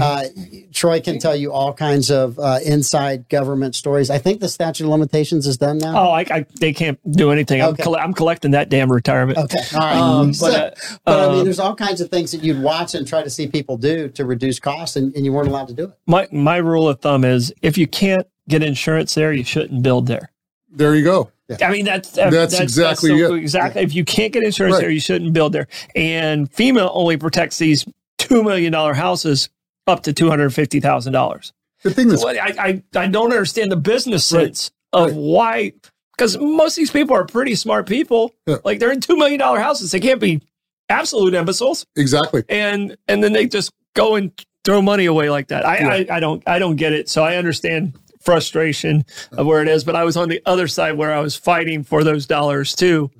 Uh, 0.00 0.24
Troy 0.72 1.00
can 1.00 1.18
tell 1.18 1.34
you 1.34 1.52
all 1.52 1.72
kinds 1.72 2.08
of 2.10 2.38
uh, 2.38 2.58
inside 2.64 3.28
government 3.28 3.74
stories. 3.74 4.10
I 4.10 4.18
think 4.18 4.40
the 4.40 4.48
statute 4.48 4.84
of 4.84 4.90
limitations 4.90 5.44
is 5.46 5.56
done 5.56 5.78
now. 5.78 5.96
Oh, 5.98 6.10
I, 6.12 6.20
I 6.30 6.46
they 6.60 6.72
can't 6.72 7.00
do 7.10 7.32
anything. 7.32 7.60
I'm, 7.60 7.70
Okay. 7.70 7.82
colle- 7.82 7.96
I'm 7.96 8.12
collecting 8.14 8.52
that 8.52 8.68
damn 8.68 8.92
retirement. 8.92 9.38
Okay, 9.38 9.58
all 9.74 9.80
right. 9.80 9.96
Um, 9.96 10.32
So- 10.34 10.46
but 10.52 10.54
uh, 10.54 10.70
but 11.04 11.18
I 11.18 11.24
um, 11.24 11.34
mean, 11.34 11.44
there's 11.44 11.58
all 11.58 11.74
kinds 11.74 12.00
of 12.00 12.10
things 12.10 12.30
that 12.30 12.44
you'd 12.44 12.62
watch 12.62 12.94
and 12.94 13.06
try 13.08 13.22
to 13.24 13.30
see 13.30 13.48
people 13.48 13.76
do 13.76 14.08
to 14.10 14.24
reduce 14.24 14.60
costs, 14.60 14.94
and, 14.94 15.12
and 15.16 15.24
you 15.24 15.32
weren't 15.32 15.48
allowed 15.48 15.66
to 15.68 15.74
do 15.74 15.84
it. 15.84 15.90
my 16.06 16.28
my 16.30 16.58
rule 16.58 16.88
of 16.88 17.00
thumb 17.00 17.24
is 17.24 17.52
if 17.62 17.76
you 17.76 17.88
can't 17.88 18.26
get 18.48 18.62
insurance 18.62 19.14
there, 19.16 19.32
you 19.32 19.42
shouldn't 19.44 19.82
build 19.82 20.06
there. 20.06 20.30
There 20.70 20.94
you 20.94 21.02
go. 21.04 21.30
I 21.60 21.70
mean 21.72 21.84
that's 21.84 22.12
That's 22.12 22.58
exactly 22.58 23.18
so- 23.18 23.34
it. 23.34 23.38
exactly. 23.38 23.82
If 23.82 23.94
you 23.96 24.04
can't 24.04 24.32
get 24.32 24.44
insurance 24.44 24.74
Right. 24.74 24.80
there, 24.82 24.90
you 24.90 25.00
shouldn't 25.00 25.32
build 25.32 25.52
there. 25.52 25.66
And 25.96 26.50
FEMA 26.52 26.88
only 26.94 27.16
protects 27.16 27.58
these 27.58 27.84
two 28.18 28.44
million 28.44 28.72
dollar 28.72 28.94
houses 28.94 29.48
up 29.86 30.02
to 30.04 30.12
two 30.12 30.28
hundred 30.28 30.50
fifty 30.54 30.80
thousand 30.80 31.12
dollars. 31.12 31.52
The 31.82 31.90
thing 31.92 32.08
that's 32.08 32.24
I, 32.24 32.52
I 32.58 32.82
I 32.94 33.06
don't 33.08 33.32
understand 33.32 33.72
the 33.72 33.76
business 33.76 34.30
Right. 34.32 34.46
sense 34.46 34.70
of 34.92 35.08
Right. 35.10 35.14
why 35.16 35.72
because 36.16 36.36
most 36.38 36.72
of 36.72 36.82
these 36.82 36.90
people 36.90 37.16
are 37.16 37.24
pretty 37.24 37.54
smart 37.54 37.88
people. 37.88 38.32
Yeah. 38.46 38.58
Like 38.64 38.78
they're 38.78 38.92
in 38.92 39.00
two 39.00 39.16
million 39.16 39.38
dollar 39.40 39.58
houses. 39.58 39.90
They 39.90 39.98
can't 40.00 40.20
be 40.20 40.40
absolute 40.88 41.34
imbeciles. 41.34 41.84
exactly. 41.96 42.44
and 42.48 42.96
and 43.08 43.22
then 43.24 43.32
they 43.32 43.46
just 43.46 43.72
go 43.94 44.14
and 44.14 44.30
throw 44.64 44.80
money 44.80 45.06
away 45.06 45.28
like 45.30 45.48
that. 45.48 45.66
I, 45.66 45.76
I, 46.02 46.06
I 46.16 46.20
don't 46.20 46.42
I 46.46 46.58
don't 46.60 46.76
get 46.76 46.92
it. 46.92 47.08
So 47.08 47.24
I 47.24 47.36
understand 47.36 47.94
frustration 48.20 49.04
of 49.32 49.46
where 49.46 49.60
it 49.62 49.66
is, 49.68 49.82
but 49.82 49.96
I 49.96 50.04
was 50.04 50.16
on 50.16 50.28
the 50.28 50.40
other 50.46 50.68
side 50.68 50.92
where 50.96 51.12
I 51.12 51.18
was 51.20 51.34
fighting 51.34 51.82
for 51.82 52.04
those 52.04 52.26
dollars 52.26 52.76
too, 52.76 53.10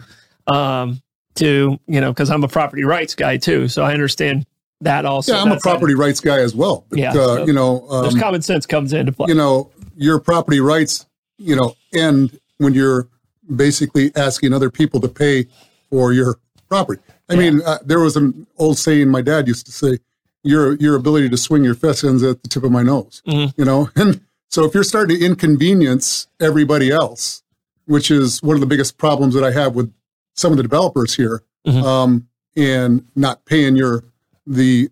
um, 0.46 1.02
to 1.36 1.78
you 1.86 2.00
know 2.00 2.12
because 2.12 2.30
I'm 2.30 2.44
a 2.44 2.48
property 2.48 2.84
rights 2.84 3.14
guy 3.16 3.36
too, 3.38 3.66
so 3.68 3.82
I 3.82 3.92
understand 3.94 4.46
that 4.82 5.04
also. 5.04 5.32
Yeah, 5.34 5.42
I'm 5.42 5.52
a 5.52 5.58
property 5.60 5.94
rights 5.94 6.20
guy 6.20 6.38
as 6.40 6.54
well. 6.54 6.84
But, 6.90 6.98
Yeah, 6.98 7.10
uh, 7.10 7.14
so 7.14 7.46
you 7.46 7.52
know, 7.52 7.88
um, 7.90 8.18
common 8.18 8.42
sense 8.42 8.66
comes 8.66 8.92
into 8.92 9.12
play. 9.12 9.26
you 9.28 9.34
know, 9.34 9.70
your 9.96 10.18
property 10.20 10.60
rights, 10.60 11.06
you 11.38 11.56
know, 11.56 11.74
end 11.94 12.38
when 12.58 12.74
you're 12.74 13.08
basically 13.54 14.12
asking 14.16 14.52
other 14.52 14.70
people 14.70 15.00
to 15.00 15.08
pay 15.08 15.46
for 15.90 16.12
your 16.12 16.38
property. 16.68 17.02
I 17.28 17.36
mean, 17.36 17.62
uh, 17.64 17.78
there 17.84 18.00
was 18.00 18.16
an 18.16 18.46
old 18.58 18.78
saying 18.78 19.08
my 19.08 19.22
dad 19.22 19.48
used 19.48 19.64
to 19.66 19.72
say, 19.72 19.98
"Your 20.42 20.74
your 20.76 20.96
ability 20.96 21.28
to 21.30 21.36
swing 21.36 21.64
your 21.64 21.74
fist 21.74 22.04
ends 22.04 22.22
at 22.22 22.42
the 22.42 22.48
tip 22.48 22.62
of 22.64 22.70
my 22.70 22.82
nose." 22.82 23.22
Mhm. 23.26 23.54
You 23.56 23.64
know, 23.64 23.88
and 23.96 24.20
so 24.48 24.64
if 24.64 24.74
you're 24.74 24.84
starting 24.84 25.18
to 25.18 25.24
inconvenience 25.24 26.26
everybody 26.40 26.90
else, 26.90 27.42
which 27.86 28.10
is 28.10 28.42
one 28.42 28.54
of 28.54 28.60
the 28.60 28.66
biggest 28.66 28.98
problems 28.98 29.34
that 29.34 29.44
I 29.44 29.52
have 29.52 29.74
with 29.74 29.92
some 30.34 30.50
of 30.52 30.56
the 30.56 30.62
developers 30.62 31.14
here, 31.14 31.42
Mhm. 31.66 31.82
um, 31.84 32.28
and 32.56 33.04
not 33.16 33.44
paying 33.46 33.76
your 33.76 34.04
the 34.46 34.90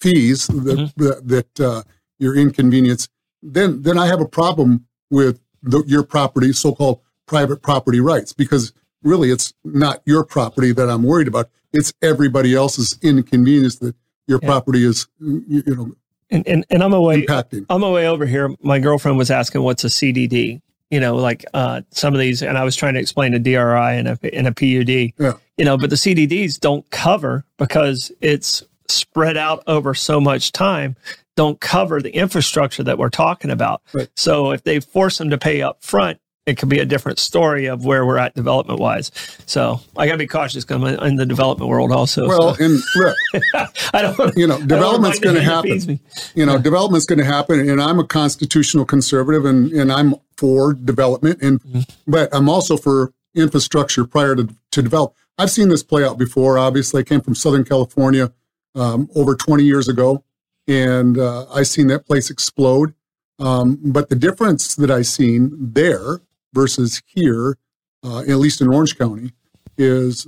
fees 0.00 0.46
that 0.48 0.92
that, 0.96 1.28
that 1.28 1.60
uh, 1.60 1.82
your 2.18 2.36
inconvenience, 2.36 3.08
then 3.42 3.82
then 3.82 3.98
I 3.98 4.06
have 4.06 4.20
a 4.20 4.26
problem 4.28 4.86
with 5.10 5.40
the, 5.62 5.82
your 5.86 6.02
property, 6.02 6.52
so-called 6.52 7.00
private 7.26 7.62
property 7.62 8.00
rights, 8.00 8.32
because 8.32 8.72
really 9.02 9.30
it's 9.30 9.52
not 9.64 10.02
your 10.06 10.24
property 10.24 10.72
that 10.72 10.88
I'm 10.88 11.02
worried 11.02 11.28
about. 11.28 11.50
It's 11.72 11.92
everybody 12.02 12.54
else's 12.54 12.98
inconvenience 13.02 13.76
that 13.78 13.94
your 14.26 14.40
Yeah. 14.42 14.48
property 14.48 14.84
is, 14.84 15.06
you, 15.20 15.44
you 15.66 15.76
know, 15.76 15.92
And, 16.30 16.46
and 16.46 16.64
and 16.70 16.82
I'm 16.82 16.92
away. 16.92 17.22
impacting. 17.26 17.66
on 17.68 17.80
my 17.80 17.90
way 17.90 18.06
over 18.08 18.26
here, 18.26 18.54
my 18.62 18.78
girlfriend 18.78 19.18
was 19.18 19.30
asking 19.30 19.62
what's 19.62 19.84
a 19.84 19.88
CDD. 19.88 20.60
You 20.90 20.98
know, 20.98 21.14
like 21.14 21.44
uh, 21.54 21.82
some 21.92 22.14
of 22.14 22.20
these, 22.20 22.42
and 22.42 22.58
I 22.58 22.64
was 22.64 22.74
trying 22.74 22.94
to 22.94 23.00
explain 23.00 23.32
a 23.34 23.38
DRI 23.38 23.96
and 23.96 24.08
a 24.08 24.18
and 24.34 24.48
a 24.48 24.52
PUD. 24.52 25.12
Yeah. 25.20 25.34
You 25.56 25.64
know, 25.64 25.78
but 25.78 25.88
the 25.90 25.96
CDDs 25.96 26.58
don't 26.58 26.88
cover 26.90 27.44
because 27.58 28.10
it's 28.20 28.64
spread 28.90 29.36
out 29.36 29.62
over 29.66 29.94
so 29.94 30.20
much 30.20 30.52
time 30.52 30.96
don't 31.36 31.60
cover 31.60 32.02
the 32.02 32.10
infrastructure 32.10 32.82
that 32.82 32.98
we're 32.98 33.08
talking 33.08 33.50
about. 33.50 33.80
Right. 33.94 34.08
So 34.14 34.50
if 34.50 34.62
they 34.64 34.80
force 34.80 35.16
them 35.16 35.30
to 35.30 35.38
pay 35.38 35.62
up 35.62 35.82
front, 35.82 36.20
it 36.44 36.58
could 36.58 36.68
be 36.68 36.80
a 36.80 36.84
different 36.84 37.18
story 37.18 37.66
of 37.66 37.84
where 37.84 38.04
we're 38.04 38.18
at 38.18 38.34
development 38.34 38.80
wise. 38.80 39.10
So 39.46 39.80
I 39.96 40.06
got 40.06 40.12
to 40.12 40.18
be 40.18 40.26
cautious 40.26 40.64
because 40.64 40.82
I'm 40.82 41.06
in 41.06 41.16
the 41.16 41.24
development 41.24 41.70
world 41.70 41.92
also. 41.92 42.26
Well, 42.26 42.54
so 42.56 42.64
and 42.64 42.80
look, 42.96 43.16
I 43.94 44.02
don't 44.02 44.36
you 44.36 44.46
know, 44.46 44.58
development's 44.58 45.18
going 45.18 45.36
to 45.36 45.42
happen. 45.42 46.00
You 46.34 46.44
know, 46.44 46.58
development's 46.58 47.06
going 47.06 47.20
to 47.20 47.24
happen, 47.24 47.68
and 47.68 47.80
I'm 47.80 47.98
a 47.98 48.06
constitutional 48.06 48.84
conservative, 48.84 49.44
and 49.44 49.70
and 49.72 49.92
I'm 49.92 50.16
for 50.36 50.74
development, 50.74 51.40
and 51.40 51.60
Mm-hmm. 51.62 51.80
but 52.10 52.28
I'm 52.32 52.48
also 52.48 52.76
for 52.76 53.12
infrastructure 53.34 54.04
prior 54.04 54.34
to 54.34 54.48
to 54.72 54.82
develop. 54.82 55.14
I've 55.38 55.50
seen 55.50 55.68
this 55.68 55.82
play 55.82 56.04
out 56.04 56.18
before. 56.18 56.58
Obviously, 56.58 57.00
I 57.00 57.04
came 57.04 57.20
from 57.20 57.34
Southern 57.34 57.64
California 57.64 58.32
um, 58.74 59.08
over 59.14 59.34
20 59.34 59.64
years 59.64 59.88
ago, 59.88 60.24
and 60.68 61.18
uh, 61.18 61.46
I 61.52 61.62
seen 61.62 61.86
that 61.88 62.06
place 62.06 62.30
explode. 62.30 62.94
Um, 63.38 63.78
but 63.82 64.08
the 64.10 64.16
difference 64.16 64.74
that 64.76 64.90
I've 64.90 65.06
seen 65.06 65.50
there 65.58 66.20
versus 66.52 67.02
here, 67.06 67.56
uh, 68.04 68.20
at 68.20 68.36
least 68.36 68.60
in 68.60 68.68
Orange 68.68 68.98
County, 68.98 69.32
is 69.78 70.26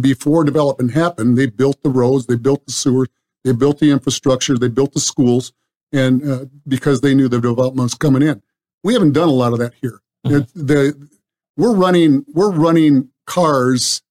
before 0.00 0.44
development 0.44 0.92
happened, 0.92 1.36
they 1.36 1.46
built 1.46 1.82
the 1.82 1.90
roads, 1.90 2.26
they 2.26 2.36
built 2.36 2.64
the 2.64 2.72
sewers, 2.72 3.08
they 3.44 3.52
built 3.52 3.78
the 3.78 3.90
infrastructure, 3.90 4.56
they 4.56 4.68
built 4.68 4.94
the 4.94 5.00
schools, 5.00 5.52
and 5.92 6.26
uh, 6.26 6.46
because 6.66 7.02
they 7.02 7.14
knew 7.14 7.28
the 7.28 7.40
development 7.40 7.84
was 7.84 7.94
coming 7.94 8.22
in. 8.22 8.42
We 8.82 8.94
haven't 8.94 9.12
done 9.12 9.28
a 9.28 9.32
lot 9.32 9.52
of 9.52 9.58
that 9.58 9.74
here. 9.80 10.00
It- 10.24 10.48
the 10.54 11.08
we're 11.56 11.74
running 11.74 12.24
we're 12.32 12.50
running 12.50 13.10
cars 13.26 14.02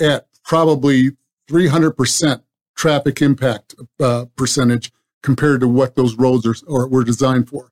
at 0.00 0.28
probably 0.44 1.10
300 1.48 1.90
percent 1.92 2.42
traffic 2.80 3.20
impact 3.20 3.74
uh, 4.00 4.24
percentage 4.36 4.90
compared 5.22 5.60
to 5.60 5.68
what 5.68 5.96
those 5.96 6.16
roads 6.16 6.46
are 6.46 6.54
or 6.66 6.88
were 6.88 7.04
designed 7.04 7.46
for. 7.46 7.68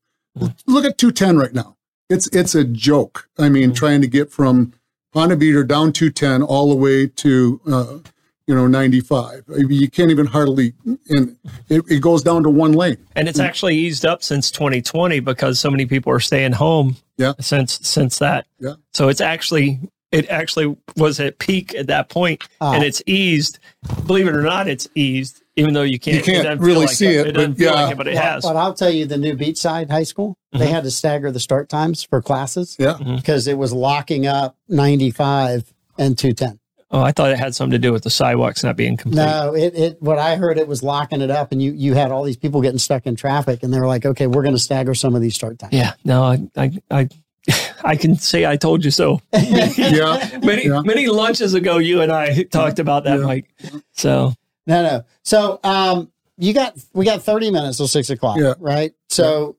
Look 0.66 0.84
at 0.84 0.98
210 0.98 1.38
right 1.38 1.54
now. 1.54 1.76
It's 2.10 2.26
it's 2.28 2.54
a 2.54 2.62
joke. 2.64 3.28
I 3.38 3.48
mean, 3.48 3.72
trying 3.72 4.02
to 4.02 4.06
get 4.06 4.30
from 4.30 4.74
Ponte 5.14 5.32
Vedra 5.40 5.66
down 5.66 5.92
210 5.92 6.42
all 6.42 6.68
the 6.68 6.76
way 6.76 7.06
to 7.06 7.60
uh, 7.66 7.98
you 8.46 8.54
know 8.54 8.66
95. 8.66 9.44
You 9.48 9.90
can't 9.90 10.10
even 10.10 10.26
hardly, 10.26 10.74
and 11.08 11.36
it, 11.70 11.82
it 11.88 12.00
goes 12.02 12.22
down 12.22 12.42
to 12.44 12.50
one 12.50 12.72
lane. 12.72 12.98
And 13.16 13.28
it's 13.28 13.38
actually 13.40 13.76
eased 13.76 14.04
up 14.06 14.22
since 14.22 14.50
2020 14.50 15.20
because 15.20 15.58
so 15.58 15.70
many 15.70 15.86
people 15.86 16.12
are 16.12 16.20
staying 16.20 16.52
home 16.52 16.96
Yeah. 17.16 17.32
since 17.40 17.78
since 17.82 18.18
that. 18.18 18.46
Yeah. 18.60 18.74
So 18.92 19.08
it's 19.08 19.20
actually 19.22 19.80
it 20.12 20.28
actually 20.30 20.76
was 20.96 21.20
at 21.20 21.38
peak 21.38 21.74
at 21.74 21.86
that 21.88 22.08
point, 22.08 22.42
Ah. 22.60 22.72
and 22.74 22.84
it's 22.84 23.02
eased. 23.06 23.58
Believe 24.06 24.26
it 24.26 24.34
or 24.34 24.42
not, 24.42 24.68
it's 24.68 24.88
eased. 24.94 25.42
Even 25.56 25.74
though 25.74 25.82
you 25.82 25.98
can't, 25.98 26.18
You 26.18 26.22
can't 26.22 26.38
it 26.38 26.42
doesn't 26.44 26.58
feel 26.60 26.66
really 26.68 26.86
like 26.86 26.94
see 26.94 27.06
it, 27.08 27.26
It 27.26 27.32
doesn't 27.32 27.52
but 27.52 27.58
feel 27.58 27.72
yeah. 27.74 27.82
like 27.82 27.92
it, 27.92 27.96
but 27.98 28.06
it 28.08 28.14
But- 28.14 28.22
has. 28.24 28.42
But 28.44 28.56
I'll 28.56 28.74
tell 28.74 28.90
you, 28.90 29.06
the 29.06 29.18
new 29.18 29.34
Beachside 29.36 29.90
High 29.90 30.04
School, 30.04 30.36
they 30.52 30.66
Mhm. 30.66 30.70
had 30.70 30.84
to 30.84 30.90
stagger 30.92 31.32
the 31.32 31.40
start 31.40 31.68
times 31.68 32.04
for 32.04 32.22
classes 32.22 32.76
Yeah. 32.78 32.96
because 33.16 33.48
it 33.48 33.58
was 33.58 33.72
locking 33.72 34.26
up 34.26 34.56
95 34.68 35.72
and 35.98 36.16
210. 36.16 36.58
oh, 36.90 37.02
I 37.02 37.12
thought 37.12 37.30
it 37.30 37.38
had 37.38 37.54
something 37.54 37.72
to 37.72 37.78
do 37.78 37.92
with 37.92 38.02
the 38.04 38.08
sidewalks 38.10 38.64
not 38.64 38.74
being 38.76 38.96
complete. 38.96 39.16
No, 39.22 39.52
it, 39.54 39.74
it 39.76 39.96
what 40.02 40.18
I 40.18 40.36
heard 40.36 40.56
it 40.58 40.66
was 40.66 40.82
locking 40.82 41.20
it 41.20 41.30
up, 41.30 41.52
and 41.52 41.60
you 41.60 41.72
you 41.72 41.92
had 41.94 42.10
all 42.12 42.22
these 42.22 42.36
people 42.38 42.62
getting 42.62 42.78
stuck 42.78 43.04
in 43.06 43.14
traffic, 43.14 43.62
and 43.62 43.74
they 43.74 43.78
were 43.78 43.86
like, 43.86 44.06
okay, 44.06 44.26
we're 44.26 44.42
going 44.42 44.54
to 44.54 44.60
stagger 44.60 44.94
some 44.94 45.14
of 45.14 45.20
these 45.20 45.34
start 45.34 45.58
times. 45.58 45.74
Yeah, 45.74 45.92
no, 46.04 46.22
I, 46.22 46.38
I, 46.56 46.70
I, 46.90 47.08
I 47.84 47.96
can 47.96 48.16
say 48.16 48.46
I 48.46 48.56
told 48.56 48.84
you 48.84 48.90
so. 48.90 49.20
Yeah. 49.32 50.38
many, 50.42 50.66
Yeah. 50.66 50.82
many 50.82 51.06
lunches 51.06 51.54
ago, 51.54 51.78
you 51.78 52.00
and 52.02 52.10
I 52.12 52.42
talked 52.44 52.78
about 52.78 53.04
that, 53.04 53.20
Yeah. 53.20 53.26
Mike. 53.26 53.50
So 53.92 54.32
No, 54.66 54.82
no. 54.82 55.02
So, 55.22 55.60
um, 55.64 56.10
you 56.36 56.52
got 56.54 56.76
we 56.94 57.04
got 57.04 57.22
30 57.22 57.50
minutes 57.50 57.76
till 57.78 57.88
six 57.88 58.10
o'clock, 58.10 58.38
Yeah. 58.38 58.54
right? 58.58 58.92
So. 59.08 59.56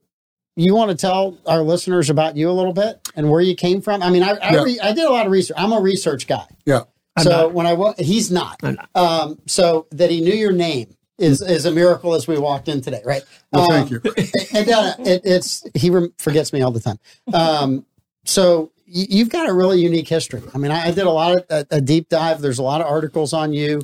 You 0.55 0.75
want 0.75 0.91
to 0.91 0.97
tell 0.97 1.37
our 1.45 1.61
listeners 1.61 2.09
about 2.09 2.35
you 2.35 2.49
a 2.49 2.51
little 2.51 2.73
bit 2.73 2.99
and 3.15 3.31
where 3.31 3.39
you 3.39 3.55
came 3.55 3.79
from? 3.81 4.03
I 4.03 4.09
mean, 4.09 4.23
I 4.23 4.31
I, 4.31 4.51
Yeah. 4.55 4.63
re- 4.63 4.79
I 4.83 4.91
did 4.91 5.05
a 5.05 5.09
lot 5.09 5.25
of 5.25 5.31
research. 5.31 5.55
I'm 5.57 5.71
a 5.71 5.79
research 5.79 6.27
guy. 6.27 6.43
Yeah. 6.65 6.81
I'm 7.15 7.23
so 7.23 7.29
not. 7.29 7.53
when 7.53 7.65
I 7.65 7.71
wa- 7.73 7.93
he's 7.97 8.29
not. 8.29 8.61
Not. 8.61 8.89
Um, 8.93 9.39
so 9.47 9.87
that 9.91 10.09
he 10.11 10.19
knew 10.19 10.33
your 10.33 10.51
name 10.51 10.97
is 11.17 11.41
is 11.41 11.65
a 11.65 11.71
miracle 11.71 12.13
as 12.13 12.27
we 12.27 12.37
walked 12.37 12.67
in 12.67 12.81
today, 12.81 13.01
right? 13.05 13.23
Well, 13.53 13.71
Um, 13.71 13.87
thank 13.87 13.89
you. 13.91 14.01
and 14.53 14.69
uh, 14.69 14.93
it, 14.99 15.21
it's 15.23 15.63
he 15.75 15.89
rem- 15.91 16.11
forgets 16.17 16.51
me 16.51 16.61
all 16.61 16.71
the 16.71 16.81
time. 16.81 16.99
Um, 17.33 17.85
so 18.29 18.71
you've 18.85 19.29
got 19.29 19.47
a 19.49 19.53
really 19.53 19.79
unique 19.81 20.07
history. 20.07 20.41
I 20.53 20.57
mean, 20.57 20.71
I, 20.71 20.91
did 20.91 21.05
a 21.05 21.09
lot 21.11 21.37
of 21.37 21.45
a, 21.49 21.65
a 21.77 21.81
deep 21.81 22.09
dive. 22.09 22.41
There's 22.41 22.59
a 22.59 22.63
lot 22.63 22.81
of 22.81 22.87
articles 22.87 23.33
on 23.33 23.53
you. 23.53 23.81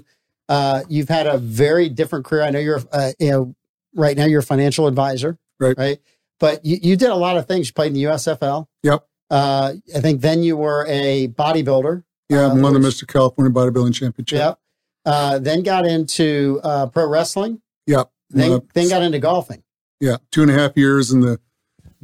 Uh, 0.49 0.83
you've 0.89 1.09
had 1.09 1.27
a 1.27 1.37
very 1.37 1.89
different 1.89 2.25
career. 2.25 2.43
I 2.43 2.49
know 2.51 2.59
you're, 2.59 2.81
uh, 2.91 3.11
you 3.19 3.29
know, 3.31 3.55
right 3.95 4.15
now 4.17 4.25
you're 4.25 4.39
a 4.41 4.43
financial 4.43 4.87
advisor, 4.87 5.37
Right. 5.59 5.77
Right. 5.77 5.99
But 6.39 6.65
you, 6.65 6.77
you 6.81 6.95
did 6.97 7.09
a 7.09 7.15
lot 7.15 7.37
of 7.37 7.47
things. 7.47 7.67
You 7.67 7.73
played 7.73 7.87
in 7.87 7.93
the 7.93 8.03
USFL. 8.03 8.67
Yep. 8.83 9.07
Uh, 9.29 9.73
I 9.95 9.99
think 10.01 10.21
then 10.21 10.43
you 10.43 10.57
were 10.57 10.85
a 10.89 11.29
bodybuilder. 11.29 12.03
Yeah, 12.29 12.47
Uh, 12.47 12.51
I'm 12.51 12.61
won 12.61 12.73
the 12.73 12.79
Mr. 12.79 13.07
California 13.07 13.53
Bodybuilding 13.53 13.93
Championship. 13.93 14.37
Yep. 14.39 14.59
Uh, 15.05 15.39
then 15.39 15.63
got 15.63 15.85
into 15.85 16.59
uh, 16.63 16.87
pro 16.87 17.07
wrestling. 17.07 17.61
Yep. 17.87 18.11
Then 18.31 18.51
Uh, 18.51 18.59
then 18.73 18.89
got 18.89 19.01
into 19.01 19.19
golfing. 19.19 19.63
yeah, 20.01 20.17
two 20.31 20.41
and 20.41 20.51
a 20.51 20.53
half 20.55 20.75
years 20.75 21.11
in 21.11 21.21
the 21.21 21.39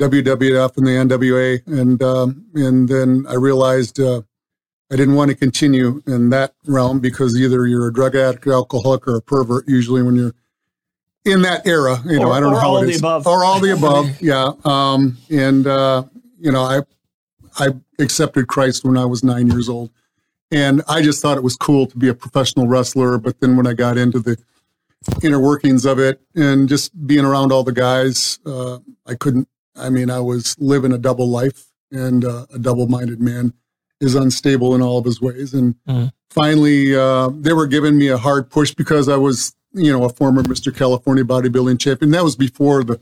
WWF 0.01 0.77
and 0.77 0.87
the 0.87 0.91
NWA, 0.91 1.65
and 1.67 2.01
um, 2.01 2.45
and 2.55 2.89
then 2.89 3.25
I 3.29 3.35
realized 3.35 3.99
uh, 3.99 4.21
I 4.91 4.95
didn't 4.95 5.15
want 5.15 5.29
to 5.29 5.35
continue 5.35 6.01
in 6.07 6.29
that 6.31 6.53
realm 6.65 6.99
because 6.99 7.39
either 7.39 7.67
you're 7.67 7.87
a 7.87 7.93
drug 7.93 8.15
addict, 8.15 8.47
alcoholic, 8.47 9.07
or 9.07 9.15
a 9.15 9.21
pervert. 9.21 9.67
Usually, 9.67 10.01
when 10.01 10.15
you're 10.15 10.33
in 11.23 11.43
that 11.43 11.67
era, 11.67 12.01
you 12.05 12.19
know, 12.19 12.29
Or- 12.29 12.33
I 12.33 12.39
don't 12.39 12.51
know 12.53 12.59
how 12.59 12.69
all 12.69 12.83
it 12.83 12.87
the 12.87 12.95
above. 12.97 13.27
or 13.27 13.43
all 13.45 13.59
the 13.59 13.73
above. 13.73 14.07
yeah, 14.21 14.53
um, 14.65 15.17
and 15.29 15.67
uh, 15.67 16.03
you 16.39 16.51
know, 16.51 16.63
I 16.63 16.81
I 17.59 17.69
accepted 17.99 18.47
Christ 18.47 18.83
when 18.83 18.97
I 18.97 19.05
was 19.05 19.23
nine 19.23 19.47
years 19.47 19.69
old, 19.69 19.91
and 20.49 20.81
I 20.89 21.03
just 21.03 21.21
thought 21.21 21.37
it 21.37 21.43
was 21.43 21.55
cool 21.55 21.85
to 21.85 21.97
be 21.97 22.07
a 22.07 22.15
professional 22.15 22.67
wrestler. 22.67 23.17
But 23.19 23.39
then 23.39 23.55
when 23.55 23.67
I 23.67 23.73
got 23.73 23.97
into 23.97 24.19
the 24.19 24.37
inner 25.23 25.39
workings 25.39 25.85
of 25.85 25.99
it 25.99 26.21
and 26.35 26.67
just 26.69 26.91
being 27.07 27.25
around 27.25 27.51
all 27.51 27.63
the 27.63 27.71
guys, 27.71 28.39
uh, 28.45 28.79
I 29.05 29.13
couldn't. 29.15 29.47
I 29.75 29.89
mean, 29.89 30.09
I 30.09 30.19
was 30.19 30.55
living 30.59 30.91
a 30.91 30.97
double 30.97 31.29
life, 31.29 31.67
and 31.91 32.23
uh, 32.25 32.45
a 32.53 32.59
double-minded 32.59 33.21
man 33.21 33.53
is 33.99 34.15
unstable 34.15 34.73
in 34.75 34.81
all 34.81 34.97
of 34.97 35.05
his 35.05 35.21
ways. 35.21 35.53
And 35.53 35.75
Mhm. 35.87 36.11
finally, 36.29 36.95
uh, 36.95 37.29
they 37.33 37.53
were 37.53 37.67
giving 37.67 37.97
me 37.97 38.07
a 38.07 38.17
hard 38.17 38.49
push 38.49 38.73
because 38.73 39.07
I 39.07 39.17
was, 39.17 39.53
you 39.73 39.91
know, 39.91 40.03
a 40.03 40.09
former 40.09 40.43
Mr. 40.43 40.73
California 40.75 41.23
bodybuilding 41.23 41.79
champion. 41.79 42.11
That 42.11 42.23
was 42.23 42.35
before 42.35 42.83
the, 42.83 42.99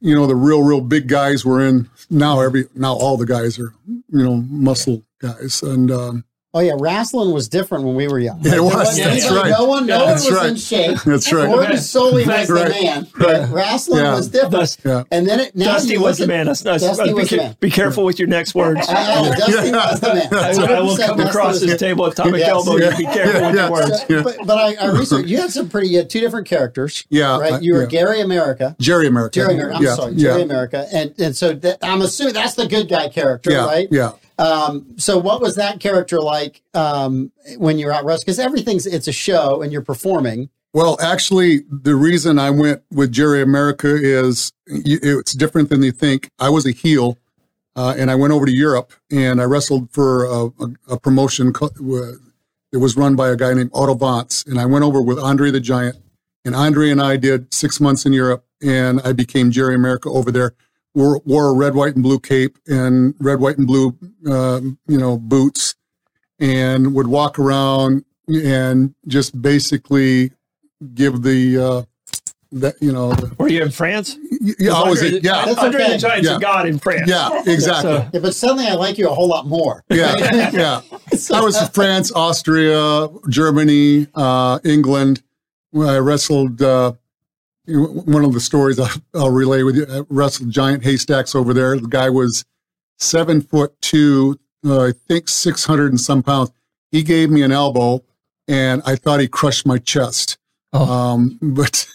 you 0.00 0.14
know, 0.14 0.26
the 0.26 0.34
real, 0.36 0.62
real 0.62 0.80
big 0.80 1.08
guys 1.08 1.44
were 1.44 1.60
in. 1.64 1.88
Now 2.10 2.40
every 2.40 2.66
now 2.74 2.94
all 2.94 3.16
the 3.16 3.26
guys 3.26 3.58
are, 3.58 3.74
you 3.86 4.24
know, 4.24 4.36
muscle 4.36 5.04
guys, 5.20 5.62
and 5.62 5.90
um, 5.90 6.24
Oh 6.54 6.60
yeah, 6.60 6.72
wrestling 6.78 7.30
was 7.32 7.46
different 7.46 7.84
when 7.84 7.94
we 7.94 8.08
were 8.08 8.18
young. 8.18 8.40
Yeah, 8.40 8.48
it 8.48 8.50
There 8.52 8.62
was. 8.62 8.74
wasn't- 8.74 9.04
That's 9.06 9.26
no 9.28 9.34
one- 9.36 9.42
right. 9.42 9.50
No 9.58 9.64
one, 9.66 9.86
no 9.86 9.94
Yeah, 9.98 10.04
one 10.04 10.12
was 10.14 10.30
right. 10.32 10.46
in 10.48 10.56
shape. 10.56 10.98
that's 11.04 11.30
right. 11.30 11.46
Gordon 11.46 11.76
Solie 11.76 12.26
was 12.26 12.48
the 12.48 12.54
Right. 12.54 12.82
man. 12.82 13.06
Right. 13.18 13.50
Wrestling 13.50 14.02
Yeah. 14.04 14.14
was 14.14 14.28
different. 14.28 14.52
Dust- 14.52 14.78
Yeah. 14.82 15.02
And 15.10 15.28
then 15.28 15.40
it 15.40 15.54
now 15.54 15.74
Dusty 15.74 15.98
was 15.98 16.16
the 16.16 16.26
man. 16.26 16.46
That's, 16.46 16.62
that's, 16.62 16.82
Dusty 16.82 17.08
be, 17.08 17.12
was 17.12 17.28
the 17.28 17.36
man. 17.36 17.56
be 17.60 17.70
careful 17.70 18.02
with 18.04 18.18
your 18.18 18.28
next 18.28 18.54
words. 18.54 18.86
I 18.88 19.22
know, 19.22 19.34
Dusty 19.34 19.72
was 19.72 20.00
the 20.00 20.14
man. 20.14 20.28
I, 20.32 20.76
I 20.76 20.80
will 20.80 20.96
come 20.96 21.18
Dusty 21.18 21.22
across 21.28 21.60
this 21.60 21.70
the- 21.72 21.76
table 21.76 22.06
atomic 22.06 22.40
Yes. 22.40 22.48
elbow. 22.48 22.76
You 22.76 22.96
be 22.96 23.02
Yeah. 23.02 23.12
careful 23.14 23.46
with 23.48 23.54
your 23.54 23.70
words. 23.70 23.98
So, 23.98 24.04
Yeah. 24.08 24.22
But, 24.22 24.36
but 24.46 24.58
I, 24.58 24.74
I 24.86 24.86
researched. 24.98 25.28
You 25.28 25.36
had 25.42 25.50
some 25.52 25.68
pretty. 25.68 25.88
You 25.88 25.98
had 25.98 26.08
two 26.08 26.20
different 26.20 26.46
characters. 26.46 27.04
Yeah, 27.10 27.38
Right. 27.38 27.52
Uh, 27.52 27.58
you 27.60 27.74
were. 27.74 27.84
Gary 27.86 28.22
America. 28.22 28.74
Jerry 28.80 29.06
America. 29.06 29.34
Jerry 29.34 29.52
America. 29.54 29.76
I'm 29.76 29.96
sorry, 29.96 30.14
Jerry 30.16 30.42
America. 30.42 30.86
And 30.94 31.12
and 31.18 31.36
so 31.36 31.60
I'm 31.82 32.00
assuming 32.00 32.32
that's 32.32 32.54
the 32.54 32.66
good 32.66 32.88
guy 32.88 33.08
character, 33.10 33.50
right? 33.50 33.86
yeah. 33.90 34.12
Um, 34.38 34.94
so 34.96 35.18
what 35.18 35.40
was 35.40 35.56
that 35.56 35.80
character 35.80 36.20
like 36.20 36.62
um, 36.74 37.32
when 37.56 37.78
you're 37.78 37.92
out 37.92 38.04
wrestling? 38.04 38.24
Because 38.26 38.38
everything's 38.38 38.86
it's 38.86 39.08
a 39.08 39.12
show 39.12 39.62
and 39.62 39.72
you're 39.72 39.82
performing. 39.82 40.48
Well, 40.72 40.98
actually, 41.00 41.62
the 41.70 41.96
reason 41.96 42.38
I 42.38 42.50
went 42.50 42.82
with 42.90 43.10
Jerry 43.10 43.42
America 43.42 43.96
is 43.96 44.52
it's 44.66 45.32
different 45.32 45.70
than 45.70 45.82
you 45.82 45.92
think. 45.92 46.30
I 46.38 46.50
was 46.50 46.66
a 46.66 46.72
heel, 46.72 47.18
uh, 47.74 47.94
and 47.96 48.10
I 48.10 48.14
went 48.14 48.32
over 48.32 48.46
to 48.46 48.52
Europe 48.52 48.92
and 49.10 49.40
I 49.40 49.44
wrestled 49.44 49.90
for 49.90 50.24
a, 50.24 50.46
a, 50.46 50.94
a 50.94 51.00
promotion 51.00 51.52
co- 51.52 51.66
uh, 51.66 52.12
that 52.70 52.80
was 52.80 52.96
run 52.96 53.16
by 53.16 53.30
a 53.30 53.36
guy 53.36 53.54
named 53.54 53.70
Otto 53.72 53.94
Wanz. 53.94 54.46
And 54.46 54.60
I 54.60 54.66
went 54.66 54.84
over 54.84 55.00
with 55.00 55.18
Andre 55.18 55.50
the 55.50 55.60
Giant, 55.60 55.96
and 56.44 56.54
Andre 56.54 56.90
and 56.90 57.00
I 57.00 57.16
did 57.16 57.52
six 57.52 57.80
months 57.80 58.04
in 58.04 58.12
Europe, 58.12 58.44
and 58.62 59.00
I 59.02 59.12
became 59.12 59.50
Jerry 59.50 59.74
America 59.74 60.10
over 60.10 60.30
there. 60.30 60.54
Wore, 60.98 61.20
wore 61.24 61.48
a 61.50 61.52
red, 61.52 61.74
white, 61.76 61.94
and 61.94 62.02
blue 62.02 62.18
cape 62.18 62.58
and 62.66 63.14
red, 63.20 63.38
white, 63.38 63.56
and 63.56 63.66
blue, 63.68 63.96
um, 64.26 64.78
you 64.88 64.98
know, 64.98 65.16
boots, 65.16 65.76
and 66.40 66.92
would 66.94 67.06
walk 67.06 67.38
around 67.38 68.04
and 68.28 68.94
just 69.06 69.40
basically 69.40 70.32
give 70.94 71.22
the 71.22 71.56
uh 71.58 71.82
that 72.50 72.74
you 72.80 72.90
know 72.92 73.12
the, 73.12 73.32
Were 73.38 73.48
you 73.48 73.62
in 73.62 73.70
France? 73.70 74.16
yeah, 74.40 74.72
I 74.72 74.88
was 74.88 75.02
Andre, 75.02 75.18
it 75.18 75.24
yeah 75.24 75.44
That's 75.44 75.58
Andre 75.58 75.82
okay. 75.82 75.92
the 75.92 75.98
Giant's 75.98 76.28
Yeah. 76.28 76.36
a 76.36 76.40
god 76.40 76.66
in 76.68 76.78
France. 76.78 77.08
yeah 77.08 77.42
exactly 77.46 77.92
So- 77.92 78.08
Yeah, 78.12 78.20
but 78.20 78.34
suddenly 78.34 78.66
I 78.66 78.74
like 78.74 78.98
you 78.98 79.08
a 79.08 79.14
whole 79.14 79.28
lot 79.28 79.46
more. 79.46 79.84
yeah 79.90 80.16
yeah 80.52 80.80
I 81.32 81.40
was 81.42 81.60
in 81.62 81.68
France 81.68 82.10
Austria 82.12 83.08
Germany 83.28 84.06
uh 84.14 84.58
England 84.64 85.22
I 85.78 85.98
wrestled. 85.98 86.60
Uh, 86.62 86.92
you 86.92 86.96
know, 86.96 87.07
one 87.68 88.24
of 88.24 88.32
the 88.32 88.40
stories 88.40 88.78
I'll, 88.78 88.90
I'll 89.14 89.30
relay 89.30 89.62
with 89.62 89.76
you. 89.76 89.86
I 89.88 90.02
wrestled 90.08 90.50
Giant 90.50 90.84
Haystacks 90.84 91.34
over 91.34 91.52
there. 91.52 91.78
The 91.78 91.88
guy 91.88 92.10
was 92.10 92.44
seven 92.98 93.40
foot 93.40 93.80
two, 93.80 94.38
uh, 94.64 94.86
I 94.86 94.92
think 94.92 95.28
six 95.28 95.64
hundred 95.64 95.92
and 95.92 96.00
some 96.00 96.22
pounds. 96.22 96.50
He 96.90 97.02
gave 97.02 97.30
me 97.30 97.42
an 97.42 97.52
elbow, 97.52 98.02
and 98.46 98.82
I 98.86 98.96
thought 98.96 99.20
he 99.20 99.28
crushed 99.28 99.66
my 99.66 99.78
chest. 99.78 100.38
Oh. 100.72 100.90
Um, 100.90 101.38
but 101.42 101.86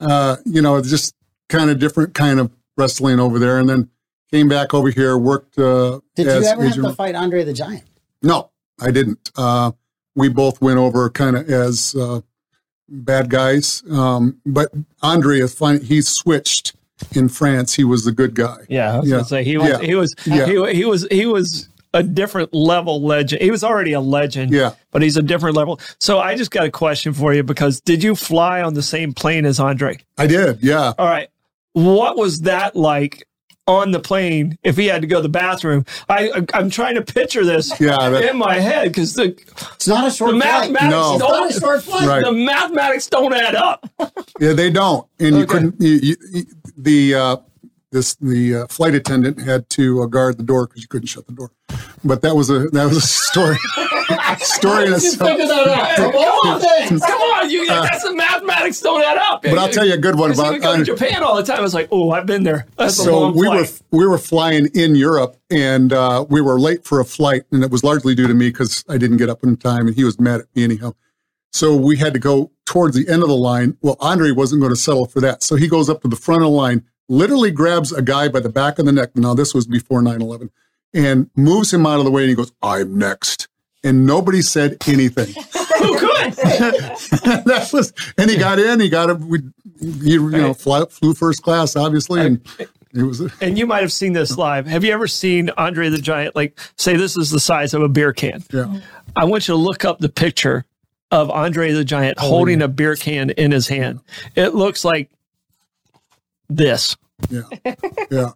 uh, 0.00 0.36
you 0.44 0.62
know, 0.62 0.76
it's 0.76 0.90
just 0.90 1.14
kind 1.48 1.70
of 1.70 1.78
different 1.78 2.14
kind 2.14 2.40
of 2.40 2.50
wrestling 2.76 3.20
over 3.20 3.38
there, 3.38 3.58
and 3.58 3.68
then 3.68 3.90
came 4.30 4.48
back 4.48 4.74
over 4.74 4.90
here, 4.90 5.16
worked. 5.16 5.58
Uh, 5.58 6.00
Did 6.16 6.26
you 6.26 6.32
ever 6.32 6.64
have 6.64 6.74
to 6.74 6.92
fight 6.94 7.14
Andre 7.14 7.44
the 7.44 7.52
Giant? 7.52 7.84
no, 8.22 8.50
I 8.80 8.90
didn't. 8.90 9.30
Uh, 9.36 9.72
we 10.14 10.28
both 10.28 10.60
went 10.60 10.78
over 10.78 11.08
kind 11.10 11.36
of 11.36 11.48
as 11.48 11.94
uh, 11.94 12.20
bad 12.90 13.30
guys. 13.30 13.82
Um, 13.90 14.36
but 14.44 14.70
Andre 15.02 15.38
is 15.40 15.54
fine. 15.54 15.80
He 15.80 16.02
switched 16.02 16.74
in 17.14 17.28
France. 17.28 17.74
He 17.74 17.84
was 17.84 18.04
the 18.04 18.12
good 18.12 18.34
guy. 18.34 18.58
Yeah, 18.68 18.94
I 18.94 18.98
was 19.00 19.08
Yeah. 19.08 19.16
gonna 19.16 19.24
say 19.28 19.44
he 19.44 19.56
was 19.56 19.68
Yeah. 19.68 19.78
he 19.80 19.94
was 19.94 20.14
Yeah. 20.26 20.46
he, 20.46 20.72
he 20.74 20.84
was 20.84 21.06
he 21.10 21.26
was 21.26 21.68
a 21.94 22.02
different 22.02 22.54
level 22.54 23.02
legend. 23.02 23.42
He 23.42 23.50
was 23.50 23.64
already 23.64 23.92
a 23.94 24.00
legend. 24.00 24.52
Yeah. 24.52 24.72
But 24.92 25.02
he's 25.02 25.16
a 25.16 25.22
different 25.22 25.56
level. 25.56 25.80
So 25.98 26.18
I 26.20 26.36
just 26.36 26.50
got 26.50 26.64
a 26.66 26.70
question 26.70 27.12
for 27.12 27.32
you 27.34 27.42
because 27.42 27.80
did 27.80 28.02
you 28.04 28.14
fly 28.14 28.62
on 28.62 28.74
the 28.74 28.82
same 28.82 29.12
plane 29.12 29.44
as 29.46 29.58
Andre? 29.58 29.98
I 30.18 30.26
did. 30.28 30.58
Yeah. 30.62 30.92
All 30.98 31.06
right. 31.08 31.28
What 31.72 32.16
was 32.16 32.40
that 32.40 32.76
like 32.76 33.26
on 33.70 33.90
the 33.92 34.00
plane 34.00 34.58
if 34.62 34.76
he 34.76 34.86
had 34.86 35.00
to 35.02 35.06
go 35.06 35.16
to 35.16 35.22
the 35.22 35.28
bathroom? 35.28 35.84
I 36.08 36.44
I'm 36.54 36.70
trying 36.70 36.96
to 36.96 37.02
picture 37.02 37.44
this 37.44 37.72
Yeah, 37.80 38.08
that- 38.10 38.24
in 38.24 38.36
my 38.36 38.54
head 38.58 38.88
because 38.88 39.14
the 39.14 39.36
It's 39.74 39.86
not 39.88 40.02
a 40.04 40.10
the 40.10 40.14
short 40.16 40.30
flight. 40.32 40.44
mathematics 40.72 40.90
No. 40.90 41.12
It's 41.14 41.20
not 41.20 41.28
don't 41.30 41.50
a 41.56 41.60
short 41.60 41.82
flight. 41.82 42.08
Right. 42.08 42.24
the 42.24 42.32
mathematics 42.32 43.06
don't 43.08 43.34
add 43.34 43.54
up. 43.54 43.88
Yeah, 44.40 44.52
they 44.54 44.70
don't. 44.70 45.06
And 45.18 45.36
you 45.38 45.46
couldn't, 45.46 45.80
you, 45.80 45.90
you, 46.02 46.16
you- 46.32 46.44
the, 46.76 47.14
uh, 47.14 47.36
this, 47.92 48.14
the 48.16 48.54
uh, 48.54 48.66
flight 48.68 48.94
attendant 48.94 49.40
had 49.40 49.68
to 49.70 50.02
uh, 50.02 50.06
guard 50.06 50.38
the 50.38 50.44
door 50.44 50.66
because 50.66 50.80
you 50.82 50.88
couldn't 50.88 51.08
shut 51.08 51.26
the 51.26 51.32
door. 51.32 51.50
But 52.04 52.22
that 52.22 52.34
was 52.36 52.48
a, 52.48 52.60
that 52.70 52.84
was 52.84 52.96
a 52.96 53.00
story, 53.00 53.56
story 54.44 54.86
in 54.86 54.94
itself. 54.94 55.30
Figure 55.30 55.46
that 55.46 55.98
out. 55.98 56.14
All 56.14 56.58
things. 56.58 57.00
Come 57.00 57.20
on, 57.20 57.50
you 57.50 57.66
that's 57.66 58.04
the 58.04 58.14
mathematics 58.14 58.80
don't 58.80 59.02
add 59.04 59.18
up. 59.18 59.42
But 59.42 59.58
I'll 59.58 59.68
tell 59.68 59.86
you 59.86 59.94
a 59.94 59.98
good 59.98 60.16
one 60.16 60.32
about 60.32 60.52
we 60.52 60.58
go 60.58 60.76
to 60.76 60.84
Japan 60.84 61.22
all 61.22 61.36
the 61.36 61.42
time. 61.42 61.58
I 61.58 61.62
was 61.62 61.74
like, 61.74 61.88
oh, 61.90 62.10
I've 62.10 62.26
been 62.26 62.42
there. 62.44 62.66
That's 62.76 62.96
so 62.96 63.30
we 63.30 63.48
were 63.48 63.66
we 63.90 64.06
were 64.06 64.18
flying 64.18 64.68
in 64.74 64.94
Europe, 64.94 65.36
and 65.50 65.92
uh, 65.92 66.24
we 66.28 66.40
were 66.40 66.58
late 66.58 66.84
for 66.84 67.00
a 67.00 67.04
flight, 67.04 67.44
and 67.50 67.62
it 67.62 67.70
was 67.70 67.84
largely 67.84 68.14
due 68.14 68.26
to 68.26 68.34
me 68.34 68.48
because 68.48 68.84
I 68.88 68.98
didn't 68.98 69.18
get 69.18 69.28
up 69.28 69.42
in 69.42 69.56
time, 69.56 69.86
and 69.86 69.94
he 69.96 70.04
was 70.04 70.18
mad 70.20 70.40
at 70.40 70.46
me 70.54 70.64
anyhow. 70.64 70.94
So 71.52 71.74
we 71.74 71.96
had 71.96 72.12
to 72.14 72.20
go 72.20 72.52
towards 72.64 72.94
the 72.96 73.08
end 73.12 73.22
of 73.22 73.28
the 73.28 73.36
line. 73.36 73.76
Well, 73.82 73.96
Andre 74.00 74.30
wasn't 74.30 74.60
going 74.60 74.72
to 74.72 74.80
settle 74.80 75.06
for 75.06 75.20
that, 75.20 75.42
so 75.42 75.56
he 75.56 75.68
goes 75.68 75.88
up 75.90 76.02
to 76.02 76.08
the 76.08 76.16
front 76.16 76.42
of 76.42 76.50
the 76.50 76.56
line, 76.56 76.84
literally 77.08 77.50
grabs 77.50 77.92
a 77.92 78.02
guy 78.02 78.28
by 78.28 78.40
the 78.40 78.48
back 78.48 78.78
of 78.78 78.86
the 78.86 78.92
neck. 78.92 79.16
Now 79.16 79.34
this 79.34 79.52
was 79.52 79.66
before 79.66 80.00
9-11, 80.00 80.50
and 80.94 81.30
moves 81.36 81.72
him 81.74 81.86
out 81.86 81.98
of 81.98 82.04
the 82.04 82.10
way, 82.10 82.22
and 82.22 82.30
he 82.30 82.36
goes, 82.36 82.52
"I'm 82.62 82.96
next." 82.96 83.48
And 83.82 84.06
nobody 84.06 84.42
said 84.42 84.76
anything. 84.86 85.34
Oh, 85.82 85.94
Who 85.94 85.98
could? 85.98 86.32
that 87.46 87.70
was, 87.72 87.94
and 88.18 88.28
he 88.28 88.36
got 88.36 88.58
in. 88.58 88.80
He 88.80 88.90
got 88.90 89.08
him. 89.08 89.30
We, 89.30 89.38
he, 89.80 90.12
you 90.12 90.28
know, 90.30 90.52
fly, 90.52 90.84
flew 90.84 91.14
first 91.14 91.42
class, 91.42 91.74
obviously, 91.74 92.20
and 92.20 92.46
it 92.92 93.02
was. 93.02 93.20
and 93.40 93.56
you 93.56 93.66
might 93.66 93.80
have 93.80 93.90
seen 93.90 94.12
this 94.12 94.36
live. 94.36 94.66
Have 94.66 94.84
you 94.84 94.92
ever 94.92 95.06
seen 95.06 95.48
Andre 95.56 95.88
the 95.88 95.96
Giant? 95.96 96.36
Like, 96.36 96.60
say 96.76 96.96
this 96.98 97.16
is 97.16 97.30
the 97.30 97.40
size 97.40 97.72
of 97.72 97.80
a 97.80 97.88
beer 97.88 98.12
can. 98.12 98.44
Yeah. 98.52 98.80
I 99.16 99.24
want 99.24 99.48
you 99.48 99.54
to 99.54 99.58
look 99.58 99.86
up 99.86 100.00
the 100.00 100.10
picture 100.10 100.66
of 101.10 101.30
Andre 101.30 101.72
the 101.72 101.82
Giant 101.84 102.18
Oh, 102.20 102.28
holding 102.28 102.60
a 102.60 102.68
beer 102.68 102.94
can 102.94 103.30
in 103.30 103.50
his 103.50 103.66
hand. 103.66 104.00
It 104.36 104.54
looks 104.54 104.84
like 104.84 105.08
this. 106.50 106.94
Yeah. 107.30 107.42
Yeah. 108.10 108.30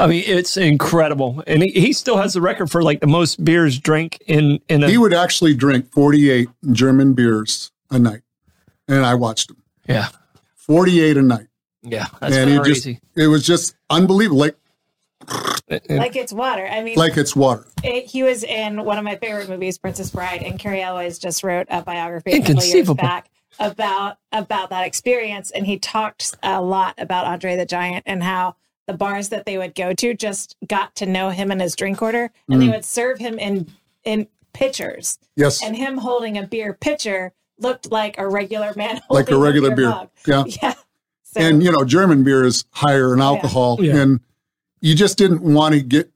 I 0.00 0.06
mean, 0.06 0.24
it's 0.26 0.56
incredible, 0.56 1.44
and 1.46 1.62
he, 1.62 1.68
he 1.72 1.92
still 1.92 2.16
has 2.16 2.32
the 2.32 2.40
record 2.40 2.70
for 2.70 2.82
like 2.82 3.00
the 3.00 3.06
most 3.06 3.44
beers 3.44 3.78
drank 3.78 4.18
in 4.26 4.58
in 4.68 4.82
a. 4.82 4.88
He 4.88 4.96
would 4.96 5.12
actually 5.12 5.54
drink 5.54 5.92
48 5.92 6.48
German 6.72 7.12
beers 7.12 7.70
a 7.90 7.98
night. 7.98 8.22
And 8.88 9.04
I 9.04 9.14
watched 9.14 9.50
him. 9.50 9.62
yeah, 9.86 10.08
48 10.56 11.18
a 11.18 11.22
night. 11.22 11.46
yeah, 11.82 12.06
that's 12.18 12.34
and 12.34 12.50
it 12.50 12.62
crazy. 12.62 12.94
just 12.94 13.04
it 13.14 13.26
was 13.26 13.46
just 13.46 13.74
unbelievable 13.90 14.38
like 14.38 14.56
Like 15.88 16.16
it's 16.16 16.32
water. 16.32 16.66
I 16.66 16.82
mean, 16.82 16.96
like 16.96 17.18
it's 17.18 17.36
water. 17.36 17.66
it, 17.84 18.06
he 18.06 18.22
was 18.22 18.42
in 18.42 18.82
one 18.82 18.96
of 18.96 19.04
my 19.04 19.16
favorite 19.16 19.50
movies, 19.50 19.76
Princess 19.76 20.10
Bride, 20.10 20.42
and 20.42 20.58
Cary 20.58 20.80
Elwes 20.82 21.18
just 21.18 21.44
wrote 21.44 21.66
a 21.68 21.82
biography 21.82 22.32
a 22.32 22.40
couple 22.40 22.64
years 22.64 22.90
back 22.94 23.28
about 23.58 24.16
about 24.32 24.70
that 24.70 24.86
experience, 24.86 25.50
and 25.50 25.66
he 25.66 25.78
talked 25.78 26.34
a 26.42 26.62
lot 26.62 26.94
about 26.96 27.26
Andre 27.26 27.56
the 27.56 27.66
Giant 27.66 28.04
and 28.06 28.22
how 28.22 28.56
the 28.90 28.96
bars 28.96 29.28
that 29.28 29.46
they 29.46 29.56
would 29.58 29.74
go 29.74 29.92
to 29.94 30.14
just 30.14 30.56
got 30.66 30.94
to 30.96 31.06
know 31.06 31.30
him 31.30 31.50
and 31.50 31.60
his 31.60 31.76
drink 31.76 32.02
order, 32.02 32.30
and 32.48 32.60
they 32.60 32.66
Mm. 32.66 32.72
would 32.72 32.84
serve 32.84 33.18
him 33.18 33.38
in 33.38 33.68
in 34.04 34.26
pitchers, 34.54 35.18
Yes. 35.36 35.62
and 35.62 35.76
him 35.76 35.98
holding 35.98 36.38
a 36.38 36.46
beer 36.46 36.72
pitcher 36.72 37.32
looked 37.58 37.92
like 37.92 38.16
a 38.18 38.26
regular 38.26 38.72
man, 38.76 39.00
Like 39.10 39.28
a 39.28 39.32
holding 39.34 39.42
regular 39.44 39.76
beer. 39.76 39.88
mug. 39.90 40.08
Yeah. 40.26 40.44
Yeah. 40.62 40.74
So, 41.22 41.40
And 41.40 41.62
you 41.62 41.70
know, 41.70 41.84
German 41.84 42.24
beer 42.24 42.42
is 42.44 42.64
higher 42.72 43.12
in 43.14 43.20
alcohol 43.20 43.78
Yeah. 43.80 43.96
and 43.98 44.20
you 44.80 44.94
just 44.96 45.16
didn't 45.18 45.42
want 45.42 45.74
to 45.74 45.80
get 45.82 46.10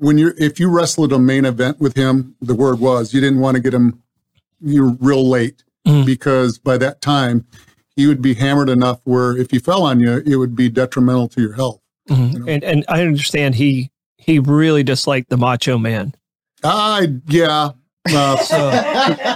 when 0.00 0.18
you're 0.18 0.34
if 0.38 0.58
you 0.58 0.68
wrestled 0.68 1.12
a 1.12 1.18
main 1.18 1.44
event 1.44 1.78
with 1.78 1.94
him, 1.94 2.34
the 2.40 2.54
word 2.54 2.80
was 2.80 3.14
you 3.14 3.20
didn't 3.20 3.38
want 3.38 3.54
to 3.56 3.60
get 3.60 3.72
him 3.74 4.02
you 4.60 4.96
real 5.00 5.28
late 5.28 5.62
Mhm. 5.86 6.04
because 6.06 6.58
by 6.58 6.76
that 6.78 7.00
time 7.00 7.44
he 7.94 8.06
would 8.08 8.20
be 8.20 8.34
hammered 8.34 8.68
enough 8.68 9.00
where 9.04 9.36
if 9.36 9.50
he 9.52 9.58
fell 9.60 9.82
on 9.84 10.00
you, 10.00 10.22
it 10.26 10.36
would 10.36 10.56
be 10.56 10.68
detrimental 10.68 11.28
to 11.28 11.40
your 11.40 11.52
health. 11.52 11.80
Mhm. 12.08 12.48
and 12.48 12.64
and 12.64 12.84
I 12.88 13.02
understand 13.02 13.54
he 13.56 13.90
he 14.16 14.38
really 14.38 14.82
disliked 14.82 15.28
the 15.30 15.36
Macho 15.36 15.78
Man. 15.78 16.14
I 16.64 17.08
yeah. 17.28 17.70
Uh, 18.08 18.36
So 18.42 18.70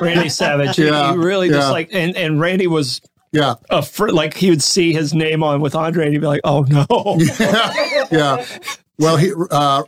Randy 0.01 0.29
Savage, 0.29 0.79
Yeah, 0.79 1.12
he 1.12 1.18
really 1.18 1.49
yeah. 1.49 1.57
disliked, 1.57 1.93
and 1.93 2.16
and 2.16 2.41
Randy 2.41 2.66
was 2.68 3.01
yeah. 3.33 3.55
a 3.68 3.83
fr- 3.83 4.11
like 4.11 4.35
he 4.35 4.51
would 4.51 4.62
see 4.62 4.93
his 4.93 5.12
name 5.12 5.43
on 5.43 5.61
with 5.61 5.75
Andre, 5.75 6.05
and 6.05 6.12
he'd 6.12 6.21
be 6.21 6.27
like, 6.27 6.41
"Oh 6.45 6.62
no." 6.68 6.87
yeah. 8.11 8.45
Well, 8.99 9.16
he 9.16 9.33
uh, 9.51 9.83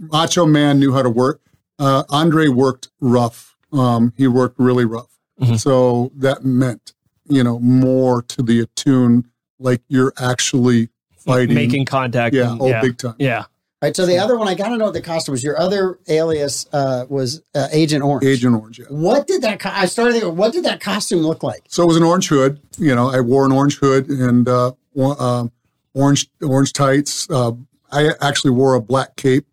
Macho 0.00 0.46
Man 0.46 0.78
knew 0.78 0.92
how 0.92 1.02
to 1.02 1.10
work. 1.10 1.40
Uh, 1.78 2.04
Andre 2.10 2.48
worked 2.48 2.88
rough. 3.00 3.56
Um, 3.72 4.12
he 4.16 4.26
worked 4.26 4.58
really 4.58 4.84
rough. 4.84 5.08
Mhm. 5.40 5.58
So 5.58 6.12
that 6.16 6.44
meant, 6.44 6.92
you 7.28 7.42
know, 7.42 7.58
more 7.60 8.22
to 8.22 8.42
the 8.42 8.60
attune, 8.60 9.24
like 9.58 9.80
you're 9.88 10.12
actually 10.18 10.88
fighting. 11.24 11.54
making 11.54 11.84
contact. 11.86 12.34
yeah, 12.34 12.52
and- 12.52 12.60
oh, 12.60 12.68
yeah, 12.68 12.80
big 12.80 12.98
time. 12.98 13.14
yeah. 13.18 13.44
All 13.80 13.88
right, 13.88 13.96
so 13.96 14.06
the 14.06 14.18
other 14.18 14.38
one, 14.38 14.46
I 14.46 14.54
got 14.54 14.68
to 14.68 14.76
know 14.76 14.84
what 14.84 14.94
the 14.94 15.00
costume 15.00 15.32
was. 15.32 15.42
Your 15.42 15.58
other 15.58 15.98
alias 16.06 16.68
uh, 16.72 17.04
was 17.08 17.42
uh, 17.52 17.66
Agent 17.72 18.04
Orange. 18.04 18.24
Agent 18.24 18.54
Orange. 18.54 18.78
Yeah. 18.78 18.84
What 18.90 19.26
did 19.26 19.42
that? 19.42 19.58
Co- 19.58 19.70
I 19.72 19.86
started 19.86 20.12
thinking, 20.12 20.36
what 20.36 20.52
did 20.52 20.64
that 20.66 20.80
costume 20.80 21.18
look 21.18 21.42
like? 21.42 21.64
So 21.66 21.82
it 21.82 21.86
was 21.86 21.96
an 21.96 22.04
orange 22.04 22.28
hood. 22.28 22.60
You 22.78 22.94
know, 22.94 23.10
I 23.10 23.18
wore 23.18 23.44
an 23.44 23.50
orange 23.50 23.78
hood 23.78 24.08
and 24.08 24.48
uh, 24.48 24.70
wa- 24.94 25.16
um, 25.18 25.50
orange 25.94 26.28
orange 26.40 26.72
tights. 26.74 27.28
Uh, 27.28 27.52
I 27.90 28.10
actually 28.20 28.52
wore 28.52 28.74
a 28.74 28.80
black 28.80 29.16
cape, 29.16 29.46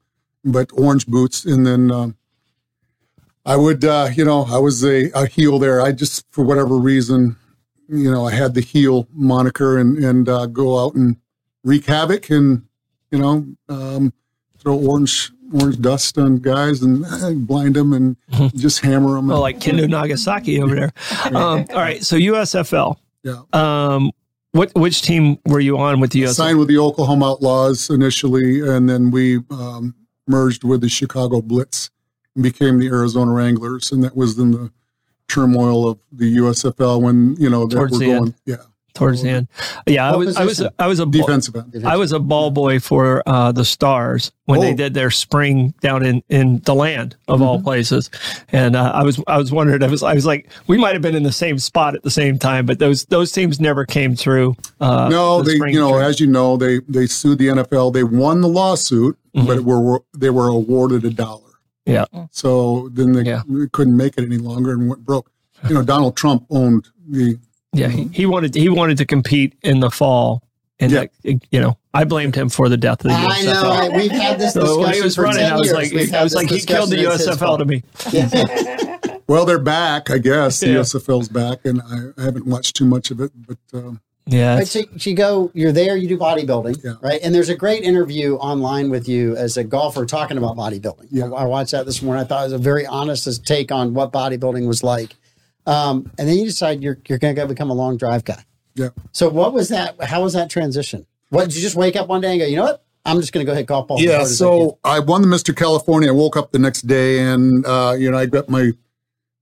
but 0.45 0.70
orange 0.74 1.07
boots. 1.07 1.43
And 1.43 1.65
then 1.65 1.89
um, 1.89 2.15
I 3.47 3.55
would, 3.55 3.84
uh, 3.84 4.09
you 4.13 4.26
know, 4.26 4.45
I 4.47 4.59
was 4.59 4.84
a, 4.86 5.09
a 5.15 5.26
heel 5.26 5.57
there. 5.57 5.82
I 5.82 5.91
just, 5.91 6.26
for 6.30 6.43
whatever 6.45 6.78
reason, 6.78 7.36
you 7.88 8.11
know, 8.11 8.28
I 8.28 8.32
had 8.36 8.53
the 8.53 8.61
heel 8.61 9.07
moniker 9.11 9.80
and 9.80 9.97
and 10.05 10.30
uh, 10.30 10.45
go 10.45 10.78
out 10.86 10.93
and 10.93 11.15
wreak 11.64 11.86
havoc 11.86 12.30
and 12.30 12.64
you 13.12 13.20
know 13.20 13.45
um, 13.70 14.14
throw 14.57 14.78
orange 14.78 15.32
orange 15.53 15.80
dust 15.82 16.18
on 16.18 16.38
guys 16.38 16.82
and 16.84 17.03
uh, 17.05 17.32
blind 17.32 17.76
them 17.76 17.93
and 17.93 18.16
just 18.55 18.82
hammer 18.82 19.16
them. 19.16 19.28
Well, 19.28 19.41
like 19.41 19.60
Kendo 19.60 19.88
Nagasaki 19.89 20.62
over 20.62 20.76
there. 20.76 20.91
Um, 21.26 21.66
all 21.72 21.76
right, 21.82 22.03
so 22.03 22.16
USFL. 22.18 22.95
yeah. 23.24 23.41
Um, 23.53 24.12
what 24.51 24.74
which 24.76 25.01
team 25.03 25.38
were 25.45 25.60
you 25.60 25.78
on 25.78 25.99
with 25.99 26.12
the 26.12 26.24
USFL? 26.24 26.34
signed 26.34 26.60
with 26.60 26.68
the 26.70 26.78
Oklahoma 26.80 27.32
Outlaws 27.32 27.89
initially, 27.89 28.62
and 28.68 28.89
then 28.89 29.12
we 29.12 29.39
um, 29.51 29.93
merged 30.28 30.64
with 30.64 30.82
the 30.82 30.89
Chicago 30.89 31.41
Blitz 31.41 31.89
and 32.36 32.43
became 32.43 32.80
the 32.80 32.88
Arizona 32.88 33.32
Wranglers, 33.32 33.91
and 33.91 34.03
that 34.03 34.16
was 34.16 34.38
in 34.39 34.51
the 34.51 34.72
turmoil 35.28 35.88
of 35.88 35.99
the 36.12 36.38
USFL 36.38 36.99
when 37.01 37.36
you 37.36 37.49
know 37.49 37.68
that 37.68 37.76
Towards 37.76 37.93
we're 37.93 38.05
going, 38.05 38.16
end. 38.18 38.36
yeah, 38.45 38.55
towards 39.00 39.24
the 39.24 39.30
end. 39.30 39.47
Yeah, 39.88 40.12
I 40.12 40.16
was 40.16 40.38
I 40.38 40.45
was? 40.45 40.62
I 40.78 40.88
was 40.88 41.00
a 41.00 41.06
ball, 41.06 41.22
defensive 41.26 41.56
end. 41.56 41.88
I 41.88 41.95
was 41.95 42.12
a 42.12 42.20
ball 42.20 42.52
boy 42.52 42.80
for 42.80 43.24
uh, 43.26 43.52
the 43.52 43.66
Stars 43.66 44.32
when 44.45 44.60
they 44.60 44.74
Oh. 44.74 44.76
did 44.76 44.93
their 44.93 45.10
spring 45.10 45.74
down 45.82 46.06
in, 46.06 46.22
in 46.30 46.60
the 46.66 46.76
land 46.76 47.16
of 47.28 47.41
all 47.41 47.62
places, 47.62 48.10
and 48.52 48.76
uh, 48.76 48.91
I 48.93 49.04
was 49.04 49.20
I 49.28 49.38
was 49.38 49.52
wondering 49.52 49.82
I 49.82 49.88
was 49.88 50.04
I 50.04 50.14
was 50.14 50.26
like 50.26 50.50
we 50.68 50.78
might 50.78 50.93
have 50.93 51.02
been 51.02 51.16
in 51.16 51.24
the 51.24 51.32
same 51.32 51.58
spot 51.60 51.95
at 51.95 52.04
the 52.04 52.12
same 52.12 52.38
time, 52.38 52.66
but 52.66 52.78
those 52.80 53.06
those 53.06 53.32
teams 53.32 53.60
never 53.60 53.86
came 53.86 54.16
through. 54.16 54.56
Uh, 54.80 55.10
No, 55.10 55.41
the 55.41 55.58
they 55.58 55.72
you 55.72 55.80
know 55.80 55.97
as 55.97 56.20
you 56.20 56.28
know 56.28 56.58
they 56.58 56.80
they 56.88 57.08
sued 57.08 57.39
the 57.39 57.47
NFL. 57.47 57.93
They 57.93 58.04
won 58.04 58.41
the 58.41 58.50
lawsuit, 58.50 59.18
but 59.34 59.58
it 59.58 59.64
were 59.64 60.02
they 60.16 60.30
were 60.30 60.50
awarded 60.50 61.06
a 61.06 61.10
dollar. 61.10 61.52
yeah 61.86 62.06
So 62.32 62.89
then 62.93 63.14
they, 63.14 63.24
Yeah. 63.24 63.41
they 63.47 63.68
couldn't 63.68 63.95
make 63.97 64.18
it 64.18 64.24
any 64.26 64.38
longer 64.38 64.72
and 64.74 64.89
went 64.89 65.06
broke. 65.06 65.32
You 65.68 65.74
know, 65.76 65.84
Donald 65.84 66.16
Trump 66.16 66.45
owned 66.50 66.88
the 67.08 67.38
Yeah, 67.74 67.88
he, 67.89 68.05
he 68.11 68.26
wanted 68.26 68.55
he 68.55 68.70
wanted 68.70 68.97
to 68.97 69.05
compete 69.05 69.53
in 69.61 69.80
the 69.80 69.91
fall, 69.91 70.41
and 70.80 70.91
Yeah. 70.91 70.99
like, 70.99 71.11
you 71.51 71.59
know, 71.59 71.78
I 71.93 72.03
blamed 72.03 72.36
him 72.36 72.49
for 72.49 72.67
the 72.70 72.78
death 72.78 73.01
of 73.05 73.09
the 73.11 73.13
I 73.13 73.41
know. 73.43 73.51
USFL. 73.53 73.70
right? 73.80 73.93
We've 73.93 74.11
had 74.11 74.39
this 74.39 74.53
So 74.53 74.61
discussion 74.61 74.82
when 74.84 74.93
he 74.93 75.01
was 75.01 75.15
for 75.15 75.22
running, 75.24 75.39
10 75.41 75.51
I 75.53 75.55
was 75.57 75.72
like, 75.72 75.93
I 76.13 76.24
was 76.24 76.34
like, 76.36 76.49
he 76.49 76.59
killed 76.61 76.89
the 76.89 76.95
discussion. 76.97 77.22
It's 77.22 77.26
his 77.28 77.38
USFL 77.38 77.57
to 77.59 77.65
me. 77.65 77.84
fault. 77.93 79.15
Well, 79.30 79.45
they're 79.45 79.59
back, 79.59 80.09
I 80.09 80.17
guess. 80.17 80.59
The 80.59 80.70
Yeah. 80.70 80.74
USFL's 80.80 81.30
back, 81.30 81.59
and 81.63 81.82
I, 81.84 82.20
I 82.20 82.24
haven't 82.26 82.47
watched 82.47 82.76
too 82.76 82.86
much 82.86 83.11
of 83.11 83.20
it, 83.22 83.32
but 83.47 83.57
um, 83.76 84.01
Yeah, 84.26 84.55
Right, 84.55 84.67
so 84.67 84.82
you 84.95 85.13
go, 85.15 85.51
you're 85.53 85.72
there, 85.72 85.95
you 85.95 86.07
do 86.07 86.17
bodybuilding, 86.17 86.84
Yeah. 86.84 86.93
right? 87.03 87.20
And 87.22 87.36
there's 87.36 87.49
a 87.49 87.53
great 87.55 87.84
interview 87.84 88.38
online 88.38 88.89
with 88.89 89.07
you 89.07 89.36
as 89.36 89.55
a 89.55 89.63
golfer 89.63 90.07
talking 90.07 90.39
about 90.39 90.57
bodybuilding. 90.57 91.09
Yeah. 91.11 91.26
I, 91.26 91.43
I 91.43 91.45
watched 91.45 91.74
that 91.74 91.86
this 91.86 92.01
morning. 92.01 92.24
I 92.24 92.28
thought 92.28 92.41
it 92.41 92.45
was 92.45 92.53
a 92.53 92.57
very 92.57 92.88
honest 92.88 93.45
take 93.45 93.72
on 93.72 93.93
what 93.93 94.11
bodybuilding 94.11 94.67
was 94.67 94.84
like. 94.84 95.15
Um, 95.70 96.11
and 96.17 96.28
then 96.28 96.36
you 96.38 96.45
decide 96.45 96.82
you're 96.82 96.97
you're 97.07 97.20
going 97.20 97.36
to 97.36 97.41
go 97.41 97.47
become 97.47 97.70
a 97.70 97.74
long 97.74 97.95
drive 97.95 98.24
guy. 98.24 98.43
yeah. 98.74 98.89
So 99.11 99.30
what 99.30 99.53
was 99.53 99.70
that? 99.70 100.01
How 100.03 100.24
was 100.24 100.34
that 100.34 100.49
transition? 100.49 101.05
What 101.30 101.45
did 101.45 101.55
you 101.55 101.61
just 101.61 101.76
wake 101.76 101.95
up 101.95 102.07
one 102.07 102.22
day 102.22 102.32
and 102.32 102.39
go, 102.39 102.45
you 102.47 102.55
know 102.55 102.63
what? 102.63 102.84
I'm 103.05 103.20
just 103.20 103.32
going 103.32 103.45
to 103.45 103.51
go 103.51 103.55
hit 103.55 103.67
golf 103.67 103.88
balls. 103.88 104.01
Yeah, 104.01 104.22
as 104.22 104.32
I 104.32 104.36
so 104.36 104.80
I, 104.84 104.99
won 104.99 105.22
the 105.22 105.28
Mr. 105.28 105.55
California. 105.55 106.09
I 106.09 106.11
woke 106.11 106.36
up 106.36 106.51
the 106.51 106.59
next 106.59 106.84
day 106.84 107.20
and, 107.20 107.65
uh, 107.65 107.95
you 107.97 108.09
know, 108.09 108.17
I 108.17 108.26
got 108.26 108.49
my 108.49 108.72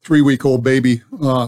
three 0.03 0.21
week 0.21 0.45
old 0.45 0.63
baby 0.63 1.01
uh, 1.21 1.47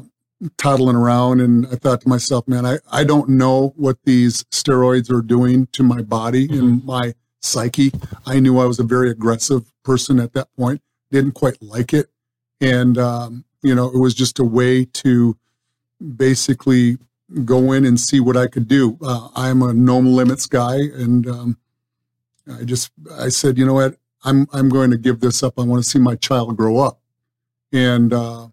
toddling 0.58 0.96
around. 0.96 1.42
And 1.42 1.68
I 1.68 1.76
thought 1.76 2.02
to 2.02 2.10
myself, 2.10 2.48
man, 2.48 2.66
I, 2.66 2.80
I 2.90 3.04
don't 3.04 3.30
know 3.30 3.74
what 3.76 3.98
these 4.06 4.44
steroids 4.46 5.12
are 5.12 5.22
doing 5.22 5.68
to 5.74 5.84
my 5.84 6.02
body 6.02 6.48
and 6.50 6.84
my 6.86 7.16
psyche. 7.42 7.92
I 8.26 8.40
knew 8.40 8.60
I 8.60 8.66
was 8.66 8.80
a 8.80 8.84
very 8.84 9.12
aggressive 9.12 9.72
person 9.84 10.20
at 10.20 10.34
that 10.34 10.48
point, 10.58 10.82
didn't 11.12 11.34
quite 11.34 11.62
like 11.62 11.94
it. 11.94 12.08
And, 12.62 12.98
um, 12.98 13.46
you 13.62 13.76
know, 13.76 13.88
it 13.90 13.98
was 13.98 14.14
just 14.14 14.40
a 14.40 14.44
way 14.44 14.86
to 14.86 15.38
basically 16.18 16.98
go 17.46 17.72
in 17.72 17.86
and 17.86 18.00
see 18.00 18.20
what 18.20 18.36
I 18.38 18.48
could 18.48 18.68
do. 18.68 18.98
Uh, 19.02 19.30
I'm 19.36 19.62
a 19.62 19.74
no 19.74 20.00
limits 20.00 20.46
guy. 20.46 20.76
And, 20.78 21.28
um, 21.28 21.58
I 22.52 22.64
just 22.64 22.92
I 23.20 23.30
said, 23.30 23.58
you 23.60 23.66
know 23.66 23.76
what, 23.76 23.98
I'm 24.24 24.48
I'm 24.52 24.70
going 24.70 24.90
to 24.90 24.98
give 24.98 25.20
this 25.20 25.44
up. 25.44 25.60
I 25.60 25.64
want 25.64 25.84
to 25.84 25.88
see 25.90 26.00
my 26.00 26.16
child 26.16 26.58
grow 26.58 26.80
up. 26.80 27.00
And 27.72 28.12
uh, 28.12 28.48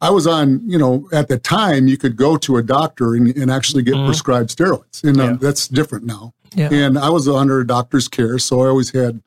I 0.00 0.10
was 0.10 0.26
on, 0.26 0.68
you 0.68 0.76
know, 0.76 1.08
at 1.12 1.28
the 1.28 1.38
time 1.38 1.86
you 1.86 1.96
could 1.96 2.16
go 2.16 2.36
to 2.38 2.56
a 2.56 2.62
doctor 2.64 3.14
and, 3.14 3.28
and 3.36 3.48
actually 3.50 3.84
get 3.84 3.94
Mhm. 3.94 4.06
prescribed 4.06 4.50
steroids, 4.50 5.04
and 5.04 5.20
uh, 5.20 5.24
Yeah. 5.24 5.36
that's 5.40 5.68
different 5.68 6.04
now. 6.04 6.34
yeah. 6.56 6.68
And 6.72 6.98
I 6.98 7.08
was 7.10 7.28
under 7.28 7.60
a 7.60 7.66
doctor's 7.66 8.08
care, 8.08 8.40
so 8.40 8.62
I 8.62 8.66
always 8.68 8.90
had 8.90 9.22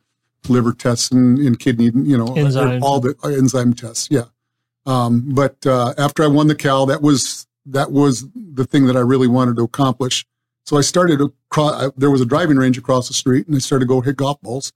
liver 0.50 0.74
tests 0.74 1.10
and, 1.12 1.38
and 1.40 1.58
kidney, 1.58 1.86
you 1.96 2.18
know, 2.18 2.34
Enzyme. 2.36 2.84
all 2.84 3.00
the 3.00 3.16
uh, 3.24 3.30
enzyme 3.30 3.74
tests. 3.76 4.10
Yeah. 4.12 4.26
Um, 4.86 5.34
but 5.34 5.66
uh, 5.66 5.94
after 5.98 6.24
I 6.24 6.28
won 6.28 6.48
the 6.48 6.56
Cal, 6.56 6.86
that 6.88 7.02
was 7.02 7.48
that 7.66 7.92
was 7.92 8.26
the 8.36 8.66
thing 8.66 8.86
that 8.88 8.96
I 8.96 9.02
really 9.02 9.28
wanted 9.28 9.56
to 9.58 9.64
accomplish. 9.64 10.26
So 10.66 10.78
I 10.78 10.82
started 10.82 11.22
across. 11.22 11.92
There 11.98 12.12
was 12.12 12.22
a 12.22 12.26
driving 12.26 12.58
range 12.58 12.78
across 12.78 13.08
the 13.08 13.14
street, 13.14 13.48
and 13.48 13.56
I 13.56 13.60
started 13.60 13.86
to 13.86 13.88
go 13.90 14.02
hit 14.02 14.18
golf 14.18 14.40
balls, 14.42 14.72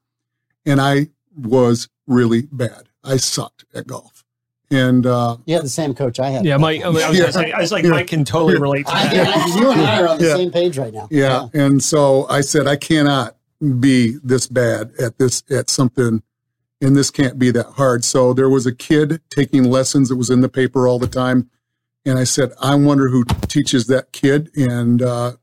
and 0.66 0.80
I 0.82 1.10
was 1.36 1.88
really 2.08 2.44
bad. 2.52 2.84
I 3.04 3.18
sucked 3.18 3.66
at 3.74 3.88
golf, 3.88 4.24
and 4.72 5.06
uh, 5.06 5.38
you 5.46 5.56
had 5.56 5.64
the 5.66 5.70
same 5.70 5.94
coach 5.94 6.20
I 6.20 6.30
had. 6.30 6.46
Yeah, 6.46 6.58
Mike. 6.58 6.84
I 6.84 6.90
was, 6.90 7.02
gonna 7.02 7.32
say, 7.32 7.52
I 7.52 7.60
was 7.60 7.72
like, 7.72 7.84
Yeah. 7.84 7.92
Mike 7.92 8.08
can 8.08 8.24
totally 8.26 8.60
relate 8.60 8.86
to 8.88 8.94
I, 8.94 9.08
that. 9.14 9.28
I- 9.38 9.60
you 9.60 9.72
and 9.72 9.82
I 9.82 10.02
are 10.02 10.08
on 10.10 10.18
the 10.20 10.26
Yeah. 10.28 10.36
same 10.36 10.52
page 10.52 10.78
right 10.78 10.94
now. 10.94 11.08
yeah, 11.12 11.48
and 11.54 11.84
so 11.84 12.28
I 12.30 12.42
said 12.42 12.68
I 12.68 12.76
cannot 12.76 13.36
be 13.80 14.18
this 14.24 14.48
bad 14.48 14.92
at 15.00 15.18
this 15.18 15.44
at 15.50 15.70
something, 15.70 16.22
and 16.84 16.96
this 16.96 17.10
can't 17.10 17.40
be 17.40 17.50
that 17.52 17.66
hard. 17.78 18.04
So 18.04 18.34
there 18.34 18.50
was 18.50 18.66
a 18.66 18.76
kid 18.76 19.22
taking 19.30 19.64
lessons. 19.64 20.10
that 20.10 20.18
was 20.18 20.30
in 20.30 20.42
the 20.42 20.50
paper 20.50 20.88
all 20.88 21.00
the 21.00 21.08
time, 21.08 21.50
and 22.06 22.20
I 22.20 22.26
said, 22.26 22.52
I 22.62 22.76
wonder 22.76 23.10
who 23.10 23.24
teaches 23.48 23.88
that 23.88 24.12
kid, 24.12 24.50
and 24.56 25.02
uh, 25.02 25.34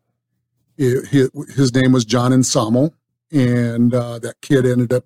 it, 0.77 1.09
his, 1.09 1.75
name 1.75 1.93
was 1.93 2.05
John 2.05 2.33
Anselmo, 2.33 2.93
and 3.33 3.95
uh, 3.95 4.19
that 4.21 4.41
kid 4.43 4.67
ended 4.67 4.93
up 4.93 5.05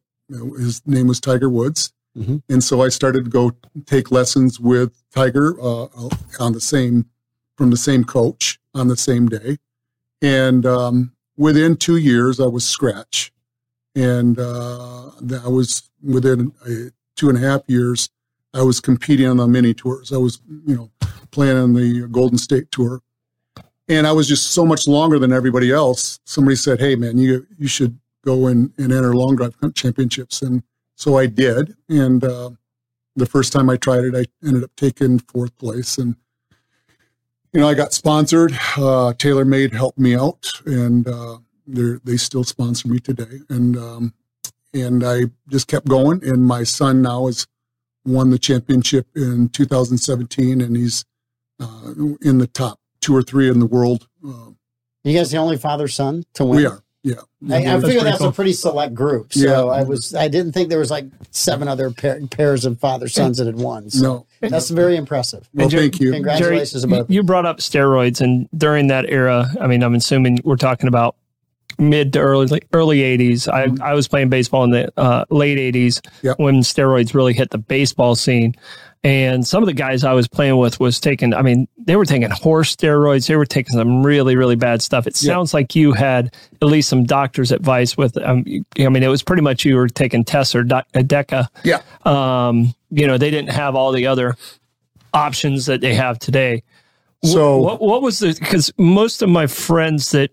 his 0.59 0.83
name 0.87 1.07
was 1.07 1.21
Tiger 1.21 1.49
Woods, 1.51 1.93
Mhm. 2.17 2.43
and 2.49 2.63
so 2.65 2.81
I 2.83 2.89
started 2.89 3.25
to 3.25 3.31
go 3.31 3.53
take 3.87 4.11
lessons 4.11 4.59
with 4.59 5.03
Tiger 5.15 5.55
uh, 5.61 5.89
on 6.41 6.53
the 6.53 6.61
same 6.61 7.07
from 7.57 7.71
the 7.71 7.77
same 7.77 8.05
coach 8.05 8.59
on 8.75 8.89
the 8.89 8.97
same 8.97 9.29
day, 9.29 9.59
and 10.23 10.65
um, 10.65 11.13
within 11.37 11.77
two 11.77 11.97
years 11.97 12.41
I 12.41 12.47
was 12.47 12.65
scratch, 12.67 13.33
and 13.95 14.39
uh, 14.39 15.11
I 15.45 15.49
was 15.49 15.91
within 16.03 16.53
uh, 16.65 16.91
two 17.17 17.29
and 17.29 17.39
a 17.39 17.41
half 17.41 17.63
years 17.69 18.09
I 18.55 18.63
was 18.63 18.81
competing 18.81 19.27
on 19.27 19.37
the 19.37 19.49
mini 19.49 19.75
tours. 19.75 20.13
I 20.13 20.17
was 20.17 20.41
you 20.67 20.77
know 20.77 20.91
playing 21.33 21.57
on 21.57 21.75
the 21.75 22.07
Golden 22.11 22.39
State 22.39 22.71
Tour. 22.71 23.01
And 23.89 24.07
I 24.07 24.13
was 24.13 24.27
just 24.27 24.53
so 24.53 24.65
much 24.65 24.87
longer 24.87 25.19
than 25.19 25.33
everybody 25.33 25.71
else. 25.71 26.21
Somebody 26.25 26.57
said, 26.57 26.81
"Hey, 26.81 26.95
man, 26.95 27.19
you 27.19 27.47
you 27.59 27.67
should 27.67 27.99
go 28.25 28.47
and, 28.47 28.73
and 28.79 28.93
enter 28.93 29.15
long 29.15 29.37
drive 29.37 29.57
championships." 29.75 30.41
And 30.41 30.63
so 30.95 31.19
I 31.19 31.27
did. 31.27 31.77
And 31.89 32.25
uh, 32.25 32.51
the 33.17 33.27
first 33.27 33.53
time 33.53 33.69
I 33.69 33.77
tried 33.77 34.05
it, 34.05 34.15
I 34.15 34.47
ended 34.47 34.65
up 34.65 34.71
taking 34.77 35.19
fourth 35.19 35.55
place. 35.59 35.99
And 35.99 36.17
you 37.53 37.61
know, 37.61 37.69
I 37.69 37.75
got 37.75 37.93
sponsored. 37.93 38.53
Uh, 38.77 39.13
TaylorMade 39.13 39.75
helped 39.75 39.99
me 39.99 40.15
out, 40.15 40.51
and 40.65 41.07
uh, 41.07 41.39
they 41.67 41.99
they 42.05 42.17
still 42.17 42.45
sponsor 42.45 42.89
me 42.89 42.99
today. 42.99 43.41
And 43.49 43.77
um, 43.77 44.15
and 44.73 45.05
I 45.05 45.25
just 45.49 45.69
kept 45.69 45.87
going. 45.87 46.23
And 46.25 46.47
my 46.47 46.65
son 46.65 47.03
now 47.03 47.27
has 47.27 47.47
won 48.05 48.31
the 48.31 48.39
championship 48.39 49.07
in 49.15 49.49
2017, 49.51 50.61
and 50.61 50.77
he's 50.77 51.05
uh, 51.61 51.93
in 52.21 52.39
the 52.39 52.47
top 52.47 52.79
two 53.01 53.15
or 53.17 53.23
three 53.23 53.49
in 53.49 53.61
the 53.61 53.67
world. 53.67 54.09
Uh, 54.27 54.51
You 55.05 55.17
guys 55.17 55.31
the 55.31 55.37
only 55.39 55.57
father 55.57 55.89
son 55.89 56.25
to 56.35 56.45
win? 56.45 56.57
we 56.57 56.67
are, 56.67 56.83
yeah. 57.03 57.15
I, 57.51 57.57
I 57.57 57.61
That's 57.63 57.85
figure 57.85 58.01
that's 58.03 58.19
cool. 58.19 58.29
a 58.29 58.33
pretty 58.33 58.53
select 58.55 58.95
group. 58.95 59.33
So 59.35 59.41
Yeah. 59.71 59.73
I 59.81 59.83
was 59.85 60.15
I 60.15 60.29
didn't 60.29 60.53
think 60.53 60.71
there 60.71 60.79
was 60.79 60.91
like 60.91 61.07
seven 61.31 61.69
other 61.69 61.91
pair, 61.91 62.19
pairs 62.27 62.65
of 62.65 62.81
father 62.81 63.07
sons 63.09 63.37
that 63.39 63.47
had 63.47 63.57
won. 63.57 63.91
So 63.91 64.03
No, 64.43 64.49
that's 64.49 64.71
very 64.71 64.97
impressive. 64.97 65.49
well, 65.55 65.65
And 65.65 65.71
Jerry- 65.71 65.83
thank 65.85 66.01
you. 66.01 66.13
Congratulations 66.13 66.83
Jerry, 66.85 67.01
about 67.01 67.11
you 67.11 67.23
brought 67.23 67.45
up 67.47 67.59
steroids, 67.59 68.21
and 68.23 68.49
during 68.57 68.87
that 68.89 69.05
era, 69.09 69.47
I 69.61 69.67
mean, 69.67 69.83
I'm 69.83 69.95
assuming 69.95 70.41
we're 70.45 70.57
talking 70.57 70.89
about 70.89 71.17
mid 71.79 72.13
to 72.15 72.21
early 72.21 72.63
early 72.73 72.99
80s. 73.01 73.49
I, 73.49 73.69
I 73.85 73.95
was 73.95 74.09
playing 74.09 74.29
baseball 74.31 74.65
in 74.65 74.71
the 74.71 74.93
uh, 74.97 75.25
late 75.31 75.59
80s 75.75 76.01
Yep. 76.23 76.39
when 76.39 76.57
steroids 76.57 77.15
really 77.15 77.33
hit 77.35 77.51
the 77.51 77.59
baseball 77.59 78.15
scene. 78.15 78.55
And 79.03 79.47
some 79.47 79.63
of 79.63 79.67
the 79.67 79.75
guys 79.75 80.03
I 80.03 80.15
was 80.15 80.27
playing 80.29 80.57
with 80.57 80.81
was 80.81 80.99
taking, 80.99 81.35
I 81.35 81.43
mean, 81.43 81.69
they 81.77 81.95
were 81.97 82.07
taking 82.07 82.31
horse 82.31 82.75
steroids. 82.75 83.27
They 83.29 83.37
were 83.37 83.45
taking 83.45 83.75
some 83.75 84.03
really, 84.03 84.35
really 84.35 84.57
bad 84.57 84.81
stuff. 84.81 85.07
It 85.07 85.23
Yep. 85.23 85.31
sounds 85.31 85.53
like 85.53 85.75
you 85.77 85.93
had 85.93 86.35
at 86.63 86.69
least 86.69 86.89
some 86.89 87.05
doctor's 87.05 87.53
advice 87.53 87.99
with, 87.99 88.17
um, 88.17 88.45
I 88.79 88.89
mean, 88.89 89.03
it 89.03 89.09
was 89.09 89.23
pretty 89.23 89.43
much 89.43 89.67
you 89.67 89.77
were 89.77 89.89
taking 89.89 90.25
tests 90.25 90.55
or 90.55 90.63
doc- 90.63 90.87
DECA 90.95 91.49
Yeah. 91.65 91.81
um, 92.07 92.75
you 92.91 93.07
know, 93.07 93.19
they 93.19 93.31
didn't 93.31 93.51
have 93.51 93.75
all 93.75 93.93
the 93.93 94.07
other 94.07 94.37
options 95.13 95.67
that 95.67 95.81
they 95.83 95.95
have 95.95 96.19
today. 96.19 96.63
So- 97.23 97.59
what, 97.61 97.83
what 97.83 98.01
was 98.03 98.21
the, 98.21 98.35
because 98.39 98.73
most 98.79 99.21
of 99.21 99.29
my 99.29 99.47
friends 99.47 100.13
that 100.13 100.31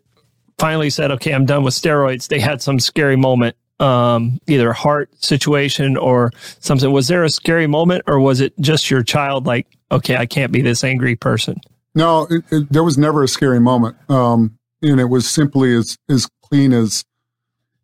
finally 0.61 0.91
said, 0.91 1.09
okay, 1.09 1.33
I'm 1.33 1.47
done 1.47 1.63
with 1.63 1.73
steroids, 1.73 2.27
they 2.27 2.39
had 2.39 2.61
some 2.61 2.79
scary 2.79 3.15
moment, 3.15 3.55
um, 3.79 4.39
either 4.47 4.69
a 4.69 4.73
heart 4.75 5.09
situation 5.23 5.97
or 5.97 6.31
something. 6.59 6.91
Was 6.91 7.07
there 7.07 7.23
a 7.23 7.29
scary 7.29 7.65
moment 7.65 8.03
or 8.05 8.19
was 8.19 8.41
it 8.41 8.53
just 8.59 8.91
your 8.91 9.01
child 9.01 9.47
like, 9.47 9.65
okay, 9.91 10.15
I 10.15 10.27
can't 10.27 10.51
be 10.51 10.61
this 10.61 10.83
angry 10.83 11.15
person? 11.15 11.59
No, 11.95 12.27
it, 12.29 12.43
it, 12.51 12.71
there 12.71 12.83
was 12.83 12.95
never 12.95 13.23
a 13.23 13.27
scary 13.27 13.59
moment. 13.59 13.97
Um, 14.07 14.59
and 14.83 14.99
it 14.99 15.05
was 15.05 15.27
simply 15.27 15.75
as, 15.75 15.97
as 16.07 16.29
clean 16.43 16.73
as, 16.73 17.03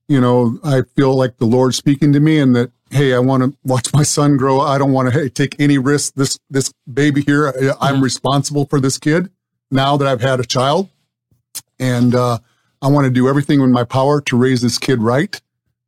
you 0.07 0.21
know, 0.21 0.59
I 0.63 0.83
feel 0.95 1.15
like 1.15 1.37
the 1.37 1.47
Lord 1.47 1.73
speaking 1.73 2.13
to 2.13 2.19
me 2.19 2.37
and 2.37 2.55
that, 2.55 2.71
hey, 2.91 3.15
I 3.15 3.19
want 3.19 3.41
to 3.41 3.57
watch 3.63 3.91
my 3.91 4.03
son 4.03 4.37
grow. 4.37 4.61
I 4.61 4.77
don't 4.77 4.93
want 4.93 5.11
to 5.11 5.19
hey, 5.19 5.29
take 5.29 5.59
any 5.59 5.79
risk. 5.79 6.13
This, 6.13 6.37
this 6.51 6.71
baby 6.91 7.23
here, 7.23 7.49
I- 7.49 7.89
I'm 7.89 8.03
responsible 8.03 8.67
for 8.67 8.79
this 8.79 8.99
kid 8.99 9.31
now 9.71 9.97
that 9.97 10.07
I've 10.07 10.21
had 10.21 10.39
a 10.39 10.45
child. 10.45 10.89
And, 11.79 12.13
uh, 12.13 12.37
I 12.81 12.87
want 12.87 13.05
to 13.05 13.11
do 13.11 13.27
everything 13.27 13.59
in 13.61 13.71
my 13.71 13.83
power 13.83 14.21
to 14.21 14.37
raise 14.37 14.61
this 14.61 14.77
kid 14.77 15.01
right. 15.01 15.39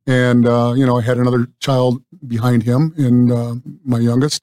And, 0.06 0.46
uh, 0.46 0.74
you 0.76 0.84
know, 0.86 0.98
I 0.98 1.02
had 1.02 1.18
another 1.18 1.48
child 1.60 2.02
behind 2.26 2.64
him 2.64 2.94
and, 2.96 3.32
uh, 3.32 3.54
my 3.84 3.98
youngest. 3.98 4.42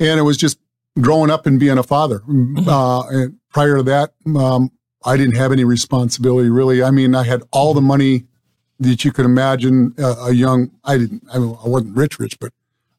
And 0.00 0.18
it 0.18 0.22
was 0.22 0.36
just 0.36 0.58
growing 1.00 1.30
up 1.30 1.46
and 1.46 1.60
being 1.60 1.78
a 1.78 1.82
father. 1.82 2.22
Uh, 2.66 3.02
and 3.08 3.36
prior 3.50 3.76
to 3.76 3.82
that, 3.84 4.12
um, 4.36 4.70
I 5.04 5.16
didn't 5.16 5.36
have 5.36 5.52
any 5.52 5.64
responsibility 5.64 6.50
really. 6.50 6.82
I 6.82 6.90
mean, 6.90 7.14
I 7.14 7.24
had 7.24 7.42
all 7.52 7.74
the 7.74 7.80
money 7.80 8.24
that 8.80 9.04
you 9.04 9.12
could 9.12 9.24
imagine. 9.24 9.94
Uh, 9.98 10.26
a 10.28 10.32
young, 10.32 10.70
I 10.84 10.98
didn't, 10.98 11.24
I, 11.32 11.38
mean, 11.38 11.56
I 11.64 11.68
wasn't 11.68 11.96
rich, 11.96 12.18
rich, 12.18 12.38
but 12.38 12.52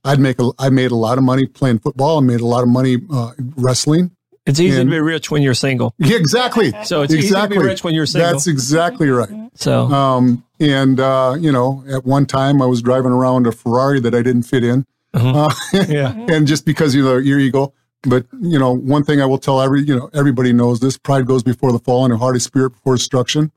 I'd 0.04 0.20
make 0.20 0.40
a, 0.40 0.52
I 0.60 0.70
made 0.70 0.92
a 0.92 0.96
lot 0.96 1.18
of 1.18 1.24
money 1.24 1.46
playing 1.46 1.80
football. 1.80 2.18
I 2.18 2.22
made 2.22 2.42
a 2.42 2.46
lot 2.46 2.64
of 2.64 2.70
money 2.70 2.98
uh, 3.12 3.32
wrestling. 3.56 4.12
It's 4.50 4.60
easy 4.60 4.80
And- 4.82 4.90
to 4.90 4.96
be 4.96 5.00
rich 5.00 5.30
when 5.32 5.42
you're 5.42 5.54
single. 5.54 5.94
Yeah, 5.98 6.18
exactly. 6.18 6.72
So 6.84 7.02
it's 7.04 7.14
exactly. 7.14 7.18
easy 7.18 7.36
to 7.42 7.48
be 7.50 7.58
rich 7.72 7.84
when 7.84 7.94
you're 7.96 8.06
single. 8.06 8.32
That's 8.32 8.48
exactly 8.48 9.10
right. 9.10 9.30
so 9.56 9.84
Um, 9.92 10.44
and 10.60 11.00
uh, 11.00 11.36
you 11.40 11.52
know, 11.52 11.84
at 11.90 12.06
one 12.06 12.26
time 12.26 12.62
I 12.62 12.66
was 12.66 12.82
driving 12.82 13.12
around 13.12 13.48
a 13.48 13.52
Ferrari 13.52 14.00
that 14.02 14.14
I 14.16 14.22
didn't 14.22 14.44
fit 14.44 14.64
in, 14.64 14.86
Uh-huh. 15.14 15.50
uh, 15.74 15.86
yeah, 15.90 16.14
and 16.28 16.46
just 16.48 16.66
because 16.66 16.94
you 16.96 17.04
know 17.04 17.18
your 17.18 17.40
ego. 17.40 17.74
But 18.04 18.26
you 18.42 18.58
know, 18.58 18.72
one 18.76 19.04
thing 19.04 19.22
I 19.22 19.26
will 19.26 19.38
tell 19.40 19.62
every 19.62 19.82
you 19.82 19.96
know 19.96 20.10
everybody 20.14 20.54
knows 20.54 20.80
this: 20.80 20.98
pride 20.98 21.26
goes 21.26 21.44
before 21.44 21.72
the 21.72 21.80
fall, 21.80 22.06
and 22.06 22.14
a 22.14 22.18
haughty 22.18 22.40
spirit 22.40 22.72
before 22.72 22.96
destruction. 22.96 23.52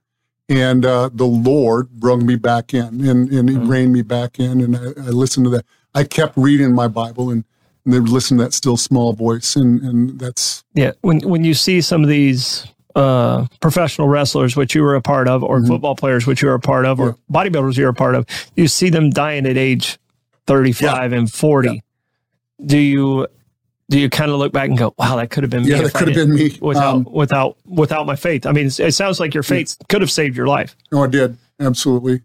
And 0.49 0.85
uh, 0.85 1.09
the 1.15 1.25
Lord 1.25 1.91
brought 1.91 2.19
me 2.21 2.35
back 2.37 2.75
in, 2.75 3.07
and, 3.09 3.31
and 3.31 3.49
He 3.49 3.57
Mhm. 3.57 3.69
reined 3.69 3.93
me 3.93 4.03
back 4.03 4.39
in, 4.41 4.61
and 4.61 4.77
I, 4.77 4.81
I 5.07 5.11
listened 5.11 5.47
to 5.47 5.51
that. 5.51 5.65
I 5.95 6.03
kept 6.05 6.37
reading 6.37 6.75
my 6.75 6.89
Bible, 6.89 7.31
and, 7.31 7.45
and 7.85 7.93
they 7.95 8.01
would 8.01 8.09
listen 8.11 8.39
to 8.39 8.45
that 8.45 8.53
still 8.53 8.77
small 8.77 9.13
voice, 9.13 9.57
and 9.57 9.81
and 9.83 10.19
that's 10.21 10.65
Yeah, 10.75 10.93
when 11.01 11.21
when 11.21 11.45
you 11.45 11.55
see 11.55 11.81
some 11.81 12.03
of 12.03 12.09
these 12.09 12.67
uh, 12.95 13.47
professional 13.61 14.07
wrestlers, 14.09 14.55
which 14.55 14.75
you 14.75 14.83
were 14.83 14.95
a 14.95 15.01
part 15.03 15.27
of, 15.27 15.43
or 15.43 15.61
Mhm. 15.61 15.67
football 15.69 15.97
players, 15.97 16.27
which 16.27 16.43
you 16.43 16.49
were 16.49 16.55
a 16.55 16.61
part 16.61 16.85
of, 16.85 17.01
or 17.01 17.17
bodybuilders 17.33 17.77
you're 17.77 17.89
a 17.89 17.95
part 17.95 18.15
of, 18.15 18.27
you 18.55 18.69
see 18.69 18.91
them 18.91 19.09
dying 19.11 19.47
at 19.47 19.57
age 19.57 19.99
thirty 20.47 20.73
five 20.73 21.13
and 21.13 21.33
forty. 21.33 21.83
Do 22.65 22.77
you 22.79 23.27
do 23.91 23.99
you 23.99 24.09
kind 24.11 24.31
of 24.31 24.39
look 24.39 24.53
back 24.53 24.69
and 24.69 24.79
go, 24.79 24.95
"Wow, 24.99 25.17
that 25.17 25.31
could 25.31 25.43
have 25.43 25.51
been 25.51 25.65
me 25.65 25.71
yeah, 25.71 25.83
that 25.83 25.95
could 25.95 26.09
have 26.09 26.15
been 26.15 26.35
me. 26.35 26.57
without 26.61 26.95
Um, 26.97 27.09
without 27.11 27.57
without 27.67 28.07
my 28.07 28.15
faith." 28.17 28.47
I 28.47 28.53
mean, 28.53 28.67
it 28.79 28.93
sounds 28.95 29.19
like 29.19 29.35
your 29.35 29.43
faith 29.43 29.77
could 29.89 30.01
have 30.03 30.11
saved 30.11 30.37
your 30.37 30.47
life. 30.47 30.77
No, 30.93 31.03
I 31.03 31.07
did 31.09 31.37
absolutely. 31.61 32.23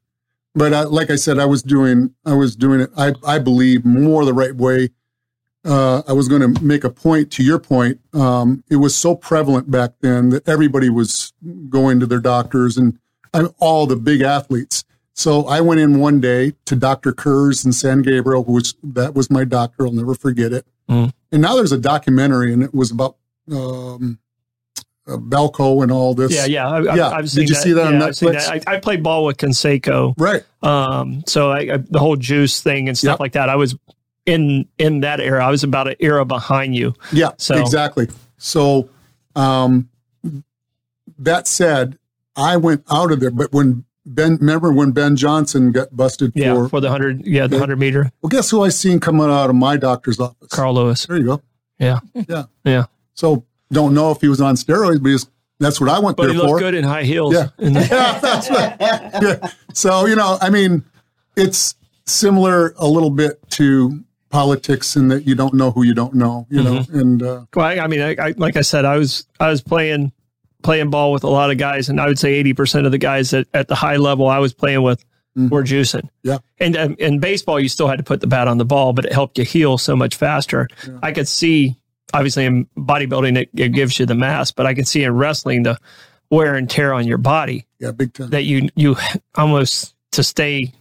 But 0.53 0.73
uh, 0.73 0.89
like 0.89 1.09
I 1.09 1.15
said, 1.15 1.39
I 1.39 1.45
was 1.45 1.63
doing 1.63 2.13
I 2.25 2.33
was 2.33 2.55
doing 2.55 2.81
it. 2.81 2.89
I 2.97 3.13
I 3.25 3.39
believe 3.39 3.85
more 3.85 4.25
the 4.25 4.33
right 4.33 4.55
way. 4.55 4.89
Uh, 5.67 6.01
I 6.07 6.13
was 6.13 6.27
going 6.29 6.53
to 6.53 6.63
make 6.63 6.83
a 6.85 6.89
point 6.89 7.29
to 7.33 7.43
your 7.43 7.59
point. 7.59 7.99
Um, 8.13 8.63
it 8.69 8.77
was 8.77 8.95
so 8.95 9.15
prevalent 9.15 9.69
back 9.69 9.91
then 10.01 10.29
that 10.29 10.47
everybody 10.47 10.89
was 10.89 11.33
going 11.69 11.99
to 11.99 12.05
their 12.05 12.19
doctors 12.21 12.77
and 12.77 12.97
I, 13.33 13.45
all 13.59 13.85
the 13.85 13.97
big 13.97 14.21
athletes. 14.21 14.85
So 15.13 15.45
I 15.45 15.59
went 15.61 15.79
in 15.81 15.99
one 15.99 16.21
day 16.21 16.53
to 16.65 16.75
Dr. 16.75 17.11
Kurz 17.11 17.65
in 17.65 17.73
San 17.73 18.01
Gabriel, 18.01 18.43
which 18.43 18.75
that 18.83 19.13
was 19.13 19.29
my 19.29 19.43
doctor. 19.43 19.85
I'll 19.85 19.91
never 19.91 20.13
forget 20.15 20.53
it. 20.53 20.65
Mm. 20.89 21.11
And 21.31 21.41
now 21.41 21.55
there's 21.55 21.71
a 21.73 21.77
documentary, 21.77 22.53
and 22.53 22.63
it 22.63 22.73
was 22.73 22.91
about 22.91 23.17
um, 23.51 24.19
uh, 25.07 25.17
BALCO 25.17 25.81
and 25.83 25.91
all 25.91 26.13
this. 26.13 26.33
Yeah, 26.33 26.45
yeah, 26.45 26.69
I, 26.69 26.95
Yeah. 26.95 27.07
I've, 27.07 27.13
I've 27.25 27.29
Did 27.31 27.49
you 27.49 27.55
that. 27.55 27.61
see 27.63 27.71
that 27.73 27.87
on 27.87 27.99
yeah, 27.99 28.11
seen 28.11 28.29
Netflix? 28.29 28.47
that. 28.47 28.67
I, 28.69 28.75
I 28.75 28.79
played 28.79 29.01
ball 29.03 29.25
with 29.25 29.37
Canseco. 29.37 30.13
Right. 30.17 30.43
Um, 30.61 31.23
so 31.27 31.51
I, 31.51 31.57
I, 31.73 31.77
the 31.77 31.99
whole 31.99 32.15
juice 32.15 32.61
thing 32.61 32.87
and 32.87 32.97
stuff 32.97 33.13
Yep. 33.13 33.19
like 33.19 33.31
that. 33.33 33.49
I 33.49 33.55
was 33.55 33.75
in 34.27 34.67
in 34.77 34.99
that 34.99 35.19
era. 35.19 35.43
I 35.43 35.49
was 35.49 35.63
about 35.63 35.87
an 35.87 35.95
era 35.99 36.23
behind 36.25 36.75
you. 36.75 36.93
Yeah, 37.11 37.31
So- 37.37 37.55
exactly. 37.59 38.07
So, 38.37 38.89
um, 39.35 39.89
that 41.17 41.47
said, 41.47 41.97
I 42.35 42.57
went 42.57 42.83
out 42.91 43.11
of 43.11 43.19
there. 43.19 43.31
But 43.31 43.51
when 43.51 43.85
Ben, 44.05 44.37
remember 44.37 44.71
when 44.71 44.91
Ben 44.91 45.15
Johnson 45.15 45.71
got 45.71 45.95
busted 45.95 46.33
Yeah, 46.35 46.53
for? 46.53 46.69
for 46.69 46.79
the 46.81 46.89
hundred. 46.89 47.25
Yeah, 47.25 47.47
the 47.47 47.57
hundred 47.57 47.79
meter. 47.79 48.11
Well, 48.21 48.29
guess 48.29 48.49
who 48.51 48.63
I 48.63 48.69
seen 48.69 48.99
coming 48.99 49.27
out 49.29 49.49
of 49.49 49.55
my 49.55 49.75
doctor's 49.77 50.19
office? 50.19 50.49
Carl 50.49 50.75
Lewis. 50.75 51.05
There 51.07 51.17
you 51.17 51.25
go. 51.25 51.41
Yeah. 51.79 51.99
Yeah. 52.13 52.43
Yeah. 52.63 52.85
So 53.15 53.45
don't 53.71 53.93
know 53.95 54.11
if 54.11 54.21
he 54.21 54.27
was 54.27 54.39
on 54.39 54.55
steroids, 54.55 55.01
but 55.01 55.09
he's, 55.09 55.25
that's 55.59 55.81
what 55.81 55.89
I 55.89 55.97
went 55.99 56.15
But 56.17 56.27
there 56.27 56.33
he 56.35 56.39
for. 56.39 56.59
good 56.59 56.75
in 56.75 56.83
high 56.83 57.03
heels. 57.03 57.33
Yeah. 57.33 57.47
Yeah, 57.59 58.19
that's 58.19 58.49
right. 58.51 58.75
Yeah. 58.79 59.49
So 59.73 60.05
you 60.05 60.15
know, 60.15 60.37
I 60.41 60.49
mean, 60.51 60.83
it's 61.35 61.73
similar 62.05 62.73
a 62.77 62.87
little 62.87 63.09
bit 63.09 63.39
to 63.51 64.03
politics 64.29 64.95
and 64.95 65.09
that 65.11 65.25
you 65.27 65.35
don't 65.35 65.53
know 65.53 65.71
who 65.71 65.83
you 65.83 65.93
don't 65.93 66.13
know. 66.13 66.47
You 66.49 66.63
know, 66.63 66.79
Mm-hmm. 66.79 66.99
and 66.99 67.23
uh, 67.23 67.45
well, 67.55 67.65
I, 67.65 67.79
I 67.79 67.87
mean, 67.87 68.01
I, 68.01 68.15
I, 68.19 68.33
like 68.37 68.55
I 68.57 68.61
said, 68.61 68.85
I 68.85 68.97
was 68.97 69.25
I 69.39 69.49
was 69.49 69.61
playing 69.61 70.11
playing 70.63 70.89
ball 70.89 71.11
with 71.11 71.23
a 71.23 71.29
lot 71.29 71.51
of 71.51 71.57
guys, 71.57 71.89
and 71.89 71.99
I 72.01 72.07
would 72.07 72.19
say 72.19 72.33
eighty 72.33 72.53
percent 72.53 72.85
of 72.85 72.91
the 72.91 72.97
guys 72.97 73.33
at, 73.33 73.47
at 73.53 73.67
the 73.67 73.75
high 73.75 73.97
level 73.97 74.27
I 74.27 74.39
was 74.39 74.53
playing 74.53 74.81
with 74.83 75.03
Mhm. 75.37 75.51
were 75.51 75.63
juicing. 75.63 76.09
Yeah. 76.23 76.39
And 76.59 76.75
um, 76.75 76.95
in 76.97 77.19
baseball, 77.19 77.59
you 77.59 77.69
still 77.69 77.87
had 77.87 77.99
to 77.99 78.03
put 78.03 78.21
the 78.21 78.27
bat 78.27 78.47
on 78.47 78.57
the 78.57 78.65
ball, 78.65 78.93
but 78.93 79.05
it 79.05 79.13
helped 79.13 79.37
you 79.37 79.45
heal 79.45 79.77
so 79.77 79.95
much 79.95 80.15
faster. 80.15 80.67
Yeah. 80.87 80.97
I 81.03 81.11
could 81.11 81.27
see, 81.27 81.75
obviously, 82.11 82.45
in 82.45 82.65
bodybuilding, 82.75 83.37
it, 83.37 83.49
it 83.53 83.69
gives 83.69 83.99
you 83.99 84.07
the 84.07 84.15
mass, 84.15 84.51
but 84.51 84.65
I 84.65 84.73
could 84.73 84.87
see 84.87 85.03
in 85.03 85.13
wrestling 85.13 85.61
the 85.61 85.77
wear 86.31 86.55
and 86.55 86.67
tear 86.67 86.91
on 86.91 87.05
your 87.05 87.19
body 87.19 87.67
yeah, 87.79 87.91
big 87.91 88.13
time. 88.13 88.31
that 88.31 88.45
you 88.45 88.69
you 88.75 88.95
almost 89.35 89.93
to 90.13 90.23
stay 90.23 90.73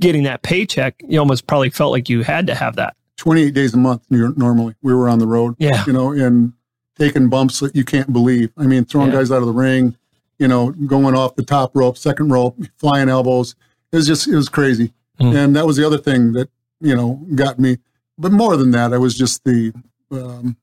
getting 0.00 0.22
that 0.24 0.42
paycheck. 0.42 1.02
You 1.06 1.18
almost 1.18 1.46
probably 1.46 1.70
felt 1.70 1.92
like 1.92 2.08
you 2.08 2.22
had 2.22 2.46
to 2.48 2.54
have 2.54 2.76
that. 2.76 2.96
28 3.16 3.52
days 3.52 3.74
a 3.74 3.76
month 3.76 4.02
normally 4.10 4.74
we 4.80 4.94
were 4.94 5.06
on 5.08 5.18
the 5.18 5.26
road 5.26 5.54
Yeah. 5.58 5.84
you 5.86 5.92
know 5.92 6.10
and 6.12 6.54
taking 6.98 7.28
bumps 7.28 7.60
that 7.60 7.76
you 7.76 7.84
can't 7.84 8.10
believe 8.14 8.50
i 8.56 8.64
mean 8.66 8.86
throwing 8.86 9.08
Yeah. 9.12 9.18
guys 9.18 9.30
out 9.30 9.42
of 9.42 9.46
the 9.46 9.52
ring 9.52 9.94
you 10.38 10.48
know 10.48 10.70
going 10.70 11.14
off 11.14 11.34
the 11.36 11.42
top 11.42 11.76
rope 11.76 11.98
second 11.98 12.30
rope 12.30 12.56
flying 12.78 13.10
elbows 13.10 13.56
it 13.92 13.96
was 13.96 14.06
just 14.06 14.26
it 14.26 14.34
was 14.36 14.48
crazy 14.48 14.94
Mm. 15.20 15.36
and 15.36 15.56
that 15.56 15.66
was 15.66 15.76
the 15.76 15.86
other 15.86 15.98
thing 15.98 16.32
that 16.32 16.48
you 16.80 16.96
know 16.96 17.20
got 17.34 17.58
me 17.58 17.76
but 18.16 18.32
more 18.32 18.56
than 18.56 18.70
that 18.70 18.94
i 18.94 18.96
was 18.96 19.14
just 19.18 19.44
the 19.44 19.74
um, 20.10 20.56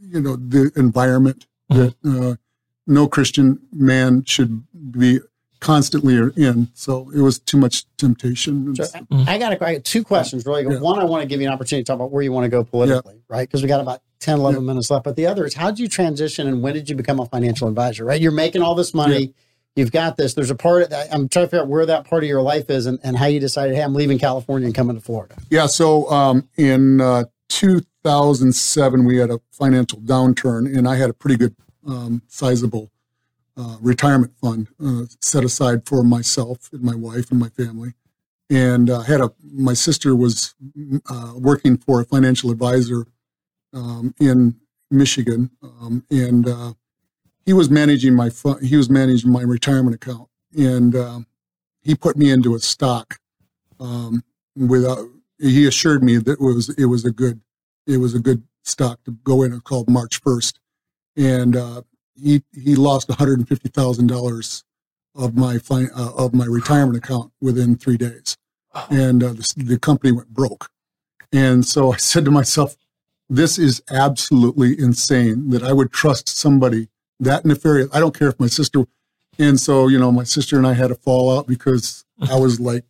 you 0.00 0.20
know 0.22 0.36
the 0.36 0.72
environment 0.76 1.46
that 1.68 1.94
uh, 2.06 2.36
no 2.86 3.06
christian 3.06 3.58
man 3.70 4.24
should 4.24 4.64
be 4.92 5.20
constantly 5.66 6.16
are 6.16 6.28
in 6.36 6.68
so 6.74 7.10
it 7.12 7.20
was 7.20 7.40
too 7.40 7.56
much 7.56 7.84
temptation 7.96 8.72
So, 8.76 8.84
I 9.26 9.36
got, 9.36 9.52
a, 9.52 9.66
I 9.66 9.74
got 9.74 9.84
two 9.84 10.04
questions 10.04 10.46
really. 10.46 10.62
Yeah. 10.62 10.78
One, 10.78 11.00
I 11.00 11.04
want 11.04 11.22
to 11.22 11.26
give 11.26 11.40
you 11.40 11.48
an 11.48 11.52
opportunity 11.52 11.82
to 11.82 11.86
talk 11.88 11.96
about 11.96 12.12
where 12.12 12.22
you 12.22 12.30
want 12.30 12.44
to 12.44 12.48
go 12.48 12.62
politically, 12.62 13.20
right? 13.28 13.48
Because 13.48 13.62
we 13.62 13.68
got 13.68 13.80
about 13.80 14.00
10, 14.20 14.38
11 14.38 14.64
minutes 14.64 14.92
left. 14.92 15.02
But 15.02 15.16
the 15.16 15.26
other 15.26 15.44
is 15.44 15.54
how 15.54 15.70
did 15.70 15.80
you 15.80 15.88
transition 15.88 16.46
and 16.46 16.62
when 16.62 16.74
did 16.74 16.88
you 16.88 16.94
become 16.94 17.18
a 17.18 17.26
financial 17.26 17.66
advisor, 17.66 18.04
right? 18.04 18.20
You're 18.20 18.30
making 18.30 18.62
all 18.62 18.76
this 18.76 18.94
money. 18.94 19.34
You've 19.74 19.90
got 19.90 20.16
this. 20.16 20.34
There's 20.34 20.52
a 20.52 20.54
part 20.54 20.82
of 20.84 20.90
that. 20.90 21.12
I'm 21.12 21.28
trying 21.28 21.46
to 21.46 21.48
figure 21.48 21.62
out 21.62 21.68
where 21.68 21.84
that 21.84 22.08
part 22.08 22.22
of 22.22 22.28
your 22.28 22.42
life 22.42 22.70
is 22.70 22.86
and, 22.86 23.00
and 23.02 23.16
how 23.16 23.26
you 23.26 23.40
decided, 23.40 23.74
hey, 23.74 23.82
I'm 23.82 23.92
leaving 23.92 24.20
California 24.20 24.66
and 24.66 24.74
coming 24.74 24.94
to 24.94 25.02
Florida. 25.02 25.34
Yeah. 25.50 25.66
So 25.66 26.08
um, 26.12 26.48
in 26.56 27.00
uh, 27.00 27.24
2007, 27.48 29.04
we 29.04 29.16
had 29.16 29.30
a 29.30 29.40
financial 29.50 29.98
downturn, 29.98 30.78
and 30.78 30.86
I 30.88 30.94
had 30.94 31.10
a 31.10 31.12
pretty 31.12 31.36
good, 31.36 31.56
um, 31.84 32.22
sizable 32.28 32.92
uh, 33.56 33.76
retirement 33.80 34.32
fund 34.40 34.68
uh, 34.84 35.02
set 35.20 35.44
aside 35.44 35.86
for 35.86 36.02
myself 36.02 36.68
and 36.72 36.82
my 36.82 36.94
wife 36.94 37.30
and 37.30 37.40
my 37.40 37.48
family. 37.48 37.94
And 38.50 38.90
uh, 38.90 39.00
had 39.00 39.20
a 39.20 39.32
my 39.42 39.72
sister 39.72 40.14
was 40.14 40.54
uh, 41.10 41.32
working 41.36 41.76
for 41.78 42.00
a 42.00 42.04
financial 42.04 42.50
advisor 42.50 43.06
um, 43.72 44.14
in 44.20 44.56
Michigan, 44.88 45.50
um, 45.62 46.04
and 46.10 46.48
uh, 46.48 46.74
he 47.44 47.52
was 47.52 47.68
managing 47.68 48.14
my 48.14 48.30
fund. 48.30 48.64
He 48.64 48.76
was 48.76 48.88
managing 48.88 49.32
my 49.32 49.42
retirement 49.42 49.96
account, 49.96 50.28
and 50.56 51.26
he 51.82 51.96
put 51.96 52.16
me 52.16 52.30
into 52.30 52.54
a 52.54 52.60
stock 52.60 53.18
um, 53.80 54.22
without 54.54 55.08
he 55.40 55.66
assured 55.66 56.04
me 56.04 56.18
that 56.18 56.32
it 56.32 56.40
was 56.40 56.68
it 56.78 56.86
was 56.86 57.04
a 57.04 57.10
good 57.10 57.40
it 57.84 57.96
was 57.96 58.14
a 58.14 58.20
good 58.20 58.44
stock 58.62 59.02
to 59.06 59.10
go 59.10 59.42
in. 59.42 59.52
It's 59.52 59.62
called 59.62 59.90
March 59.90 60.20
first, 60.20 60.60
and 61.16 61.56
he 62.20 62.42
he 62.52 62.74
lost 62.76 63.08
one 63.08 63.18
hundred 63.18 63.38
and 63.38 63.48
fifty 63.48 63.68
thousand 63.68 64.08
dollars 64.08 64.64
of 65.14 65.36
my 65.36 65.58
uh, 65.70 66.12
of 66.16 66.34
my 66.34 66.44
retirement 66.46 66.96
account 66.96 67.32
within 67.40 67.76
three 67.76 67.96
days, 67.96 68.36
and 68.90 69.22
uh, 69.22 69.32
the, 69.32 69.52
the 69.56 69.78
company 69.78 70.12
went 70.12 70.28
broke. 70.28 70.70
And 71.32 71.64
so 71.64 71.92
I 71.92 71.96
said 71.96 72.24
to 72.26 72.30
myself, 72.30 72.76
"This 73.28 73.58
is 73.58 73.82
absolutely 73.90 74.78
insane 74.78 75.50
that 75.50 75.62
I 75.62 75.72
would 75.72 75.92
trust 75.92 76.28
somebody 76.28 76.88
that 77.20 77.44
nefarious. 77.44 77.88
I 77.92 78.00
don't 78.00 78.16
care 78.16 78.28
if 78.28 78.38
my 78.40 78.46
sister." 78.48 78.84
And 79.38 79.60
so 79.60 79.88
you 79.88 79.98
know, 79.98 80.12
my 80.12 80.24
sister 80.24 80.56
and 80.56 80.66
I 80.66 80.74
had 80.74 80.90
a 80.90 80.94
fallout 80.94 81.46
because 81.46 82.04
I 82.30 82.38
was 82.38 82.60
like 82.60 82.84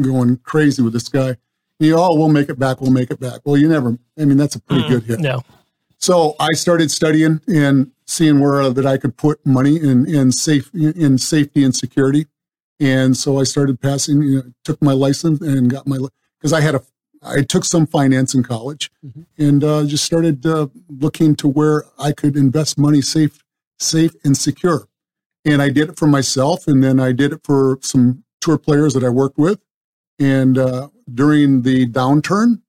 going 0.00 0.38
crazy 0.38 0.82
with 0.82 0.92
this 0.92 1.08
guy. 1.08 1.36
You 1.78 1.90
know, 1.92 2.04
oh, 2.04 2.14
we'll 2.16 2.28
make 2.30 2.48
it 2.48 2.58
back. 2.58 2.80
We'll 2.80 2.90
make 2.90 3.10
it 3.10 3.20
back. 3.20 3.40
Well, 3.44 3.56
you 3.58 3.68
never. 3.68 3.98
I 4.18 4.24
mean, 4.24 4.38
that's 4.38 4.54
a 4.56 4.60
pretty 4.60 4.84
Mm, 4.84 4.88
good 4.88 5.02
hit. 5.04 5.20
No. 5.20 5.42
So 5.98 6.36
I 6.40 6.52
started 6.52 6.90
studying 6.90 7.40
and 7.48 7.90
seeing 8.06 8.40
where 8.40 8.62
uh, 8.62 8.70
that 8.70 8.86
I 8.86 8.96
could 8.98 9.16
put 9.16 9.44
money 9.44 9.76
in 9.76 10.06
in 10.06 10.32
safe 10.32 10.70
in 10.74 11.18
safety 11.18 11.64
and 11.64 11.74
security. 11.74 12.26
And 12.78 13.16
so 13.16 13.38
I 13.40 13.44
started 13.44 13.80
passing. 13.80 14.22
You 14.22 14.36
know, 14.36 14.42
took 14.64 14.80
my 14.82 14.92
license 14.92 15.40
and 15.40 15.70
got 15.70 15.86
my 15.86 15.98
because 16.38 16.52
I 16.52 16.60
had 16.60 16.74
a 16.74 16.82
I 17.22 17.42
took 17.42 17.64
some 17.64 17.86
finance 17.86 18.34
in 18.34 18.42
college, 18.42 18.90
Mhm. 19.04 19.26
and 19.38 19.64
uh, 19.64 19.84
just 19.84 20.04
started 20.04 20.44
uh, 20.46 20.68
looking 20.88 21.34
to 21.36 21.48
where 21.48 21.84
I 21.98 22.12
could 22.12 22.36
invest 22.36 22.78
money 22.78 23.00
safe, 23.02 23.42
safe 23.80 24.14
and 24.24 24.36
secure. 24.36 24.86
And 25.44 25.60
I 25.62 25.70
did 25.70 25.88
it 25.90 25.96
for 25.98 26.06
myself, 26.06 26.68
and 26.68 26.84
then 26.84 27.00
I 27.00 27.12
did 27.12 27.32
it 27.32 27.40
for 27.42 27.78
some 27.82 28.22
tour 28.40 28.58
players 28.58 28.94
that 28.94 29.02
I 29.02 29.08
worked 29.08 29.38
with. 29.38 29.60
And 30.18 30.56
uh, 30.58 30.88
during 31.12 31.62
the 31.62 31.86
downturn, 31.86 32.60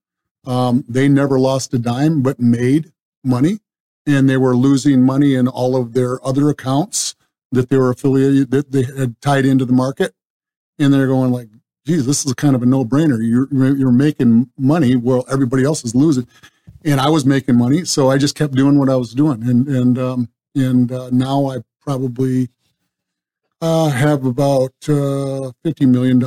um, 0.46 0.86
they 0.88 1.08
never 1.10 1.38
lost 1.40 1.74
a 1.74 1.80
dime, 1.80 2.22
but 2.22 2.40
made 2.40 2.92
money, 3.24 3.60
and 4.08 4.30
they 4.30 4.38
were 4.38 4.56
losing 4.56 5.06
money 5.06 5.36
in 5.36 5.48
all 5.48 5.76
of 5.76 5.94
their 5.94 6.26
other 6.26 6.50
accounts 6.50 7.14
that 7.52 7.70
they 7.70 7.78
were 7.78 7.92
affiliated 7.92 8.50
that 8.52 8.72
they 8.72 8.84
had 8.84 9.20
tied 9.22 9.46
into 9.46 9.66
the 9.66 9.74
market, 9.74 10.16
and 10.80 10.94
they're 10.94 11.08
going 11.08 11.32
like, 11.32 11.50
"Geez, 11.86 12.06
this 12.06 12.26
is 12.26 12.34
kind 12.34 12.56
of 12.56 12.64
a 12.64 12.66
no-brainer. 12.66 13.20
You're 13.22 13.76
you're 13.76 13.92
making 13.92 14.50
money 14.58 14.96
while 14.96 15.26
everybody 15.30 15.64
else 15.64 15.84
is 15.84 15.94
losing." 15.94 16.28
And 16.86 17.02
I 17.02 17.10
was 17.10 17.26
making 17.26 17.58
money, 17.58 17.84
so 17.86 18.10
I 18.10 18.18
just 18.18 18.36
kept 18.36 18.54
doing 18.56 18.80
what 18.80 18.90
I 18.90 18.96
was 18.96 19.14
doing, 19.14 19.44
and 19.44 19.68
and 19.68 20.00
um, 20.00 20.30
and 20.56 20.92
uh, 20.92 21.10
now 21.12 21.52
I 21.52 21.58
probably 21.82 22.50
uh, 23.62 23.90
have 23.90 24.26
about 24.26 24.74
uh, 24.88 25.52
fifty 25.64 25.86
million 25.86 26.20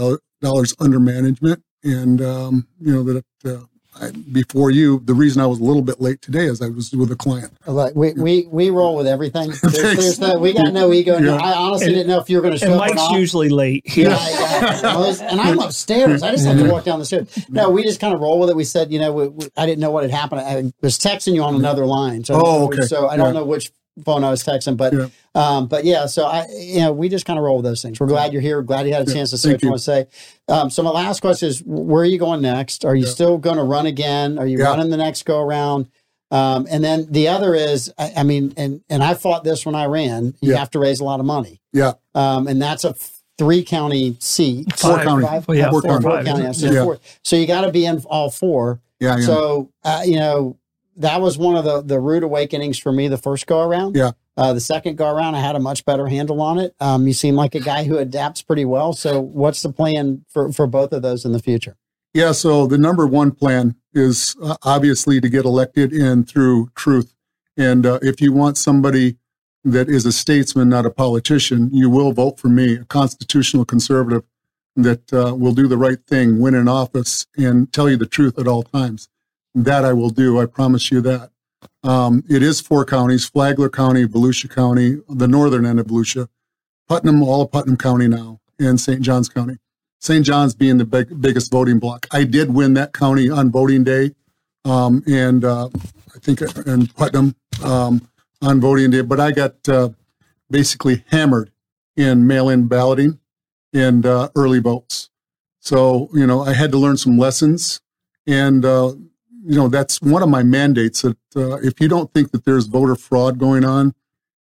dollars 0.43 0.75
under 0.79 1.01
management, 1.01 1.63
and 1.83 2.21
um, 2.21 2.67
you 2.79 2.93
know 2.93 3.03
that 3.05 3.25
uh, 3.45 3.65
I, 4.01 4.11
before 4.11 4.71
you, 4.71 5.01
the 5.05 5.15
reason 5.15 5.43
I 5.43 5.47
was 5.47 5.61
a 5.61 5.65
little 5.65 5.83
bit 5.83 6.01
late 6.01 6.23
today 6.23 6.47
is 6.47 6.63
I 6.63 6.69
was 6.69 6.93
with 6.93 7.11
a 7.13 7.17
client. 7.17 7.53
Like 7.67 7.95
we, 7.95 8.13
we, 8.15 8.47
we 8.51 8.71
roll 8.71 8.97
with 8.97 9.07
everything. 9.07 9.51
There's, 9.63 9.73
there's 9.97 10.19
no, 10.21 10.39
we 10.39 10.53
got 10.53 10.73
no 10.73 10.93
ego. 10.93 11.19
Yeah. 11.19 11.35
I 11.37 11.53
honestly 11.55 11.87
And- 11.89 11.95
didn't 11.95 12.09
know 12.09 12.21
if 12.21 12.31
you 12.31 12.37
were 12.37 12.43
going 12.43 12.55
to 12.55 12.59
show 12.59 12.67
And 12.73 12.75
up 12.81 12.95
Mike's 12.95 13.11
usually 13.13 13.49
late. 13.51 13.85
Yeah, 13.97 14.09
yeah. 14.11 14.81
I 14.85 14.97
was- 14.97 15.21
and 15.21 15.41
I'm 15.41 15.59
upstairs. 15.59 16.23
I 16.23 16.31
just 16.33 16.47
had 16.47 16.59
to 16.59 16.71
walk 16.71 16.85
down 16.85 16.99
the 16.99 17.05
stairs. 17.05 17.29
No, 17.49 17.71
we 17.71 17.83
just 17.83 18.01
kind 18.01 18.15
of 18.15 18.21
roll 18.21 18.41
with 18.41 18.51
it. 18.51 18.57
We 18.57 18.65
said, 18.65 18.93
you 18.93 18.99
know, 18.99 19.13
we, 19.13 19.29
we, 19.29 19.49
I 19.57 19.67
didn't 19.67 19.81
know 19.81 19.91
what 19.91 20.03
had 20.05 20.11
happened. 20.13 20.41
I 20.41 20.73
was 20.81 20.99
texting 20.99 21.35
you 21.35 21.43
on 21.43 21.55
another 21.55 21.87
line. 21.87 22.25
So, 22.25 22.41
Oh, 22.43 22.65
okay. 22.67 22.83
So 22.83 23.09
I 23.09 23.17
don't 23.17 23.35
Yeah. 23.35 23.41
know 23.41 23.45
which 23.47 23.71
phone 24.05 24.25
I 24.25 24.31
was 24.31 24.43
texting, 24.45 24.77
but, 24.77 24.93
Yeah. 24.93 25.07
um, 25.35 25.67
but 25.67 25.85
yeah. 25.85 26.07
So 26.07 26.25
I, 26.27 26.47
you 26.57 26.81
know, 26.81 26.93
we 26.93 27.09
just 27.09 27.27
kind 27.27 27.39
of 27.39 27.45
roll 27.45 27.57
with 27.57 27.65
those 27.65 27.83
things. 27.83 27.99
We're 28.01 28.07
glad 28.07 28.33
you're 28.33 28.43
here. 28.43 28.63
Glad 28.63 28.87
you 28.87 28.93
had 28.93 29.07
a 29.07 29.11
Yeah, 29.11 29.15
chance 29.17 29.31
to 29.31 29.39
say 29.39 29.51
thank 29.51 29.57
what 29.57 29.63
you 29.63 29.67
you. 29.67 29.71
want 29.73 29.81
to 29.81 29.85
say. 29.85 30.07
Um, 30.49 30.71
so 30.71 30.83
my 30.83 30.91
last 30.91 31.21
question 31.21 31.49
is, 31.49 31.63
where 31.65 32.03
are 32.03 32.07
you 32.07 32.19
going 32.19 32.41
next? 32.43 32.85
Are 32.85 32.95
you 32.97 33.05
Yeah. 33.07 33.11
still 33.13 33.39
going 33.39 33.57
to 33.57 33.63
run 33.65 33.87
again? 33.87 34.39
Are 34.39 34.47
you 34.47 34.59
Yeah. 34.59 34.65
running 34.67 34.91
the 34.91 34.97
next 34.97 35.25
go 35.25 35.41
around? 35.41 35.89
Um, 36.33 36.67
and 36.71 36.85
then 36.85 37.07
the 37.11 37.27
other 37.29 37.55
is, 37.55 37.93
I, 37.99 38.13
I 38.19 38.23
mean, 38.23 38.55
and 38.57 38.83
and 38.89 39.03
I 39.03 39.15
fought 39.15 39.43
this 39.43 39.67
when 39.67 39.75
I 39.75 39.87
ran. 39.87 40.35
You 40.41 40.53
Yeah. 40.53 40.59
have 40.59 40.71
to 40.71 40.79
raise 40.79 41.01
a 41.01 41.05
lot 41.05 41.19
of 41.19 41.27
money, 41.27 41.61
Yeah. 41.73 41.95
um, 42.15 42.47
and 42.47 42.63
that's 42.63 42.85
a 42.85 42.95
three 43.37 43.65
county 43.65 44.17
seat. 44.21 44.73
Four 44.77 44.99
county. 45.01 45.25
Five? 45.27 45.49
Well, 45.49 45.57
yeah, 45.57 45.71
Four 45.71 45.83
four, 45.83 45.91
county. 46.01 46.05
five. 46.05 46.27
county. 46.27 46.53
So, 46.53 46.71
Yeah. 46.71 46.85
four. 46.85 46.99
so 47.25 47.35
you 47.35 47.47
got 47.49 47.63
to 47.63 47.73
be 47.73 47.85
in 47.85 48.01
all 48.09 48.31
four. 48.31 48.81
Yeah. 49.01 49.17
Yeah. 49.17 49.27
So 49.27 49.71
uh, 49.83 50.03
you 50.05 50.17
know 50.21 50.57
that 51.01 51.21
was 51.21 51.37
one 51.37 51.57
of 51.57 51.65
the 51.65 51.83
the 51.83 52.01
rude 52.01 52.23
awakenings 52.23 52.79
for 52.79 52.93
me 52.93 53.09
the 53.09 53.19
first 53.19 53.47
go 53.47 53.61
around. 53.61 53.97
Yeah. 53.97 54.13
Uh, 54.37 54.55
the 54.55 54.61
second 54.61 54.97
go 54.97 55.15
around, 55.15 55.35
I 55.35 55.41
had 55.41 55.57
a 55.57 55.61
much 55.61 55.85
better 55.85 56.07
handle 56.07 56.41
on 56.41 56.59
it. 56.59 56.75
Um, 56.81 57.07
you 57.07 57.13
seem 57.13 57.35
like 57.35 57.55
a 57.55 57.61
guy 57.61 57.85
who 57.85 57.99
adapts 57.99 58.41
pretty 58.41 58.65
well. 58.65 58.93
So 58.93 59.21
what's 59.21 59.63
the 59.63 59.73
plan 59.73 60.25
for 60.29 60.53
for 60.53 60.67
both 60.67 60.93
of 60.93 61.03
those 61.03 61.25
in 61.25 61.33
the 61.33 61.41
future? 61.41 61.77
Yeah, 62.13 62.33
so 62.33 62.67
the 62.67 62.79
number 62.79 63.07
one 63.07 63.31
plan 63.31 63.77
is 63.93 64.37
uh, 64.43 64.57
obviously 64.63 65.21
to 65.21 65.29
get 65.29 65.45
elected 65.45 65.93
in 65.93 66.25
through 66.25 66.71
truth. 66.75 67.15
And 67.57 67.87
uh, 67.87 67.99
if 68.03 68.21
you 68.21 68.33
want 68.33 68.57
somebody 68.57 69.17
that 69.65 69.89
is 69.89 70.07
a 70.07 70.13
statesman, 70.13 70.69
not 70.69 70.87
a 70.87 70.91
politician, 70.91 71.71
you 71.73 71.91
will 71.91 72.13
vote 72.13 72.41
for 72.41 72.49
me, 72.49 72.75
a 72.75 72.85
constitutional 72.85 73.65
conservative 73.65 74.25
that 74.75 75.13
uh, 75.13 75.35
will 75.37 75.53
do 75.53 75.69
the 75.69 75.77
right 75.77 76.05
thing, 76.07 76.41
win 76.41 76.55
an 76.55 76.69
office, 76.69 77.27
and 77.37 77.73
tell 77.73 77.89
you 77.89 77.97
the 77.97 78.07
truth 78.07 78.39
at 78.39 78.49
all 78.49 78.63
times. 78.63 79.09
That 79.55 79.85
I 79.85 79.93
will 79.93 80.11
do. 80.11 80.41
I 80.41 80.47
promise 80.47 80.91
you 80.91 81.01
that. 81.03 81.31
Um, 81.83 82.25
it 82.29 82.43
is 82.43 82.61
four 82.61 82.85
counties 82.85 83.27
Flagler 83.27 83.69
County, 83.69 84.07
Volusia 84.07 84.49
County, 84.49 84.99
the 85.09 85.29
northern 85.29 85.67
end 85.67 85.81
of 85.81 85.87
Volusia, 85.87 86.29
Putnam, 86.89 87.23
all 87.23 87.43
of 87.43 87.51
Putnam 87.51 87.77
County 87.77 88.09
now, 88.09 88.41
and 88.59 88.81
St. 88.81 89.01
Johns 89.01 89.29
County. 89.29 89.57
St. 89.99 90.25
John's 90.25 90.55
being 90.55 90.79
the 90.79 90.85
big, 90.85 91.21
biggest 91.21 91.51
voting 91.51 91.79
block. 91.79 92.07
I 92.11 92.25
did 92.25 92.55
win 92.55 92.75
that 92.75 92.93
county 92.95 93.29
on 93.29 93.51
voting 93.51 93.85
day, 93.85 94.13
um, 94.65 95.03
and 95.07 95.45
uh, 95.45 95.69
I 96.15 96.19
think 96.21 96.41
in 96.67 96.87
Putnam 96.89 97.35
um, 97.63 98.09
on 98.41 98.61
voting 98.61 98.91
day, 98.91 99.03
but 99.03 99.21
I 99.21 99.33
got 99.33 99.69
uh, 99.69 99.91
basically 100.51 101.05
hammered 101.09 101.51
in 101.97 102.27
mail-in 102.27 102.67
balloting 102.67 103.19
and 103.75 104.07
uh, 104.07 104.31
early 104.35 104.59
votes. 104.59 105.11
So 105.61 106.09
you 106.15 106.27
know, 106.27 106.43
I 106.43 106.55
had 106.55 106.73
to 106.73 106.79
learn 106.79 106.97
some 106.97 107.19
lessons, 107.19 107.83
and 108.27 108.65
uh, 108.65 108.95
you 109.45 109.57
know 109.57 109.69
that's 109.69 110.01
one 110.01 110.23
of 110.23 110.29
my 110.29 110.43
mandates. 110.43 111.03
That 111.03 111.17
uh, 111.37 111.57
if 111.57 111.81
you 111.81 111.89
don't 111.89 112.13
think 112.13 112.33
that 112.33 112.45
there's 112.45 112.67
voter 112.67 112.95
fraud 112.95 113.39
going 113.39 113.65
on, 113.65 113.95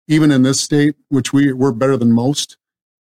even 0.08 0.32
in 0.32 0.44
this 0.44 0.60
state, 0.60 0.96
which 1.10 1.34
we 1.34 1.54
we're 1.54 1.72
better 1.72 1.98
than 1.98 2.12
most, 2.12 2.58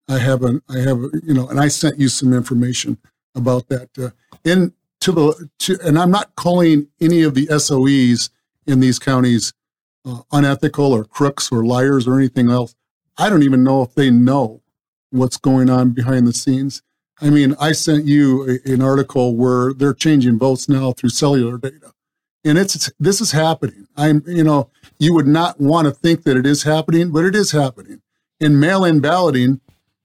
I 0.09 0.19
have 0.19 0.43
an 0.43 0.63
I 0.69 0.79
have 0.79 0.99
a, 0.99 1.11
you 1.23 1.35
know, 1.35 1.49
and 1.49 1.61
I 1.61 1.69
sent 1.69 1.99
you 1.99 2.09
some 2.09 2.33
information 2.33 2.99
about 3.35 3.69
that. 3.69 3.91
Uh, 3.99 4.11
in 4.45 4.73
to 5.01 5.13
the 5.13 5.49
to, 5.61 5.79
and 5.85 5.99
I'm 5.99 6.11
not 6.11 6.35
calling 6.37 6.89
any 7.01 7.23
of 7.23 7.35
the 7.35 7.47
SOEs 7.47 8.31
in 8.67 8.81
these 8.81 8.99
counties 8.99 9.53
uh, 10.05 10.23
unethical 10.33 10.93
or 10.93 11.05
crooks 11.05 11.51
or 11.53 11.65
liars 11.65 12.07
or 12.07 12.19
anything 12.19 12.51
else. 12.51 12.75
I 13.17 13.29
don't 13.29 13.43
even 13.43 13.63
know 13.63 13.83
if 13.83 13.95
they 13.95 14.11
know 14.11 14.63
what's 15.11 15.37
going 15.37 15.71
on 15.71 15.91
behind 15.91 16.27
the 16.27 16.33
scenes. 16.33 16.83
I 17.21 17.31
mean, 17.31 17.55
I 17.61 17.73
sent 17.73 18.07
you 18.07 18.61
a, 18.67 18.73
an 18.73 18.83
article 18.83 19.37
where 19.37 19.73
they're 19.73 19.95
changing 19.95 20.39
votes 20.39 20.69
now 20.69 20.93
through 20.93 21.11
cellular 21.11 21.59
data, 21.59 21.93
and 22.45 22.59
it's 22.59 22.91
this 22.99 23.21
is 23.21 23.33
happening. 23.33 23.87
I'm 23.97 24.23
you 24.27 24.45
know 24.45 24.71
you 24.99 25.15
would 25.15 25.27
not 25.27 25.61
want 25.61 25.87
to 25.87 25.93
think 25.93 26.25
that 26.25 26.37
it 26.37 26.47
is 26.47 26.65
happening, 26.65 27.11
but 27.13 27.25
it 27.25 27.35
is 27.35 27.53
happening. 27.53 28.03
In 28.41 28.59
mail-in 28.59 29.01
balloting, 29.01 29.61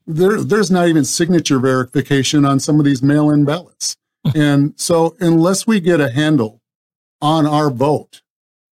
there, 0.05 0.41
there's 0.41 0.71
not 0.71 0.87
even 0.87 1.03
signature 1.03 1.59
verification 1.59 2.45
on 2.45 2.59
some 2.59 2.79
of 2.79 2.85
these 2.85 3.01
mail-in 3.01 3.45
ballots. 3.45 3.95
Hmm. 4.25 4.41
and 4.41 4.73
so 4.75 5.15
unless 5.21 5.65
we 5.65 5.79
get 5.79 6.01
a 6.01 6.11
handle 6.11 6.59
on 7.21 7.45
our 7.45 7.71
vote, 7.71 8.21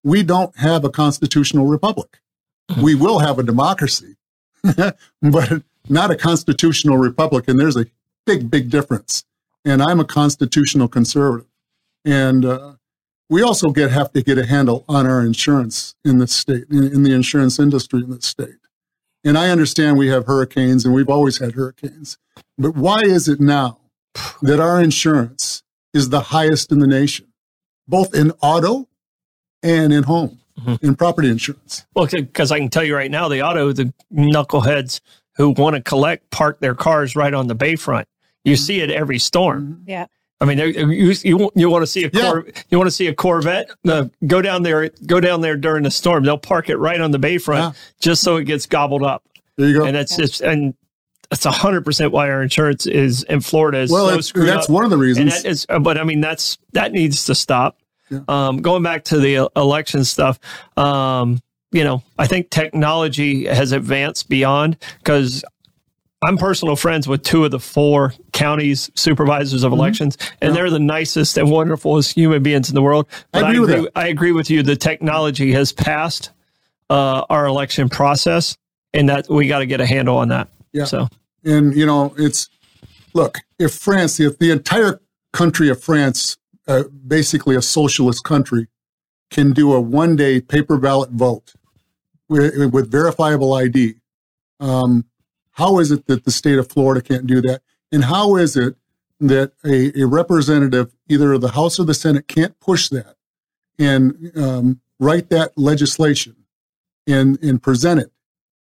we 0.04 0.22
don't 0.22 0.58
have 0.58 0.84
a 0.84 0.90
constitutional 0.90 1.68
republic. 1.68 2.20
Hmm. 2.70 2.82
We 2.82 2.96
will 2.96 3.20
have 3.20 3.40
a 3.40 3.44
democracy, 3.44 4.18
but 5.22 5.64
not 5.90 6.12
a 6.12 6.16
constitutional 6.16 6.98
republic. 6.98 7.48
And 7.48 7.60
there's 7.60 7.78
a 7.78 7.86
big, 8.28 8.51
big 8.51 8.69
difference. 8.69 9.23
And 9.65 9.82
I'm 9.82 9.99
a 9.99 10.05
constitutional 10.05 10.88
conservative. 10.88 11.47
And 12.05 12.45
uh, 12.45 12.73
we 13.30 13.41
also 13.41 13.69
get 13.69 13.89
have 13.91 14.11
to 14.13 14.21
get 14.21 14.38
a 14.38 14.45
handle 14.45 14.86
on 14.88 15.07
our 15.07 15.25
insurance 15.25 15.95
in 16.05 16.19
this 16.19 16.34
state, 16.34 16.65
in, 16.69 16.84
in 16.84 17.03
the 17.03 17.13
insurance 17.13 17.57
industry 17.57 18.01
in 18.03 18.11
this 18.11 18.25
state. 18.25 18.59
And 19.23 19.38
I 19.38 19.49
understand 19.49 19.97
we 19.97 20.09
have 20.09 20.25
hurricanes 20.28 20.86
and 20.86 20.93
we've 20.93 21.09
always 21.09 21.39
had 21.39 21.53
hurricanes. 21.53 22.17
But 22.57 22.75
why 22.75 22.99
is 23.01 23.28
it 23.28 23.41
now 23.41 23.80
that 24.41 24.59
our 24.59 24.80
insurance 24.82 25.63
is 25.93 26.09
the 26.09 26.21
highest 26.21 26.71
in 26.71 26.80
the 26.80 26.88
nation, 26.88 27.28
both 27.88 28.13
in 28.13 28.32
auto 28.41 28.88
and 29.63 29.91
in 29.91 30.03
home, 30.03 30.39
Mhm. 30.61 30.82
in 30.84 30.95
property 30.95 31.30
insurance? 31.30 31.86
Well, 31.95 32.07
because 32.07 32.51
I 32.51 32.59
can 32.59 32.69
tell 32.69 32.84
you 32.84 32.95
right 32.95 33.11
now, 33.11 33.28
the 33.28 33.41
auto, 33.41 33.73
the 33.73 33.93
knuckleheads 34.13 35.01
who 35.36 35.49
want 35.49 35.75
to 35.75 35.82
collect 35.82 36.30
park 36.32 36.59
their 36.61 36.75
cars 36.75 37.15
right 37.15 37.34
on 37.34 37.47
the 37.47 37.55
bayfront. 37.55 38.05
You 38.48 38.56
see 38.56 38.82
it 38.82 38.89
every 38.91 39.20
storm. 39.20 39.84
Yeah. 39.86 40.06
I 40.39 40.45
mean, 40.45 40.60
you 40.60 41.12
you, 41.24 41.52
you 41.56 41.70
want 41.70 41.82
to 41.82 41.88
see 41.88 42.04
a 42.06 42.10
Yeah. 42.14 42.22
cor- 42.32 42.48
you 42.70 42.78
want 42.78 42.88
to 42.88 42.91
see 42.91 43.08
a 43.08 43.14
Corvette? 43.16 43.72
Uh, 43.88 44.06
go 44.26 44.41
down 44.41 44.62
there, 44.64 44.89
go 45.06 45.20
down 45.20 45.41
there 45.41 45.58
during 45.58 45.84
the 45.84 45.91
storm. 45.91 46.24
They'll 46.24 46.38
park 46.38 46.70
it 46.70 46.78
right 46.78 47.02
on 47.02 47.12
the 47.12 47.18
bayfront 47.20 47.58
Yeah. 47.58 47.72
just 48.00 48.22
so 48.22 48.36
it 48.38 48.43
gets 48.45 48.66
gobbled 48.68 49.04
up. 49.04 49.24
There 49.58 49.68
you 49.68 49.80
go. 49.80 49.86
And 49.86 49.95
that's 49.95 50.16
just 50.16 50.41
and 50.41 50.76
that's 51.32 51.43
hundred 51.43 51.84
percent 51.86 52.12
why 52.12 52.30
our 52.30 52.41
insurance 52.43 52.86
is 52.86 53.24
in 53.24 53.41
Florida 53.41 53.80
is 53.80 53.91
well, 53.91 54.06
so 54.06 54.10
it's- 54.12 54.28
screwed 54.28 54.48
that's 54.48 54.68
up. 54.68 54.72
one 54.72 54.84
of 54.84 54.91
the 54.91 54.95
And 54.95 55.02
reasons. 55.02 55.41
that 55.43 55.50
is, 55.50 55.66
uh, 55.70 55.80
but 55.80 55.98
I 55.98 56.04
mean, 56.04 56.22
that's 56.22 56.58
that 56.74 56.91
needs 56.91 57.26
to 57.26 57.34
stop. 57.36 57.80
Yeah. 58.10 58.20
Um, 58.28 58.62
going 58.62 58.84
back 58.84 59.04
to 59.06 59.20
the 59.20 59.38
uh, 59.39 59.48
election 59.58 60.06
stuff, 60.06 60.39
um, 60.78 61.41
you 61.72 61.84
know, 61.84 62.04
I 62.18 62.28
think 62.28 62.50
technology 62.52 63.45
has 63.48 63.72
advanced 63.74 64.30
beyond 64.30 64.78
because 65.00 65.43
I'm 66.24 66.38
personal 66.38 66.76
friends 66.76 67.07
with 67.07 67.22
two 67.24 67.45
of 67.45 67.51
the 67.51 67.59
four 67.59 68.13
counties 68.34 68.89
supervisors 68.95 69.61
Mm-hmm. 69.61 69.68
of 69.68 69.74
elections, 69.74 70.18
and 70.41 70.55
they're 70.55 70.70
the 70.70 70.80
nicest 70.80 71.38
and 71.38 71.47
wonderfulest 71.47 72.13
human 72.13 72.41
beings 72.43 72.70
in 72.70 72.76
the 72.76 72.82
world. 72.82 73.07
I 73.34 73.41
But 73.41 73.51
agree 73.55 73.80
with. 73.82 73.91
I 73.95 74.07
agree 74.07 74.32
with 74.32 74.49
you. 74.49 74.63
The 74.63 74.76
technology 74.76 75.51
has 75.53 75.72
passed 75.72 76.32
uh, 76.89 77.26
our 77.30 77.45
election 77.45 77.89
process, 77.89 78.57
and 78.93 79.09
that 79.09 79.30
we 79.30 79.47
got 79.47 79.59
to 79.59 79.65
get 79.68 79.80
a 79.82 79.86
handle 79.86 80.18
on 80.18 80.30
that. 80.30 80.47
Yeah. 80.74 80.86
So 80.86 81.07
And 81.43 81.76
you 81.76 81.86
know, 81.86 82.15
it's 82.18 82.49
look 83.13 83.39
if 83.59 83.74
France, 83.74 84.20
if 84.20 84.39
the 84.39 84.51
entire 84.51 84.99
country 85.34 85.70
of 85.70 85.82
France, 85.84 86.38
uh, 86.68 86.84
basically 87.05 87.55
a 87.55 87.61
socialist 87.61 88.24
country, 88.24 88.68
can 89.30 89.51
do 89.51 89.74
a 89.74 89.80
one-day 89.82 90.41
paper 90.41 90.78
ballot 90.78 91.09
vote 91.11 91.53
with, 92.30 92.74
with 92.74 92.89
verifiable 92.91 93.53
ID, 93.53 93.95
um, 94.59 95.05
how 95.58 95.80
is 95.80 95.91
it 95.91 96.05
that 96.05 96.24
the 96.24 96.32
state 96.32 96.60
of 96.60 96.70
Florida 96.70 97.01
can't 97.01 97.26
do 97.26 97.41
that? 97.41 97.62
And 97.91 98.05
how 98.05 98.36
is 98.36 98.55
it 98.55 98.76
that 99.20 99.53
a, 99.66 99.91
a 99.99 100.05
representative, 100.05 100.93
either 101.10 101.34
of 101.34 101.41
the 101.41 101.49
House 101.51 101.80
or 101.80 101.84
the 101.84 101.95
Senate, 101.95 102.28
can't 102.28 102.60
push 102.60 102.89
that 102.89 103.16
and 103.80 104.32
um, 104.38 104.82
write 104.99 105.30
that 105.30 105.58
legislation 105.58 106.36
and 107.08 107.41
and 107.43 107.62
present 107.62 107.99
it 107.99 108.12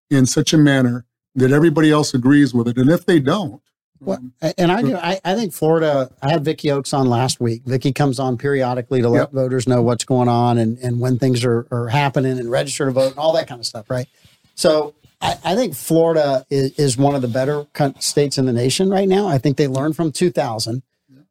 in 0.09 0.25
such 0.25 0.53
a 0.53 0.57
manner 0.57 1.05
that 1.35 1.51
everybody 1.51 1.91
else 1.91 2.13
agrees 2.15 2.53
with 2.53 2.67
it. 2.67 2.77
And 2.77 2.89
if 2.89 3.05
they 3.05 3.19
don't, 3.19 3.61
Well, 3.99 4.19
and 4.57 4.71
I 4.71 4.81
do. 4.81 4.95
I, 4.95 5.19
I 5.23 5.35
think 5.35 5.53
Florida. 5.53 6.09
I 6.21 6.31
had 6.31 6.43
Vicky 6.43 6.71
Oakes 6.71 6.93
on 6.93 7.07
last 7.07 7.39
week. 7.39 7.61
Vicky 7.63 7.93
comes 7.93 8.17
on 8.19 8.37
periodically 8.39 9.03
to 9.03 9.09
let 9.09 9.19
Yep. 9.19 9.31
voters 9.33 9.67
know 9.67 9.83
what's 9.83 10.03
going 10.03 10.29
on 10.29 10.57
and, 10.57 10.79
and 10.79 10.99
when 10.99 11.19
things 11.19 11.45
are, 11.45 11.67
are 11.69 11.89
happening 11.89 12.39
and 12.39 12.49
register 12.49 12.85
to 12.85 12.91
vote 12.91 13.11
and 13.11 13.19
all 13.19 13.33
that 13.33 13.47
kind 13.47 13.59
of 13.59 13.67
stuff, 13.67 13.87
right? 13.89 14.07
So 14.55 14.95
I, 15.21 15.37
I 15.43 15.55
think 15.55 15.75
Florida 15.75 16.45
is, 16.49 16.71
is 16.73 16.97
one 16.97 17.15
of 17.15 17.21
the 17.21 17.27
better 17.27 17.65
states 17.99 18.37
in 18.37 18.45
the 18.45 18.53
nation 18.53 18.89
right 18.89 19.07
now. 19.07 19.27
I 19.27 19.37
think 19.37 19.57
they 19.57 19.67
learned 19.67 19.95
from 19.95 20.11
2000. 20.11 20.83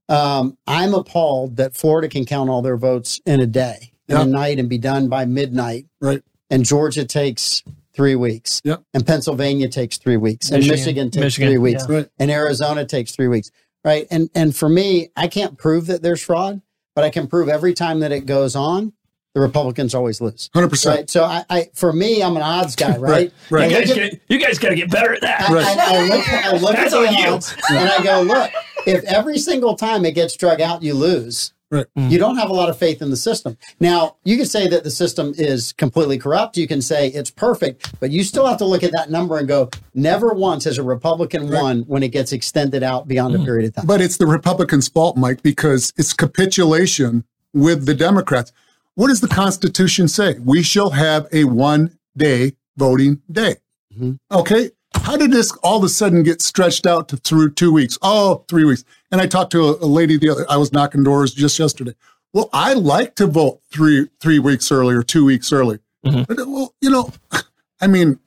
Um, 0.09 0.57
I'm 0.67 0.95
appalled 0.95 1.57
that 1.57 1.75
Florida 1.75 2.09
can 2.09 2.25
count 2.25 2.49
all 2.51 2.63
their 2.63 2.77
votes 2.77 3.21
in 3.27 3.41
a 3.41 3.47
day, 3.47 3.93
in 4.09 4.17
a 4.17 4.25
night, 4.25 4.59
and 4.59 4.69
be 4.69 4.79
done 4.79 5.09
by 5.09 5.25
midnight. 5.25 5.87
Right. 6.01 6.23
And 6.49 6.65
Georgia 6.65 7.05
takes 7.05 7.65
three 7.93 8.15
weeks. 8.15 8.61
Yep. 8.65 8.83
And 8.95 9.07
Pennsylvania 9.07 9.69
takes 9.69 9.99
three 9.99 10.17
weeks. 10.17 10.51
And 10.51 10.59
Michigan- 10.59 10.77
Michigan 10.77 11.11
takes 11.11 11.25
Michigan, 11.25 11.49
three 11.49 11.59
weeks 11.59 11.85
yeah. 11.89 11.97
right, 11.97 12.09
and 12.19 12.31
Arizona 12.31 12.85
takes 12.85 13.13
three 13.13 13.27
weeks, 13.27 13.51
right? 13.85 14.07
And 14.11 14.31
and 14.35 14.55
for 14.55 14.69
me, 14.69 15.09
I 15.17 15.27
can't 15.27 15.59
prove 15.59 15.87
that 15.87 16.03
there's 16.03 16.23
fraud, 16.23 16.61
but 16.95 17.05
I 17.05 17.11
can 17.11 17.27
prove 17.27 17.49
every 17.49 17.75
time 17.75 18.01
that 18.01 18.13
it 18.13 18.27
goes 18.27 18.55
on, 18.55 18.93
the 19.37 19.43
Republicans 19.43 19.95
always 19.95 20.23
lose. 20.23 20.49
Hundred 20.55 20.71
percent. 20.71 20.97
Right. 20.97 21.11
So 21.11 21.23
I, 21.23 21.45
I, 21.51 21.69
for 21.75 21.93
me, 21.93 22.23
I'm 22.23 22.37
an 22.37 22.43
odds 22.43 22.75
guy, 22.75 22.97
right? 22.97 23.31
Right, 23.51 23.71
You 23.71 23.77
guys, 23.77 23.91
at- 23.91 23.95
get, 23.95 24.21
you 24.29 24.39
guys 24.39 24.59
got 24.59 24.71
to 24.71 24.75
get 24.75 24.91
better 24.91 25.13
at 25.13 25.21
that. 25.21 25.51
I, 25.51 25.53
I, 25.53 25.99
I 25.99 26.07
look, 26.07 26.29
I 26.29 26.53
look 26.57 26.75
at 26.75 26.77
That's 26.77 26.93
the 26.93 27.07
on 27.07 27.15
you. 27.15 27.29
odds 27.29 27.55
and 27.69 27.87
I 27.87 28.03
go, 28.03 28.23
look, 28.23 28.51
if 28.87 29.05
every 29.05 29.37
single 29.37 29.77
time 29.77 30.07
it 30.07 30.15
gets 30.15 30.35
drug 30.39 30.63
out, 30.63 30.83
you 30.83 30.95
lose. 30.95 31.53
Right. 31.71 31.85
Mm. 31.99 32.11
You 32.11 32.19
don't 32.19 32.39
have 32.39 32.49
a 32.49 32.55
lot 32.55 32.71
of 32.71 32.79
faith 32.79 33.03
in 33.03 33.11
the 33.11 33.17
system. 33.17 33.59
Now, 33.79 34.17
you 34.25 34.39
can 34.39 34.47
say 34.47 34.69
that 34.69 34.85
the 34.85 34.91
system 34.91 35.35
is 35.37 35.75
completely 35.75 36.17
corrupt. 36.17 36.57
You 36.57 36.67
can 36.67 36.81
say 36.81 37.09
it's 37.09 37.31
perfect, 37.31 37.93
but 38.01 38.11
you 38.11 38.25
still 38.25 38.47
have 38.47 38.57
to 38.57 38.65
look 38.65 38.83
at 38.83 38.93
that 38.93 39.11
number 39.11 39.37
and 39.37 39.47
go, 39.47 39.69
never 39.93 40.33
once 40.33 40.65
has 40.65 40.79
a 40.79 40.83
Republican 40.83 41.51
won 41.51 41.83
when 41.83 42.03
it 42.03 42.09
gets 42.09 42.33
extended 42.33 42.83
out 42.83 43.07
beyond 43.07 43.35
a 43.35 43.39
mm. 43.39 43.45
period 43.45 43.69
of 43.69 43.75
time. 43.75 43.87
But 43.87 44.01
it's 44.01 44.17
the 44.17 44.27
Republicans' 44.27 44.89
fault, 44.89 45.19
Mike, 45.19 45.43
because 45.43 45.93
it's 45.99 46.15
capitulation 46.15 47.25
with 47.53 47.85
the 47.85 47.95
Democrats. 47.95 48.51
What 48.97 49.09
does 49.09 49.21
the 49.21 49.29
Constitution 49.29 50.09
say? 50.09 50.39
We 50.41 50.63
shall 50.63 50.91
have 50.91 51.27
a 51.33 51.45
one 51.45 51.99
day 52.17 52.57
voting 52.77 53.23
day. 53.31 53.57
Mm-hmm. 53.95 54.13
Okay. 54.33 54.71
How 54.95 55.17
did 55.17 55.31
this 55.31 55.53
all 55.63 55.77
of 55.79 55.85
a 55.85 55.89
sudden 55.89 56.23
get 56.23 56.41
stretched 56.43 56.87
out 56.87 57.09
to 57.11 57.17
through 57.19 57.53
two 57.53 57.71
weeks? 57.73 57.99
Oh, 58.03 58.45
three 58.49 58.65
weeks. 58.65 58.85
And 59.13 59.21
I 59.21 59.27
talked 59.27 59.53
to 59.53 59.65
a, 59.67 59.85
a 59.85 59.87
lady 59.87 60.17
the 60.17 60.31
other, 60.31 60.47
I 60.49 60.57
was 60.57 60.73
knocking 60.73 61.05
doors 61.05 61.33
just 61.35 61.59
yesterday. 61.59 61.95
Well, 62.33 62.49
I 62.53 62.73
like 62.73 63.15
to 63.17 63.27
vote 63.27 63.61
three, 63.71 64.09
three 64.21 64.39
weeks 64.39 64.73
early 64.73 64.95
or 64.95 65.03
two 65.03 65.25
weeks 65.25 65.53
early. 65.53 65.79
Mm-hmm. 66.05 66.23
But, 66.27 66.47
well, 66.49 66.75
you 66.81 66.91
know, 66.91 67.13
I 67.81 67.87
mean, 67.87 68.19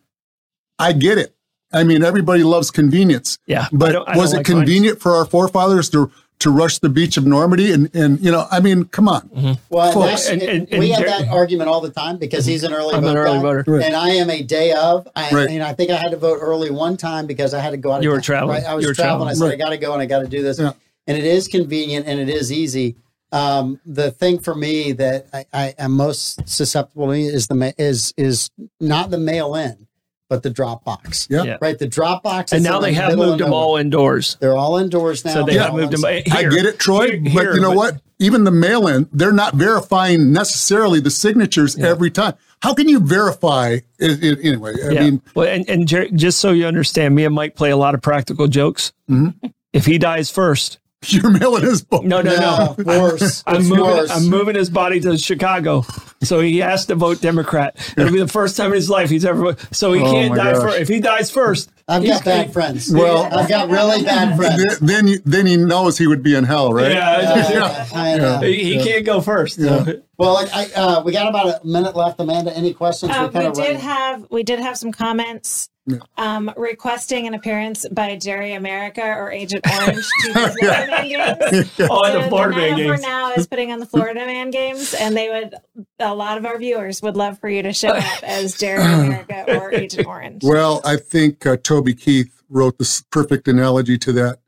I 0.77 0.93
get 0.93 1.17
it. 1.17 1.35
I 1.73 1.83
mean, 1.83 2.03
everybody 2.03 2.43
loves 2.43 2.71
convenience. 2.71 3.37
Yeah, 3.45 3.63
I 3.63 3.69
But 3.71 3.91
don't- 3.91 4.07
I 4.07 4.17
was 4.17 4.31
don't 4.31 4.41
it 4.41 4.43
like 4.43 4.49
mine. 4.49 4.57
convenient 4.65 5.01
for 5.01 5.13
our 5.13 5.25
forefathers 5.25 5.89
to 5.91 6.11
to 6.39 6.49
rush 6.49 6.79
the 6.79 6.89
beach 6.89 7.17
of 7.17 7.25
Normandy? 7.25 7.71
And 7.71 7.93
and 7.95 8.19
you 8.23 8.31
know, 8.31 8.47
I 8.49 8.59
mean, 8.59 8.85
come 8.85 9.07
on. 9.07 9.57
Well, 9.69 9.91
Folks, 9.91 10.27
that- 10.27 10.41
and- 10.41 10.67
and- 10.71 10.79
we 10.79 10.89
have 10.91 11.05
that 11.05 11.27
argument 11.29 11.69
all 11.69 11.81
the 11.81 11.89
time 11.89 12.17
because 12.17 12.45
he's 12.45 12.63
an 12.63 12.73
early 12.73 12.95
I'm 12.95 13.01
vote 13.01 13.11
an 13.11 13.17
early 13.17 13.37
guy, 13.37 13.41
voter. 13.41 13.63
Right. 13.67 13.83
and 13.85 13.95
I 13.95 14.09
am 14.11 14.29
a 14.29 14.41
day 14.41 14.71
of. 14.73 15.07
I, 15.15 15.29
Right. 15.31 15.49
and 15.49 15.63
I 15.63 15.73
think 15.73 15.91
I 15.91 15.97
had 15.97 16.11
to 16.11 16.17
vote 16.17 16.39
early 16.41 16.71
one 16.71 16.97
time 16.97 17.27
because 17.27 17.53
I 17.53 17.59
had 17.59 17.71
to 17.71 17.77
go 17.77 17.91
out. 17.91 18.03
You 18.03 18.09
were 18.09 18.15
town, 18.17 18.23
traveling. 18.23 18.55
Right? 18.63 18.65
I 18.69 18.73
was 18.73 18.83
You 18.83 18.89
were 18.89 18.93
traveling. 18.95 19.29
I 19.29 19.33
said 19.33 19.51
I 19.51 19.55
got 19.55 19.69
to 19.69 19.77
go 19.77 19.93
and 19.93 20.01
I 20.01 20.05
got 20.05 20.19
to 20.19 20.27
do 20.27 20.41
this, 20.41 20.59
Yeah. 20.59 20.71
and 21.07 21.17
it 21.17 21.25
is 21.25 21.47
convenient 21.47 22.07
and 22.07 22.19
it 22.19 22.29
is 22.29 22.51
easy. 22.51 22.95
Um, 23.31 23.79
the 23.85 24.09
thing 24.09 24.39
for 24.39 24.55
me 24.55 24.91
that 24.93 25.27
I, 25.31 25.45
I 25.53 25.75
am 25.77 25.91
most 25.91 26.49
susceptible 26.49 27.07
to 27.07 27.13
is 27.13 27.45
the 27.47 27.53
ma- 27.53 27.71
is 27.77 28.11
is 28.17 28.49
not 28.79 29.11
the 29.11 29.19
mail 29.19 29.53
in, 29.53 29.85
but 30.29 30.43
the 30.43 30.49
drop 30.49 30.85
box. 30.85 31.27
Yeah. 31.29 31.43
Yeah. 31.43 31.57
Right, 31.59 31.77
the 31.77 31.87
drop 31.87 32.23
box. 32.23 32.51
And 32.53 32.59
is 32.59 32.65
now 32.65 32.79
they 32.79 32.91
the 32.93 33.01
have 33.01 33.17
moved 33.17 33.39
them 33.41 33.51
all 33.51 33.75
indoors. 33.77 34.37
They're 34.39 34.55
all 34.55 34.77
indoors 34.77 35.25
now. 35.25 35.33
So 35.33 35.43
they 35.43 35.53
They're 35.53 35.63
have 35.63 35.71
all 35.71 35.77
moved 35.79 35.93
them. 35.93 36.05
on- 36.05 36.11
I 36.31 36.43
get 36.43 36.65
it, 36.65 36.79
Troy. 36.79 37.11
Here- 37.11 37.19
but 37.21 37.29
here, 37.31 37.53
you 37.55 37.61
know 37.61 37.69
but- 37.71 37.77
what? 37.77 38.01
Even 38.21 38.43
the 38.43 38.51
mail 38.51 38.85
in, 38.87 39.07
they're 39.13 39.31
not 39.31 39.55
verifying 39.55 40.33
necessarily 40.33 40.99
the 40.99 41.09
signatures 41.09 41.77
every 41.77 42.11
time. 42.11 42.33
How 42.61 42.73
can 42.73 42.89
you 42.89 42.99
verify 42.99 43.77
it, 43.97 44.21
it- 44.23 44.39
anyway? 44.43 44.73
I 44.85 44.89
Yeah. 44.91 45.03
mean, 45.05 45.21
well, 45.35 45.47
and, 45.47 45.67
and 45.69 45.87
Jerry, 45.87 46.11
just 46.11 46.39
so 46.39 46.51
you 46.51 46.65
understand, 46.65 47.15
me 47.15 47.23
and 47.23 47.33
Mike 47.33 47.55
play 47.55 47.69
a 47.71 47.77
lot 47.77 47.95
of 47.95 48.01
practical 48.01 48.47
jokes. 48.49 48.91
Mm-hmm. 49.09 49.47
If 49.71 49.85
he 49.85 49.97
dies 49.97 50.29
first, 50.29 50.79
you're 51.07 51.29
mailing 51.31 51.63
his 51.63 51.81
book. 51.83 52.03
no, 52.03 52.21
no, 52.21 52.33
Yeah, 52.33 52.39
no. 52.39 52.75
of 52.77 52.85
course. 52.85 53.43
I'm 53.47 53.63
moving. 53.67 53.77
course. 53.85 54.11
I'm 54.11 54.29
moving 54.29 54.55
his 54.55 54.69
body 54.69 54.99
to 55.01 55.17
Chicago, 55.17 55.85
so 56.21 56.39
he 56.41 56.57
has 56.59 56.87
to 56.87 56.95
vote 56.95 57.21
Democrat. 57.21 57.77
It'll 57.97 58.11
be 58.11 58.19
the 58.19 58.27
first 58.27 58.57
time 58.57 58.67
in 58.67 58.73
his 58.73 58.89
life 58.89 59.09
he's 59.09 59.23
ever. 59.23 59.55
So 59.71 59.93
he 59.93 60.01
Oh, 60.01 60.11
can't 60.11 60.35
die 60.35 60.51
gosh. 60.53 60.61
first. 60.61 60.79
If 60.79 60.87
he 60.89 60.99
dies 60.99 61.31
first, 61.31 61.71
I've 61.87 62.03
he's- 62.03 62.17
got 62.17 62.25
bad 62.25 62.53
friends. 62.53 62.91
Well- 62.91 63.23
I've 63.33 63.47
got 63.47 63.69
really 63.69 64.03
bad 64.03 64.35
friends. 64.37 64.57
Th- 64.63 64.79
Then, 64.79 65.15
then 65.25 65.45
he 65.45 65.55
knows 65.55 65.97
he 65.97 66.05
would 66.07 66.21
be 66.21 66.35
in 66.35 66.43
hell, 66.43 66.73
right? 66.73 66.91
Yeah, 66.91 67.49
Yeah, 67.49 67.85
I 67.93 68.17
know. 68.17 68.39
he, 68.41 68.77
he 68.77 68.83
can't 68.83 69.05
go 69.05 69.21
first. 69.21 69.55
so- 69.55 70.01
Well, 70.17 70.33
like, 70.33 70.49
I, 70.53 70.65
uh, 70.75 71.01
we 71.03 71.13
got 71.13 71.29
about 71.29 71.63
a 71.63 71.65
minute 71.65 71.95
left. 71.95 72.19
Amanda, 72.19 72.55
any 72.55 72.73
questions? 72.73 73.11
Uh, 73.13 73.21
We're 73.21 73.29
kind 73.31 73.43
we 73.45 73.45
of 73.45 73.53
did 73.53 73.61
running- 73.63 73.79
have 73.81 74.27
we 74.29 74.43
did 74.43 74.59
have 74.59 74.77
some 74.77 74.91
comments 74.91 75.69
um, 76.17 76.51
requesting 76.57 77.27
an 77.27 77.33
appearance 77.33 77.87
by 77.89 78.15
Jerry 78.15 78.53
America 78.53 79.01
or 79.03 79.31
Agent 79.31 79.65
Orange 79.81 80.05
to 80.23 80.33
the 80.33 80.55
Florida 80.59 80.87
Man 80.91 81.07
games. 81.07 81.71
Oh, 81.91 82.03
So 82.05 82.21
the 82.21 82.27
Florida 82.29 82.55
Man 82.57 82.75
games. 82.77 83.01
now 83.01 83.31
is 83.33 83.47
putting 83.47 83.71
on 83.71 83.79
the 83.79 83.85
Florida 83.85 84.25
Man 84.25 84.51
games, 84.51 84.93
and 84.93 85.15
they 85.15 85.29
would 85.29 85.53
a 85.99 86.13
lot 86.15 86.37
of 86.37 86.45
our 86.45 86.57
viewers 86.57 87.01
would 87.01 87.15
love 87.17 87.39
for 87.39 87.49
you 87.49 87.61
to 87.63 87.73
show 87.73 87.89
up 87.89 88.23
as 88.23 88.57
Jerry 88.57 88.81
America 88.83 89.57
or 89.59 89.73
Agent 89.73 90.07
Orange. 90.07 90.43
Well, 90.43 90.81
I 90.85 90.97
think 90.97 91.45
uh, 91.45 91.57
Toby 91.57 91.93
Keith 91.93 92.41
wrote 92.49 92.77
the 92.77 93.03
perfect 93.11 93.47
analogy 93.47 93.97
to 93.99 94.11
that. 94.13 94.39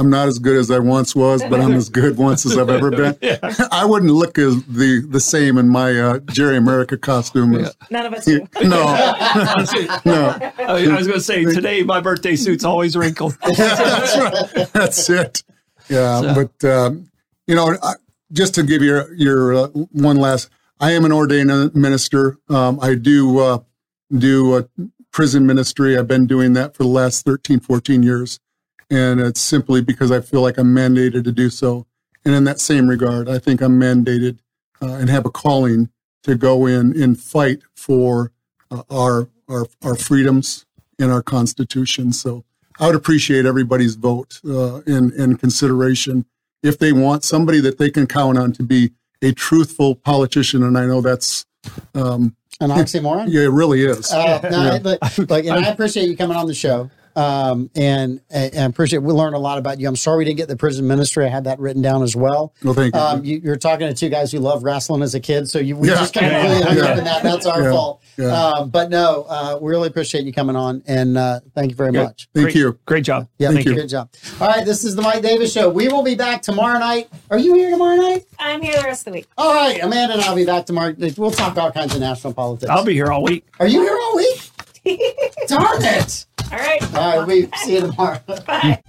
I'm 0.00 0.08
not 0.08 0.28
as 0.28 0.38
good 0.38 0.56
as 0.56 0.70
I 0.70 0.78
once 0.78 1.14
was, 1.14 1.42
but 1.44 1.60
I'm 1.60 1.74
as 1.74 1.90
good 1.90 2.16
once 2.16 2.46
as 2.46 2.56
I've 2.56 2.70
ever 2.70 2.90
been. 2.90 3.18
I 3.70 3.84
wouldn't 3.84 4.10
look 4.12 4.38
as 4.38 4.64
the 4.64 5.06
the 5.06 5.20
same 5.20 5.58
in 5.58 5.68
my 5.68 5.94
uh, 5.94 6.18
Jerry 6.30 6.56
America 6.56 6.96
costume. 6.96 7.54
As, 7.54 7.76
None 7.90 8.06
of 8.06 8.14
us 8.14 8.24
do. 8.24 8.40
no, 8.62 8.68
no, 10.06 10.38
I 10.58 10.72
was 10.96 11.06
going 11.06 11.18
to 11.18 11.20
say 11.20 11.44
today 11.44 11.82
my 11.82 12.00
birthday 12.00 12.34
suit's 12.34 12.64
always 12.64 12.96
wrinkled. 12.96 13.36
that's 13.42 14.16
right. 14.56 14.72
That's 14.72 15.10
it. 15.10 15.42
Yeah, 15.90 16.34
but 16.34 16.64
um, 16.66 17.10
you 17.46 17.54
know, 17.54 17.76
I, 17.82 17.92
just 18.32 18.54
to 18.54 18.62
give 18.62 18.80
you 18.80 19.04
your 19.14 19.54
uh, 19.54 19.66
one 19.92 20.16
last, 20.16 20.48
I 20.80 20.92
am 20.92 21.04
an 21.04 21.12
ordained 21.12 21.74
minister. 21.74 22.38
Um, 22.48 22.80
I 22.80 22.94
do 22.94 23.38
uh, 23.38 23.58
do 24.16 24.54
uh, 24.54 24.62
prison 25.12 25.46
ministry. 25.46 25.98
I've 25.98 26.08
been 26.08 26.26
doing 26.26 26.54
that 26.54 26.74
for 26.74 26.84
the 26.84 26.88
last 26.88 27.26
13, 27.26 27.60
14 27.60 28.02
years, 28.02 28.40
and 28.90 29.20
it's 29.20 29.40
simply 29.40 29.80
because 29.80 30.10
I 30.10 30.20
feel 30.20 30.40
like 30.42 30.58
I'm 30.58 30.74
mandated 30.74 31.24
to 31.24 31.32
do 31.32 31.48
so. 31.50 31.86
And 32.24 32.34
in 32.34 32.44
that 32.44 32.60
same 32.60 32.88
regard, 32.88 33.28
I 33.28 33.38
think 33.38 33.60
I'm 33.62 33.80
mandated 33.80 34.38
uh, 34.82 34.94
and 34.94 35.08
have 35.08 35.24
a 35.24 35.30
calling 35.30 35.90
to 36.24 36.34
go 36.34 36.66
in 36.66 37.00
and 37.00 37.18
fight 37.18 37.62
for 37.74 38.32
uh, 38.70 38.82
our 38.90 39.28
our 39.48 39.66
our 39.82 39.94
freedoms 39.96 40.66
and 40.98 41.10
our 41.10 41.22
Constitution. 41.22 42.12
So 42.12 42.44
I 42.78 42.86
would 42.86 42.94
appreciate 42.96 43.46
everybody's 43.46 43.94
vote 43.94 44.40
uh, 44.44 44.80
in 44.86 45.12
in 45.12 45.36
consideration 45.36 46.26
if 46.62 46.78
they 46.78 46.92
want 46.92 47.24
somebody 47.24 47.60
that 47.60 47.78
they 47.78 47.90
can 47.90 48.06
count 48.06 48.36
on 48.36 48.52
to 48.52 48.62
be 48.62 48.90
a 49.22 49.32
truthful 49.32 49.94
politician. 49.94 50.62
And 50.62 50.76
I 50.76 50.84
know 50.86 51.00
that's 51.00 51.46
um, 51.94 52.36
An 52.60 52.70
oxymoron? 52.70 53.26
yeah, 53.28 53.42
it 53.42 53.50
really 53.50 53.82
is. 53.84 54.12
Uh, 54.12 54.40
no, 54.50 54.58
I- 54.58 54.78
but, 54.78 55.30
like, 55.30 55.44
and 55.46 55.54
I 55.64 55.68
appreciate 55.68 56.08
you 56.08 56.16
coming 56.16 56.36
on 56.36 56.46
the 56.46 56.54
show. 56.54 56.90
Um, 57.20 57.70
and, 57.74 58.20
and 58.30 58.58
I 58.58 58.64
appreciate 58.64 59.00
we 59.00 59.12
learned 59.12 59.34
a 59.34 59.38
lot 59.38 59.58
about 59.58 59.78
you. 59.78 59.86
I'm 59.88 59.96
sorry 59.96 60.18
we 60.18 60.24
didn't 60.24 60.38
get 60.38 60.48
the 60.48 60.56
prison 60.56 60.86
ministry. 60.86 61.26
I 61.26 61.28
had 61.28 61.44
that 61.44 61.58
written 61.58 61.82
down 61.82 62.02
as 62.02 62.16
well. 62.16 62.54
Well, 62.62 62.74
thank 62.74 62.94
you. 62.94 63.00
Um, 63.00 63.24
you, 63.24 63.40
you're 63.44 63.56
talking 63.56 63.86
to 63.88 63.94
two 63.94 64.08
guys 64.08 64.32
who 64.32 64.38
love 64.38 64.62
wrestling 64.64 65.02
as 65.02 65.14
a 65.14 65.20
kid, 65.20 65.48
so 65.50 65.58
you 65.58 65.76
we 65.76 65.88
Yeah. 65.88 65.94
just 65.96 66.14
kind 66.14 66.26
of 66.26 66.32
Yeah. 66.32 66.42
really 66.48 66.62
hung 66.62 66.76
Yeah. 66.78 66.84
up 66.84 66.98
in 66.98 67.04
that. 67.04 67.22
That's 67.22 67.46
our 67.46 67.62
Yeah. 67.62 67.72
fault. 67.72 68.00
Yeah. 68.16 68.26
Um, 68.48 68.70
but 68.70 68.90
no, 68.90 69.26
uh, 69.28 69.58
we 69.60 69.70
really 69.70 69.88
appreciate 69.88 70.24
you 70.24 70.32
coming 70.32 70.56
on, 70.56 70.82
and 70.86 71.18
uh, 71.18 71.40
thank 71.54 71.70
you 71.70 71.76
very 71.76 71.92
Good. 71.92 72.04
much. 72.04 72.28
thank 72.34 72.44
Great- 72.44 72.54
you. 72.56 72.78
Great 72.86 73.04
job. 73.04 73.28
Yeah, 73.38 73.52
Thank 73.52 73.66
you. 73.66 73.74
good 73.74 73.88
job. 73.88 74.08
All 74.40 74.48
right, 74.48 74.64
this 74.64 74.84
is 74.84 74.96
the 74.96 75.02
Mike 75.02 75.22
Davis 75.22 75.52
Show. 75.52 75.68
We 75.68 75.88
will 75.88 76.02
be 76.02 76.14
back 76.14 76.42
tomorrow 76.42 76.78
night. 76.78 77.08
Are 77.30 77.38
you 77.38 77.54
here 77.54 77.70
tomorrow 77.70 77.96
night? 77.96 78.24
I'm 78.38 78.62
here 78.62 78.76
the 78.76 78.84
rest 78.84 79.02
of 79.06 79.12
the 79.12 79.18
week. 79.18 79.26
All 79.36 79.52
right, 79.54 79.82
Amanda 79.82 80.14
and 80.14 80.22
I'll 80.22 80.34
be 80.36 80.44
back 80.46 80.66
tomorrow. 80.66 80.94
We'll 81.16 81.30
talk 81.30 81.56
all 81.58 81.70
kinds 81.70 81.94
of 81.94 82.00
national 82.00 82.32
politics. 82.34 82.70
I'll 82.70 82.84
be 82.84 82.94
here 82.94 83.12
all 83.12 83.22
week. 83.22 83.44
Are 83.58 83.66
you 83.66 83.82
here 83.82 83.98
all 84.00 84.16
week? 84.16 84.50
Darn 85.46 85.82
it! 85.84 86.24
All 86.52 86.58
right. 86.58 86.94
All 86.94 87.18
right, 87.18 87.26
we 87.26 87.48
see 87.58 87.74
you 87.74 87.80
tomorrow. 87.82 88.20
Bye. 88.46 88.82